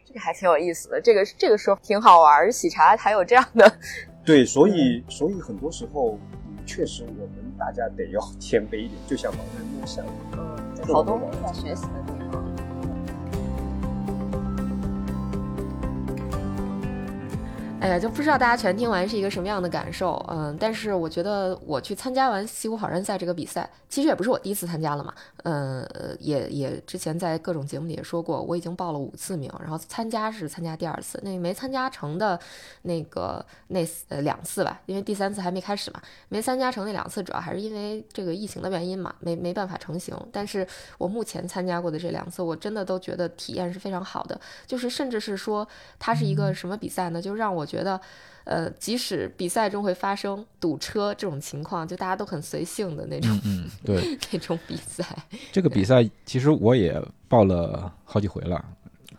[0.06, 2.52] 这个还挺有意思的，这个这个说挺好玩。
[2.52, 3.78] 喜茶还有这样的。
[4.24, 10.04] 对，所以所以很多时候，嗯，确实我们大家得要谦卑一点，就像盲人摸象。
[10.32, 12.23] 嗯，好多在学习的。
[17.84, 25.12] 哎呀，就不知道大家全听完是一个什么样的感受，嗯，但是我觉得我去参加完西湖好人赛这个比赛，其实也不是我第一次参加了嘛，
[25.42, 25.86] 嗯，
[26.18, 32.40] 也也之前在各种节目里也说过，我已经报了五次名，然后参加是参加第二次，那没参加成的
[32.80, 36.00] 那个那呃两次吧，因为第三次还没开始嘛，
[36.30, 40.16] 没参加成那两次主要还是因为这个疫情的原因嘛，没没办法成行。
[40.32, 40.66] 但是
[40.96, 47.20] 我目前参加过的这两次，我真的都觉得体验是非常好的，就是甚至是说它是一个什么比赛呢？
[47.20, 47.68] 就让我。
[47.74, 48.00] 觉得，
[48.44, 55.04] 呃，即使比赛中会发生堵车这种情况，就大家都很随性的那种，嗯，对， 那种比赛。
[55.50, 58.64] 这个比赛其实我也报了好几回了，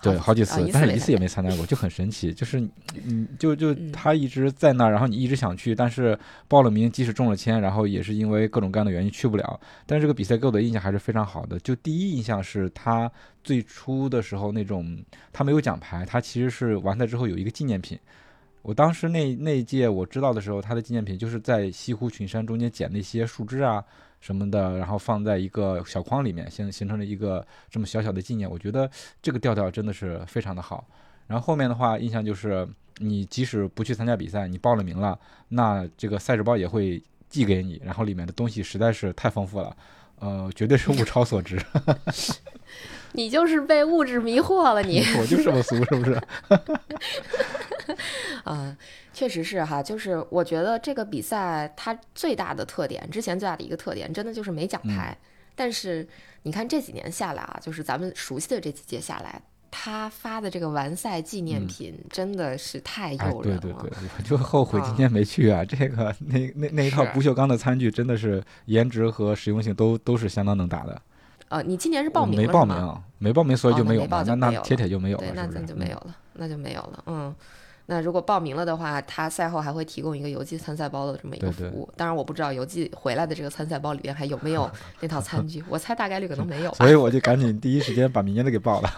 [0.02, 2.34] 对，好几次，但是一次也没参加过，就很神奇。
[2.34, 2.60] 就是，
[3.04, 6.18] 嗯，就就他一直在那儿，然后你一直想去，但是
[6.48, 9.60] 报了名，即使中了签，然后也是因为各种各样的原因去不了。
[9.86, 11.60] 但是这个比赛给我的印象还是非常好的。
[11.60, 13.12] 就第一印象是他
[13.44, 14.98] 最初的时候那种，
[15.34, 17.98] 他没有奖牌，他其实是完赛之后有一个纪念品。
[18.66, 23.84] 我当时那那一届我知道的时候，他的纪念品就是在西湖群山中间捡那些树枝啊
[24.20, 28.50] 什么的，然后放在一个小筐里面，形形成了一个这么小小的纪念。
[28.50, 28.90] 我觉得
[29.22, 30.84] 这个调调真的是非常的好。
[31.28, 32.68] 然后后面的话，印象就是
[32.98, 35.20] 你即使不去参加比赛，你报了名了，
[35.50, 39.78] 那这个赛事包也会寄给你，然后里面的东西实在是太丰富了，
[40.20, 41.62] 呃，绝对是物超所值。
[43.14, 46.22] 你就是被物质迷惑了，你 我就这么俗，是不是？
[48.44, 48.76] 嗯，
[49.14, 55.18] 确实是哈，就是我觉得这个比赛它最大的特点，之前最大的一个特点，真的就是没奖牌。
[55.56, 56.06] 但是
[56.44, 59.42] 你看这几年下来啊，就是咱们熟悉的这几届下来，
[59.78, 63.60] 他发的这个完赛纪念品真的是太诱人了。
[63.60, 65.66] 对对对，我就后悔今天没去啊！
[65.66, 71.02] 这个那那那一套不锈钢的餐具，真的是颜值和实用性都都是相当能打的。
[71.50, 74.24] 呃，你今年是报名了没报名，没报名，所以就没有嘛。
[74.26, 77.04] 那那铁铁就没有了，对，那咱就没有了，那就没有了。
[77.08, 77.36] 嗯，
[77.86, 81.88] 那如果报名了的话，他赛后还会提供一个邮寄参赛包的这么一个服务。
[81.98, 84.72] 当然，我不知道邮寄回来的这个参赛包里边还有没有
[85.02, 86.74] 那套餐具，我猜大概率可能没有。
[86.76, 88.90] 所以我就赶紧第一时间把明年的给报了。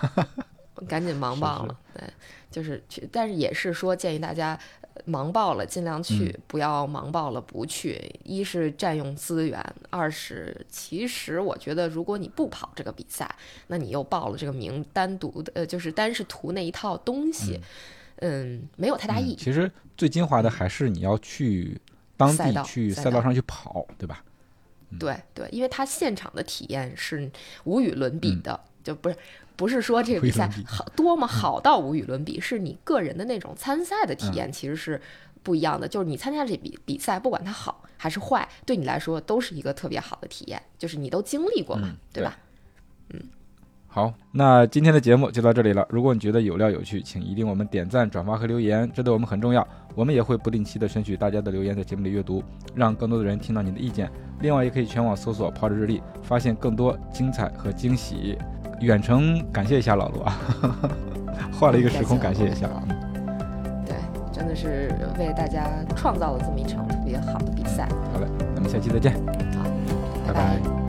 [0.88, 1.78] 赶紧忙爆了。
[1.94, 2.04] 对，
[2.52, 4.60] 就是去，但是也是说建议大家
[5.06, 7.99] 忙爆了尽量去，不要忙爆了不去。
[8.24, 13.34] 一是占用资源，二是其实我觉得如果你不跑这个比赛，
[13.68, 17.60] 那你又报了这个名，单独的呃就是单是图那一套东西，
[18.18, 19.36] 嗯，没有太大意义。
[19.36, 21.80] 其实最精华的还是你要去
[22.16, 24.24] 当地去赛道上去跑，对吧？
[24.98, 27.30] 对对，因为他现场的体验是
[27.66, 29.18] 无与伦比的，就不是
[29.58, 35.02] 不是说这个比赛好多么好到无与伦比，是你个人的那种参赛的体验其实是
[35.44, 35.88] 不一样的。
[35.88, 42.38] 就是你参加这比比赛，不管它好还是坏，对你来说都是一个特别好的体验，就是你都经历过嘛，对吧？
[43.10, 43.20] 嗯。
[43.90, 45.84] 好，那今天的节目就到这里了。
[45.90, 49.68] 如果你觉得有料有趣，请一定我们点赞、转发和留言，这对我们很重要。
[49.96, 52.44] 我们也会不定期的选取大家的留言，在节目里阅读，
[52.76, 54.12] 让更多的人听到你的意见。
[54.42, 58.38] 另外，也可以全网搜索“跑者日历”，发现更多精彩和惊喜。
[58.82, 60.38] 远程感谢一下老罗啊，
[61.60, 62.68] 换了一个时空，感谢一下。
[63.86, 63.95] 对，
[64.32, 67.88] 真的是为大家创造了这么一场特别好的比赛。
[68.14, 69.14] 好嘞，咱们下期再见。
[69.58, 69.64] 好，
[70.28, 70.87] 拜拜。